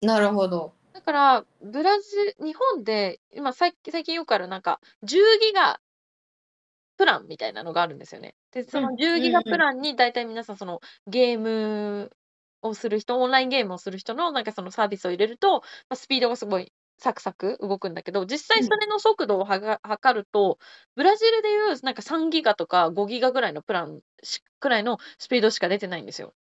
[0.00, 0.72] なるほど。
[0.92, 5.80] だから、ブラジル、日本で、今最最近よくあるなんか、10ギガ
[6.96, 8.36] プランみたいなのがあるんですよね。
[8.52, 12.10] で、そのうん10ギガプランに大体皆さんそのゲーム
[12.62, 20.58] をする人、オンラインゲームをする人のなんかそのサービスを入れると、まあ、スピードがすごいサクサク動くんだけど、実際それの速度をはが測ると、
[20.96, 26.34] ブラジルでいうなんか3ギガとか5ギガぐらいのプランしくらいのスピードしか出てないんですよ。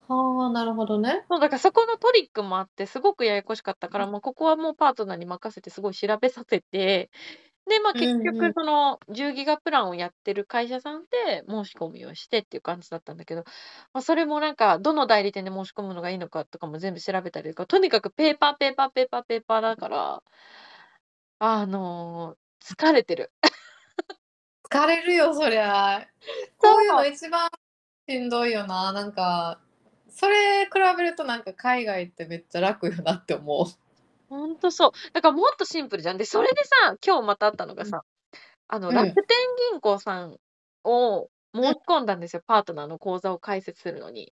[0.00, 1.26] はあ、なるほどね。
[1.30, 7.10] そう、だからそこのトリックもあって、すごくややこしかったから、まあ、ここはもうパートナーに任せてすごい調べさせて、
[7.68, 13.44] で、まあ、結うんうん局その10ギガプランをやってる会社さんで申し込みをしてっていう感じだったんだけど、
[13.92, 20.22] まあ、それもなんか、どの代理店で申し込むのがいいのかとかも全部調べたりとか、とにかくペーパー、ペーパー、ペーパー、ペーパーだから、
[21.38, 23.32] あのー疲れてる。
[24.70, 26.08] 疲れるよ、そりゃ。
[26.58, 27.48] こういうの一番
[28.08, 28.92] しんどいよな。
[28.92, 29.60] なんか、
[30.08, 33.66] それ比べるとなんか海外ってめっちゃ楽よなって思う。
[34.32, 34.90] ほんとそう。
[35.12, 36.16] だからもっとシンプルじゃん。
[36.16, 38.02] で、それでさ、今日またあったのがさ、
[38.68, 39.24] あの、うん楽天
[39.70, 40.38] 銀行さん
[40.84, 42.42] を申し込んだんですよ。
[42.46, 44.32] パートナーの口座を開設するのに。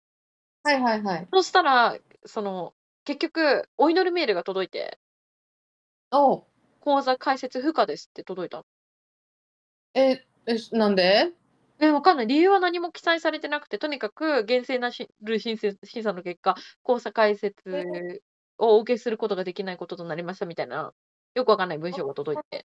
[0.62, 1.28] はいはいはい。
[1.30, 2.72] そしたら、その、
[3.04, 4.98] 結局、お祈りメールが届いて、
[6.10, 6.44] おう
[6.80, 8.64] 口座開設不可ですって届いた。
[9.94, 11.32] え、え、なんで？
[11.80, 12.26] え、わかんない。
[12.26, 17.54] 理由は何も記載されてなくて、とにかく厳正なしる審査審査の結果、口座開設
[18.62, 20.94] をお受けすることができないこととなりましたみたいな、
[21.34, 22.66] よくわかんない文章が届いて。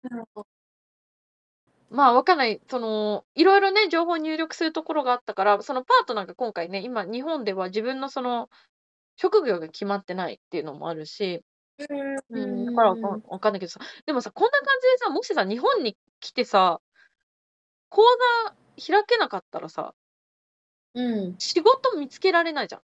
[1.89, 2.59] まあ、わかんない。
[2.67, 8.49] その、いろいろね、情報入力するところがあったから、そのパートナーが今回ね、今、日本では自分のその、
[9.17, 11.43] 職業が決まってないっていうのもあるし、
[12.29, 16.81] うん、だからわかんないけどさ、でもさ、こんな感じでさ、もしさ、日本に来てさ、
[17.89, 18.01] 口
[18.87, 19.93] 座開けなかったらさ、
[20.95, 21.35] うん。
[21.39, 22.81] 仕事見つけられないじゃん。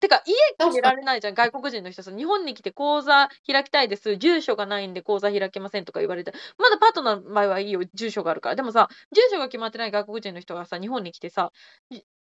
[0.00, 8.56] てか、家決められないじゃん、外国人の人さ、日本に来て口座開きたいです、住所がないんで口座開けませんとか言われて、まだパートナーの場合はいいよ、住所があるから。
[8.56, 11.50] でもさ、住所が決まってない外国人の人がさ、日本に来てさ、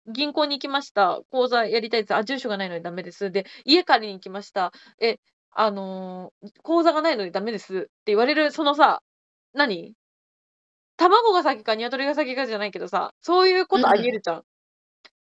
[0.07, 3.31] 銀行に行きました、口座やりたいです、あ、住所がないのでダメです。
[3.31, 4.71] で、家借りに行きました、
[5.01, 5.17] え、
[5.51, 6.31] あの、
[6.63, 7.77] 口座がないのでダメです。
[7.77, 9.01] って言われる、そのさ、
[9.53, 9.95] 何？
[10.97, 14.43] 卵が先か鶏が先かじゃないけどさ、そういうことあり得るじゃん。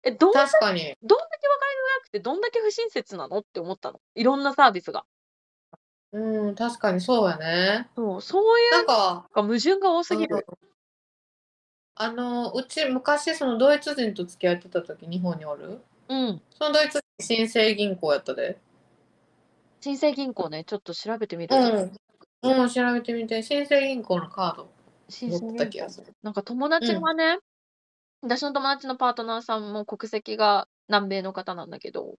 [0.04, 0.82] え、どんだ確かに。
[1.02, 3.40] どんだけ分かりづらくて、どんだけ不親切なの？
[3.40, 4.02] って思ったの。
[4.16, 5.06] いろんなサービスが。
[6.12, 7.90] うん、確かにそうやね。
[7.96, 10.46] そう、そういうなんか、が矛盾が多すぎる。
[11.96, 15.80] あの、うち昔そのドイツ人と付き合ってた時日本におる？
[16.10, 16.42] うん。
[16.52, 18.58] そのドイツ人新生銀行やったで。
[19.80, 21.56] 新生銀行ね、ちょっと調べてみる。
[21.56, 21.92] うん。
[22.44, 23.42] うん、調べてみて。
[23.42, 24.70] 新生銀行のカード
[25.08, 26.14] 新生持ってた銀行気がする。
[26.24, 27.40] なんか友達がね、
[28.24, 32.16] 私の友達のパートナーさんも国籍が南米の方なんだけど、うん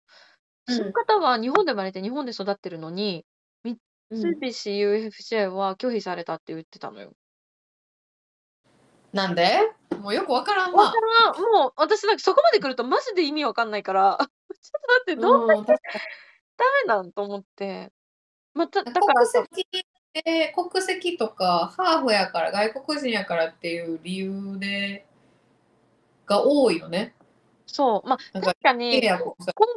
[0.66, 3.26] その方は日本で生まれて日本で育ってるのに、
[3.64, 3.76] うん、
[4.10, 7.12] 三菱 UFJ は拒否されたって言ってたのよ。
[9.12, 9.59] なんで？
[10.01, 10.82] もうよくわからんな。
[10.85, 11.39] わからん。
[11.39, 14.32] もう私なんかそこまで来るとマジで意味わかんないから、 ちょっと
[14.89, 15.74] 待って、どん、確か
[16.56, 17.93] ダメなんと思って。
[18.55, 25.06] また、だにからさ、国籍で国籍とかハーフやから外国人やからっていう理由で
[26.27, 27.15] が多いよね。
[27.67, 29.25] そう、まあ確かに今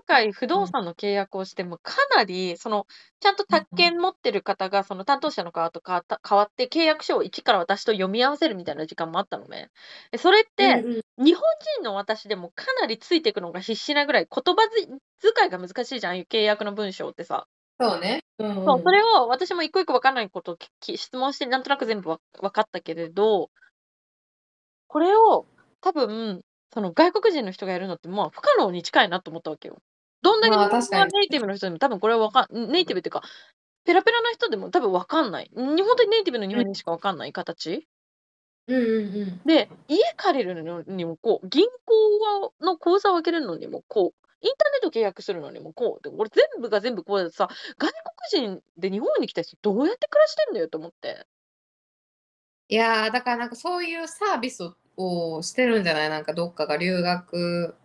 [0.06, 2.86] 回不動産の契約をしてもかなり、その、
[3.20, 9.72] ちゃんと宅建持ってる方が、その担当者の方と変わって契約書を一から私と読み合わせるみたいな時間もあったのね。
[10.12, 10.84] でそれって、
[11.18, 11.42] 日本
[11.78, 17.48] 人の私でもかなりついていくのが必死なぐらい言葉遣いが難しいじゃん、契約の文章ってさ。
[17.80, 18.24] そうね。
[18.40, 23.50] うんうんそう、それを私も一個一個分かんないことを質問して、なんとなく全部わ分かったけれど、
[24.88, 25.46] これを
[25.82, 26.42] 多分、
[26.74, 29.78] その外国人の人がやるのって、まあ不可能に近いなと思ったわけよ。
[30.22, 30.64] どんだけネ
[31.26, 33.24] イティブの人でも多分これはわかん、ネイティブっていうか、
[33.86, 35.50] ペラペラな人でも多分分かんない。
[35.54, 37.88] 日本当にネイティブの日本人しか分かんない形。
[38.68, 39.42] うんうんうん。
[39.46, 46.04] で、家借りるのにもこう、銀行の口座を開けるのにもこう、インターネット契約するのにもこう。
[46.04, 47.48] で、俺全部が全部こうでさ、
[47.78, 47.92] 外
[48.32, 51.26] 国人で日本に来た人どうやって暮らしてんだよと思って。
[52.70, 54.76] いやーだからなんかそういうサービスを
[55.44, 56.10] してるんじゃない？
[56.10, 57.76] なんかどっかが留学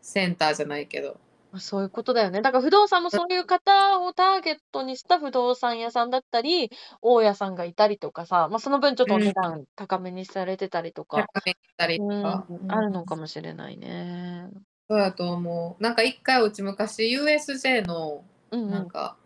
[0.00, 1.18] センターじゃないけど。
[1.52, 2.42] まあ、そういうことだよね。
[2.42, 6.70] だから不動産もそういう方をターゲットにした不動産屋さんだったり、
[7.02, 12.46] 大家さんがいたりとかさ、まあ、その分ちょっとお値段高めにされてたりとか、高めに行ったりとうん、か。
[12.68, 14.48] あるのかもしれないね。
[14.88, 15.82] そうだと思う。
[15.82, 18.24] なんか一回うち昔 USJ の。
[18.52, 19.16] なんか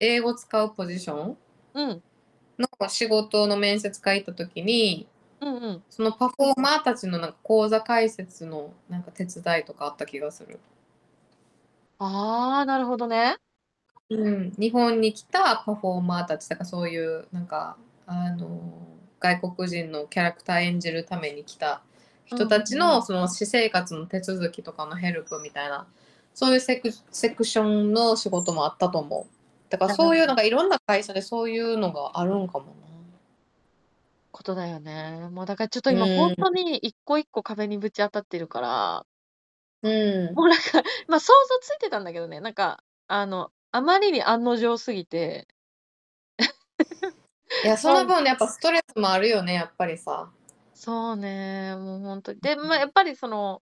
[0.00, 1.38] 英語使うポジション
[1.74, 2.02] うん。
[2.58, 5.06] の仕事の面接会行った時に
[5.40, 5.82] うんうん。
[5.90, 10.58] そのパフォーマーたちのなんか講座解説のなんか手伝いとかあった気がする。
[11.98, 13.36] ああ、なるほどね。
[14.10, 18.60] うん、日本に来たパフォーマーたちだからそういうなんかあの
[19.18, 21.82] 外国人のキャラクター演じるために来た
[22.26, 25.86] 人たちのその私生活の手続きとかのヘルプみたいな
[26.34, 32.66] そういうセクセクションの仕事もあったと思うだからそういうなんかいろんな会社でそういうのがあるんかも
[34.34, 35.28] ことだよね。
[35.30, 36.14] もうだからちょっと今うん。
[36.16, 39.06] 本当に一個一個壁にぶち当たってるから、な
[39.90, 40.34] うん。
[40.34, 40.64] もうなんか、
[41.06, 45.46] まあ想像ついてたんだけどね、なんか、あの、あまりに案の定すぎて、
[47.62, 50.32] いや その分やっぱストレスもあるよねやっぱりさ。
[50.72, 52.40] そうね、もう本当に。
[52.40, 53.62] で、まあやっぱりその、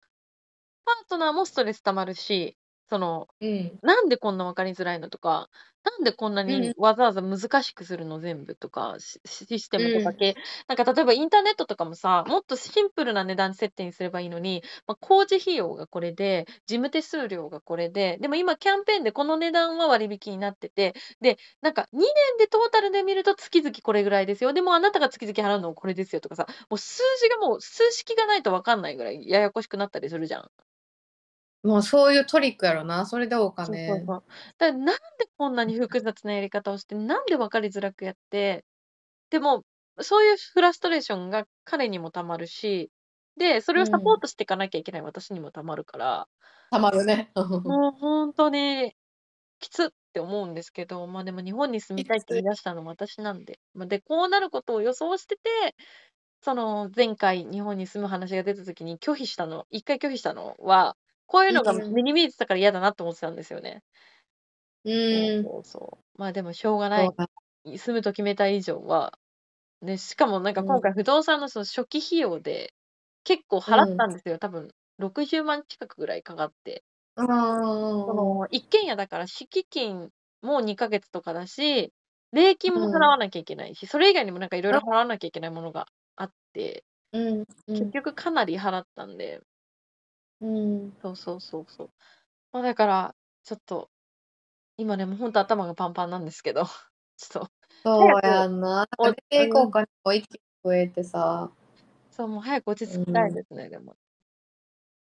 [0.84, 2.56] パートナーもストレス溜まるし、
[2.88, 5.48] その、うんなんでこんな分かりづらいのとか、
[5.84, 10.36] なんでこんなにうんわざわざ難しくするの全部とか、シシステムとか系、
[10.68, 22.06] なんか例えばインターネットとかもさ、もっとシンプルな値段設定にすればいいのに、まあ、工事費用がこれで、事務手数料がこれで、でも今キャンペーンでこの値段は割引になってて、で、なんか2年
[22.38, 24.52] でトータルで見ると月々これぐらいですよ。
[24.52, 30.50] でもあなたが月々払うのはこれですよとかさ、もう数字がもう数式がないと分かんないぐらいややこしくなったりするじゃん。
[31.64, 33.04] もうそういうトリックやろな。
[33.06, 34.24] それでおそうそう金そう。
[34.58, 38.64] だなんでこんなに複雑なやり方をして、なんで分かりづらくやって、
[39.30, 39.64] でも、
[40.00, 42.92] そういうフラストレーションが彼にもたまるし、
[43.36, 46.28] で、それをサポートしていかなきゃいけない私にもたまるから、
[46.70, 47.30] たまるね。
[47.64, 48.94] もう本当に
[49.60, 55.76] きつって思うんですけど、まあでも日本に住みたいって言い出したのも私なんで、まあ、で、こうなることを予想してて、
[56.42, 61.94] その前回日本に住む話が出た時に拒否したの、一回拒否したのは、こういうのがうん。
[61.94, 63.82] 目に見えてたから嫌だなと思ってたんですよね。
[64.84, 64.92] う
[65.42, 65.44] ん。
[65.44, 66.18] そうそう。
[66.18, 67.08] まあでもしょうがない。
[67.08, 67.14] そう。
[67.16, 67.28] だ。
[67.64, 69.18] 住むと決めた以上は、
[69.82, 70.64] ね、しかもなんかうん。
[70.64, 72.74] 今回不動産のその初期費用で
[73.24, 74.38] 結構払ったんですよ。
[74.38, 76.84] 多分60万近くぐらいかかって。
[77.16, 77.26] あー。
[78.06, 80.10] その一軒家だから敷金
[80.42, 81.92] も2ヶ月とかだし、
[82.32, 85.86] 礼金も払わなきゃいけないし、それ以外にもなんかいろいろ払わなきゃいけないものが
[86.16, 87.44] あって、うん。
[87.68, 89.40] う結ん局かなり払ったんで、
[90.42, 91.90] うんそうそうそうそう。
[92.52, 93.14] まあだから、
[93.44, 93.90] ちょっと
[94.76, 96.64] 今ね、もうほんと頭がパンパンなんですけど、
[97.16, 97.50] ちょっと。
[97.84, 98.86] そうやんな。
[98.98, 99.86] お出ていこうかな。
[100.04, 101.50] もう一気に増えてさ。
[102.10, 103.96] そう、もう早く落ち着きたいですね、でも。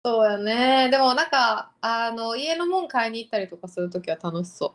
[0.05, 0.90] そうやね。
[0.90, 4.74] でもなんか、あの、家のもん買いに行ったりとかするときは楽しそ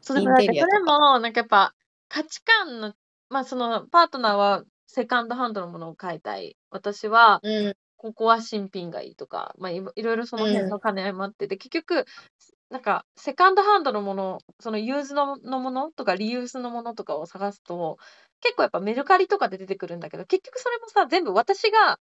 [0.00, 1.74] そう、でイもそれも、なんかやっぱ、
[2.08, 2.94] 価値観の
[3.28, 6.56] まあ、そのパートナーはセカンドハンドのものを買いたい。
[6.70, 7.48] 私は、う。
[7.48, 7.74] うん。
[8.02, 12.04] ここは新品がいいとか、まあ、いろいろいろその辺の兼ね合いもあって、で、結局、
[12.70, 17.98] なんか、セカンドハンドのもの、そのユーズののものとか、リユースのものとかを探すと、
[18.40, 22.00] 結構やっぱメルカリとかで出てくるんだけど、結局それもさ、全部私が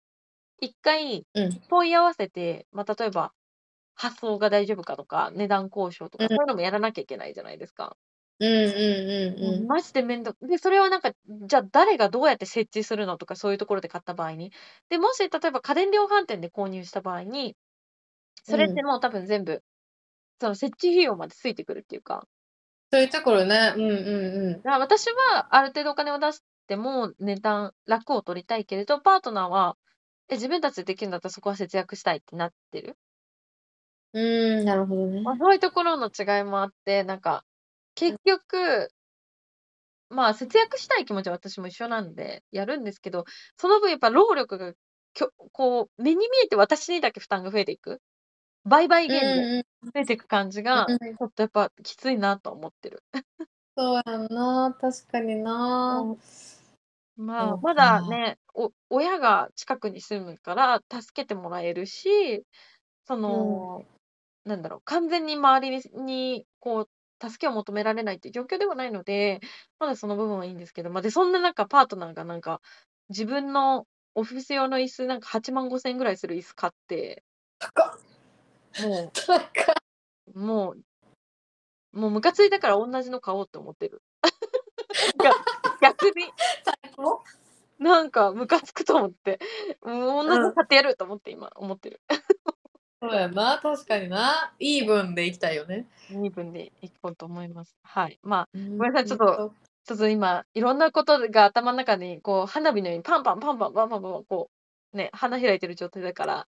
[0.61, 1.61] 一回うん。
[1.69, 3.33] 問い合わせて、まあ、例えば、
[3.97, 7.97] 発送が大丈夫かとか、値段交渉とか、うんそういうのもやらなきゃいけないじゃないですか。
[8.41, 8.55] うんう
[9.33, 9.67] んうんうん。
[9.67, 11.13] マジでめんどで、それはなんか、
[11.47, 14.53] じゃあ誰がどうやって設置するのとか、そういうところで買った場合に。
[14.89, 17.57] で、もし例えば家電量販店で購入した場合に、
[18.45, 19.63] それってもう多分全部、
[20.41, 22.27] その設置費用までついてくるっていうか、
[22.93, 23.73] そういうところね。
[23.77, 24.63] うんうんうん。
[24.63, 29.77] だから私はある程度お金を出しても値段、楽を取りたいけれど、パートナーは、
[30.29, 32.97] え、自分たちでできるんだったらそこは節約したいってなってる。
[34.13, 35.21] うん、なるほどね。
[35.23, 37.45] まあ、そういうところの違いもあって、なんか、
[38.01, 38.89] 結局、
[40.09, 43.25] まあ、節約したい気持ちは私も一緒なんで、やるんですけど、
[43.57, 44.73] その分やっぱ労力が、
[45.13, 48.01] きょこう、目に見えて私にだけ負担が増えていく。
[48.65, 49.65] 倍々うん減でうん。
[49.85, 53.03] 増えていく感じが、うんちょっとやっぱきついなと思ってる。
[53.77, 54.77] そうやんな。
[54.81, 56.17] 確かにな。
[57.17, 62.45] まあ、まだかね、お、親が近くに住むから助けてもらえるし、
[63.07, 63.85] その、
[64.45, 66.91] なんだろう、完全に周りに、にこう、
[67.21, 69.41] 助けを求められないっていう状況ではないので、
[69.79, 72.61] まだその部分はいいんですけど、まあ、で、そんな中、パートナーがなんか、
[73.09, 77.23] 自分のオフィス用の椅子、なんか8万5千円ぐらいする椅子買って。
[78.83, 79.13] も。
[80.35, 84.03] う、もう、もうムカついたから同じの買おうって思ってる。
[85.19, 85.33] が
[85.81, 86.33] 逆に、
[86.65, 87.23] 最高
[87.79, 89.41] なんかムカつくと思って、
[89.83, 92.01] もう同じの買ってやると思って今思ってる。
[93.01, 93.59] そうやな。
[93.63, 94.53] 確かにな。
[94.59, 95.87] イーブンでいきたいよね。
[96.11, 97.75] 身分でいこうと思います。
[97.83, 98.19] はい。
[98.23, 99.55] まあ、ごめんなさいちょっと。
[99.87, 104.51] ちょっと今、いろんなことが頭の中に、こう、花火のようにパンパンパンパンパンパンパン、こ
[104.93, 106.47] う、ね、花開いてる状態だから、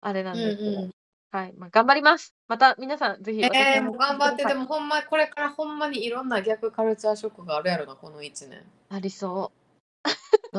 [0.00, 0.90] あれなんうんですけど、うん。
[1.30, 1.52] はい。
[1.52, 2.34] まあ、頑張ります。
[2.48, 8.64] また皆さん、ぜひ私えー、のもう頑張って、はいでもほんま、これからほんまにいろんな逆カルチャーショックがあるやろな、この1年。
[8.88, 9.62] ありそう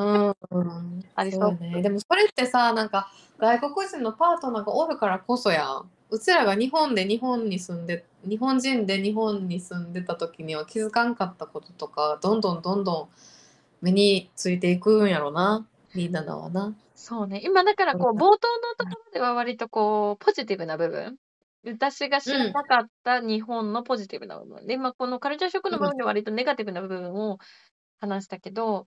[0.01, 1.03] ん。
[1.15, 1.81] ありそうそうやね。
[1.81, 5.89] でもそれってさ、なんか外国人のパートナーがおるからこそやん。
[6.09, 13.07] うちらが日本で日本に住んで、日本人で日本に住んでた時には気づかんかったこととか、どんどんどんどん
[13.81, 15.67] 目についていくんやろな。
[15.93, 16.67] みんなだわな。
[16.67, 16.75] う。
[16.95, 17.41] そうね。
[17.43, 21.17] 今、だから、こう、うん冒頭のところでは割と、こう、ポジティブな部分。
[21.65, 24.67] 私が知らなかった日本のポジティブな部分。
[24.67, 27.37] で、今、このカルチャーショックの部分で割とネガティブな部分を
[27.99, 28.87] 話したけど、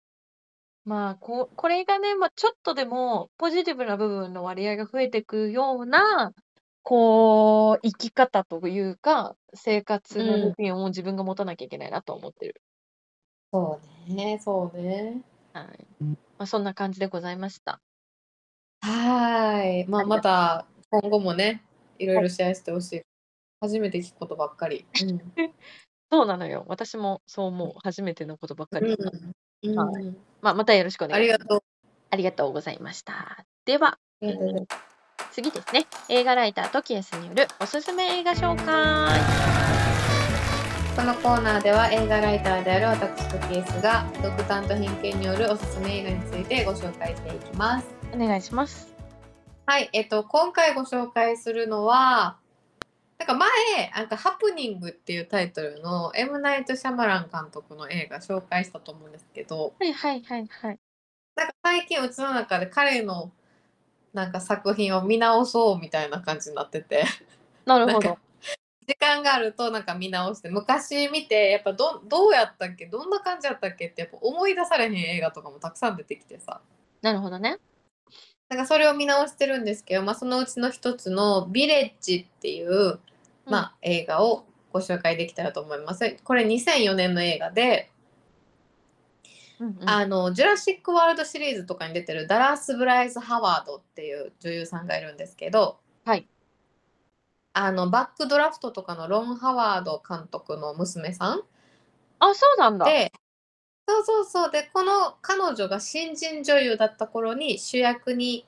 [0.84, 6.32] まあ、ここれがね、まあ、ちょっとでもポジティブな部分の割合が増えていくような、
[6.82, 12.60] こう、生き方というか、生活のルーティンを自分が持たなきゃいけないなと思ってる。
[13.52, 15.22] そうね、そうね。
[15.52, 15.86] はい。
[16.00, 17.80] まあ、そんな感じでございました。
[18.80, 19.86] はーい。
[19.86, 21.62] まあ、ありがとうまた今後もね、
[21.98, 23.02] いろいろシェアしてほしい。
[23.60, 24.84] 初めて聞くことばっかり。
[25.02, 25.18] うん。
[26.10, 26.64] そうなのよ。
[26.66, 27.72] 私もそう思う。
[27.82, 28.86] 初めてのことばっかり。
[28.86, 29.06] うん。
[29.06, 29.10] は
[29.62, 29.74] うん。
[30.40, 31.34] まあ、またよろしくお願いします。
[31.34, 31.62] ありがとう。
[32.10, 33.44] ありがとうございました。
[33.64, 34.92] では、ありがとうございます
[35.32, 35.86] 次ですね。
[36.10, 39.20] 映画ライタートキエスによるおすすめ映画紹介。
[40.94, 47.86] このコーナーでは映画ライターである私とケースが独断と偏見によるおすすめ映画についてご紹介していきます。
[48.12, 48.94] お願いします。
[49.64, 52.36] はい、えっと今回ご紹介するのは
[53.22, 60.78] なんか前なんかハプニングっていうタイトルのエムナイト・シャマラン監督の映画紹介したと思うんですけど、はいはいはいはい。
[61.36, 63.30] なんか最近うちの中で彼の
[64.12, 67.04] なんか作品を見直そうみたいな感じになってて。
[67.64, 68.18] なるほど。
[68.88, 76.60] 時間があるとなんか見直して昔見てやっぱどどうやったっけどんな感じやったっけってやっぱ思い出されへん映画とかもたくさん出てきてさ
[77.00, 77.58] なるほどね。
[78.48, 83.00] なんかそれを見直してるんですけど、まあ、そのうちの一つの「ビレッジ」っていう、
[83.46, 86.16] まあ、映画をご紹介できたらと思います。
[86.24, 87.90] これ2004年の映画で、
[89.60, 96.26] うんうん、あのジュラシック・ワールドシリーズとかに出てるダラス・ブライス・ハワードっていう女優さんがいるんですけど、はい。
[97.54, 101.42] あのバックドラフトとかのロン・ハワード監督の娘さん
[102.18, 102.86] あ、そうなんだ。
[102.86, 103.12] で
[103.86, 108.46] そうそうそうでこの彼女が新人女優だった頃に主役に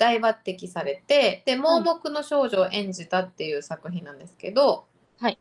[0.00, 4.86] 大抜擢されてで盲目の少女を演じたっていう作品なんですけど、
[5.20, 5.38] はい。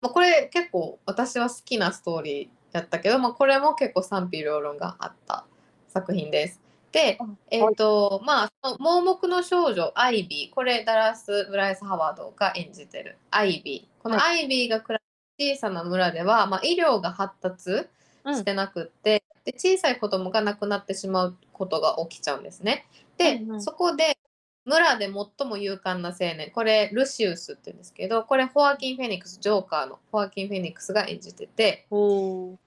[0.00, 5.46] まあ、これ結構私は好きなストーリーやったけど、まあ、これも結構賛否両論があった
[5.88, 6.60] 作品です。
[6.92, 14.02] でうん、えっ、とまあ盲目の少女アイビーこれダラス・ブライス・ハワードが演じてるアイビー。
[14.02, 17.88] このアイビーが暮らす小さな村では、まあ、医療が発達
[18.24, 18.36] うん。
[18.36, 22.86] してなくって、で小さい子供が亡くなってしまうことが起きちゃうんですね。
[23.16, 23.62] で、うんうん。
[23.62, 24.18] そこで
[24.64, 32.58] 村で最も勇敢な青年これルシウスって言うんですけどこれホアキン・フェニックスジョーカーのホアキン・フェニックスが演じててこ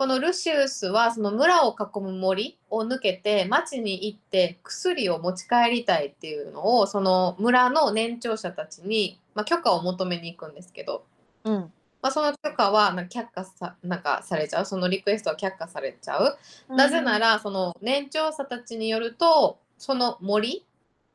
[0.00, 11.04] のルシウスはその村を囲む森を抜けて町に行って薬を持ち帰りたいっていうのをその村の年長者たちに、まあ、許可を求めに行くんですけど、
[11.44, 11.72] うん。
[12.02, 14.66] まあ、その許可はなんか却下さなんかされちゃう？
[14.66, 16.38] そのリクエストは却下されちゃう？
[16.68, 20.64] なぜならその年長者たちによるとその森、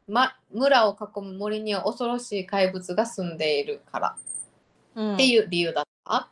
[0.07, 4.15] ま、村を囲む森には恐ろしい怪物が住んでいるから
[4.95, 6.29] うんっていう理由だった。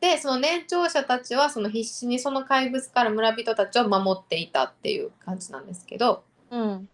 [0.00, 6.88] でその年長者たちはその必死にその怪物から村人たちを守っていたっていう感じなんですけどうん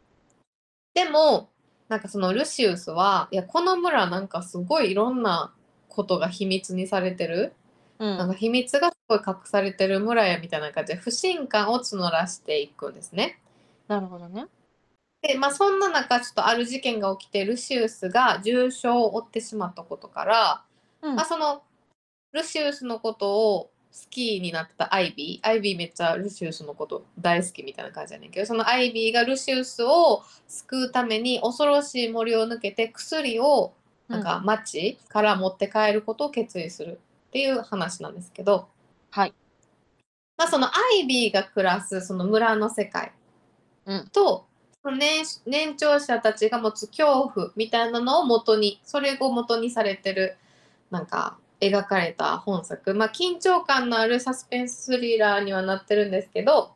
[0.93, 1.51] でも
[1.89, 5.53] なんかそのルシウスはいやこの村なんかすごいいろんな
[5.89, 7.53] ことが秘密にされてる
[8.01, 13.39] うんなんか秘密がすごい隠されてる村やみたいな感じで不信感を募らしていくんですね。
[13.89, 14.47] なるほどね。
[15.27, 20.62] でまあそんな中ちょっとある事件が起きてルシウスが重傷を負ってしまったことから、
[21.03, 21.16] うん。
[21.16, 21.62] まあ、その
[22.32, 33.73] ルシウスのことを好きになってたアイビーアイビーめっちゃルシウスのこと大好きみたいな感じやねんけどそのアイビーがルシウスを救うために恐ろしい森を抜けて薬を
[34.09, 38.69] なんか町から持って帰ることを決意するっていう話なんですけど、
[39.11, 39.35] はい。
[40.36, 40.70] まあ、そのア
[41.01, 43.12] イビーが暮らすその村の世界
[43.86, 44.09] うん。
[44.09, 44.45] と、
[44.90, 50.36] 年年長者たちが持つ恐怖みたいなのを元にそれを元にされてる
[50.90, 52.94] なんか描かれた本作。
[52.94, 56.74] まあ緊張感のあるサスペンススリラーにはなってるんですけど、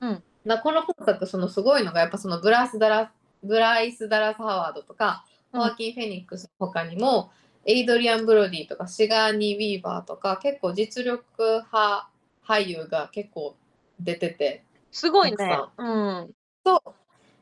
[0.00, 0.22] うん。
[0.44, 3.12] まあこの本作そのすごいのがやっぱそのブラスダラ
[3.42, 5.60] ブライス・ダラス・ハワードとか、うん。
[5.60, 7.30] ホアキン・フェニックスの他にも
[7.66, 11.24] エイドリアン・ブロディとかシガーニー・ウィーバーとか結構実力
[11.72, 12.08] 派
[12.46, 13.56] 俳優が結構
[13.98, 15.58] 出ててすごいね。
[15.76, 16.30] うん。
[16.64, 16.99] そう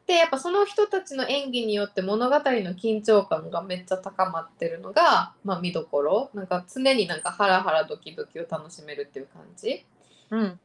[0.09, 9.85] でやっぱその人たちの演技によって物語の緊張感がめっちゃ高まってるのが、まあ、見どころなんか常になんかハラハラドキドキを楽しめるっていう感じ
[10.30, 10.60] うん。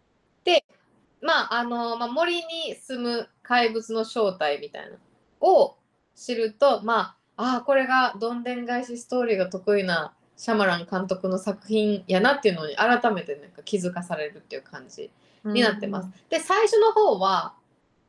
[1.24, 4.98] まああの、まあ、森に住む怪物の正体みたいなの
[5.42, 5.78] を
[6.16, 15.10] 知るとまああーこれがどんでん返しストーリーが得意なシャマラン監督の作品やなっていうのに改めてなんか気づかされるっていう感じ
[15.46, 16.10] になってます。
[16.30, 17.54] で最初の方は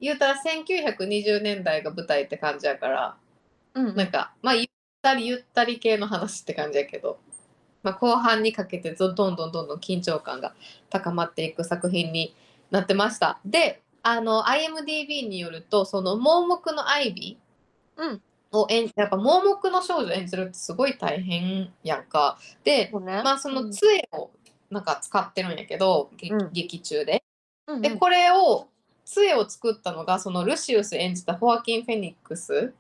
[0.05, 3.17] 言うたら1920年代が舞台って感じやから
[3.75, 3.87] うん。
[3.89, 3.97] うん。
[3.97, 4.67] なんかまあゆっ
[5.03, 7.19] たりゆったり系の話って感じやけど、
[7.83, 10.55] まあ、後半にかけてどどんどんどんどん緊張感が
[10.91, 12.35] 高まっていく作品に
[12.71, 13.41] なってました。
[13.45, 17.39] であの IMDB によるとその盲目のアイビ
[17.97, 18.23] うん。
[18.53, 22.39] ーを演やっぱ盲目の少女を演じるってすごい大変やんか。
[22.63, 23.23] でね。
[23.25, 24.31] まあそのうん杖を
[24.71, 27.25] なんか使ってるんやけど、劇うん劇中で。
[27.67, 28.69] うんでこれを
[29.05, 32.73] 杖を作ったのがそのルシウス演じたホアキン・フェニックス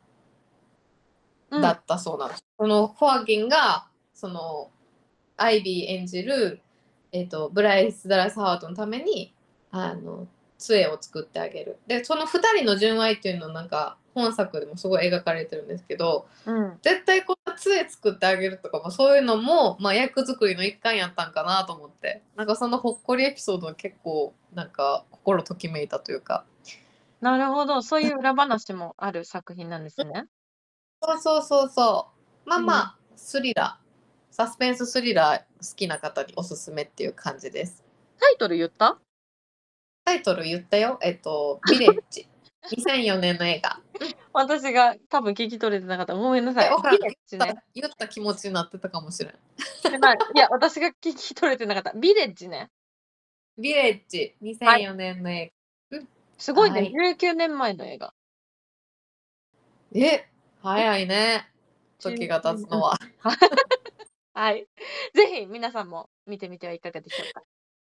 [1.50, 2.44] うんだったそうなんです。
[2.58, 4.70] そのホアキンがその
[5.36, 6.60] アイビー演じる、
[7.12, 9.34] えー、とブライス・ダラス・ハワードのために
[9.70, 10.26] あの
[10.58, 11.78] 杖を作ってあげる。
[11.86, 16.78] でその2人の純愛っていうのなんか本作でもすごい描かれてるんですけどうん。
[16.82, 22.22] 絶対この杖作ってあげるとかもそういうのも、まあ、役作りの一環やったんかなと思って。
[22.36, 26.44] なんかそのほっこりエピソードは結構なんか心ときめいたというか。
[27.20, 27.82] なるほど。
[27.82, 30.26] そういう裏話もある作品なんですね。
[31.02, 32.08] そうそうそうそ
[32.46, 32.48] う。
[32.48, 33.84] まあまあ、スリラー。
[34.30, 37.84] サスペンススリラー好きな方におすすめっていう感じです。
[38.18, 38.98] タイトル言った？
[40.04, 40.98] タイトル言ったよ。
[41.02, 42.26] えっと「ビレッジ」
[42.70, 43.80] 2004年の映画
[44.32, 46.14] 私が多分聞き取れてなかった。
[46.14, 46.66] ごめんなさい。
[46.66, 47.56] えわからんビレッジね。
[47.74, 51.92] 言った気持ちになってたかもしれんまあいや、私が聞き取れてなかった。
[51.92, 52.70] ビレッジね。
[53.58, 55.52] ビレッジ2004年の映
[56.38, 56.80] すごいね。
[56.80, 58.12] はい19年前の映画。
[59.92, 60.28] 画、え
[60.62, 61.48] 早いね
[61.98, 62.98] 時が経つのは
[64.34, 64.66] はい。
[65.14, 67.42] ぜひ皆さんも見てみてはいかがでしょうか。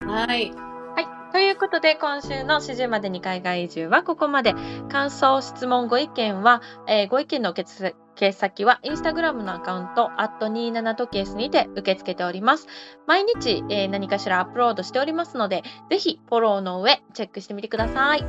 [0.05, 0.84] はいはい。
[1.31, 4.53] ということで、今週の始終までに海外移住はここまで。
[4.89, 12.67] 感想、質問、ご意見は、えーご意見の受付先は、インスタグラムのアカウント、27時計スにて受け付けております。
[13.05, 18.25] 毎日、えー何かしらアップロードしておりますので、ぜひフォローの上、チェックしてみてください。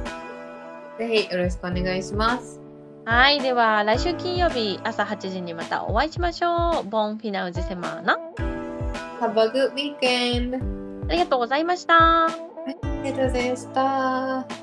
[0.98, 2.60] ぜひよろしくお願いします
[3.04, 3.40] はい。
[3.40, 6.88] では、来週金曜日朝8時にまたお会いしましょう。
[6.88, 8.18] ボンフィナウジセマーナ。
[9.20, 10.56] Have a good weekend!
[11.08, 12.55] ありがとうございました。
[13.06, 14.56] ありがとうございました。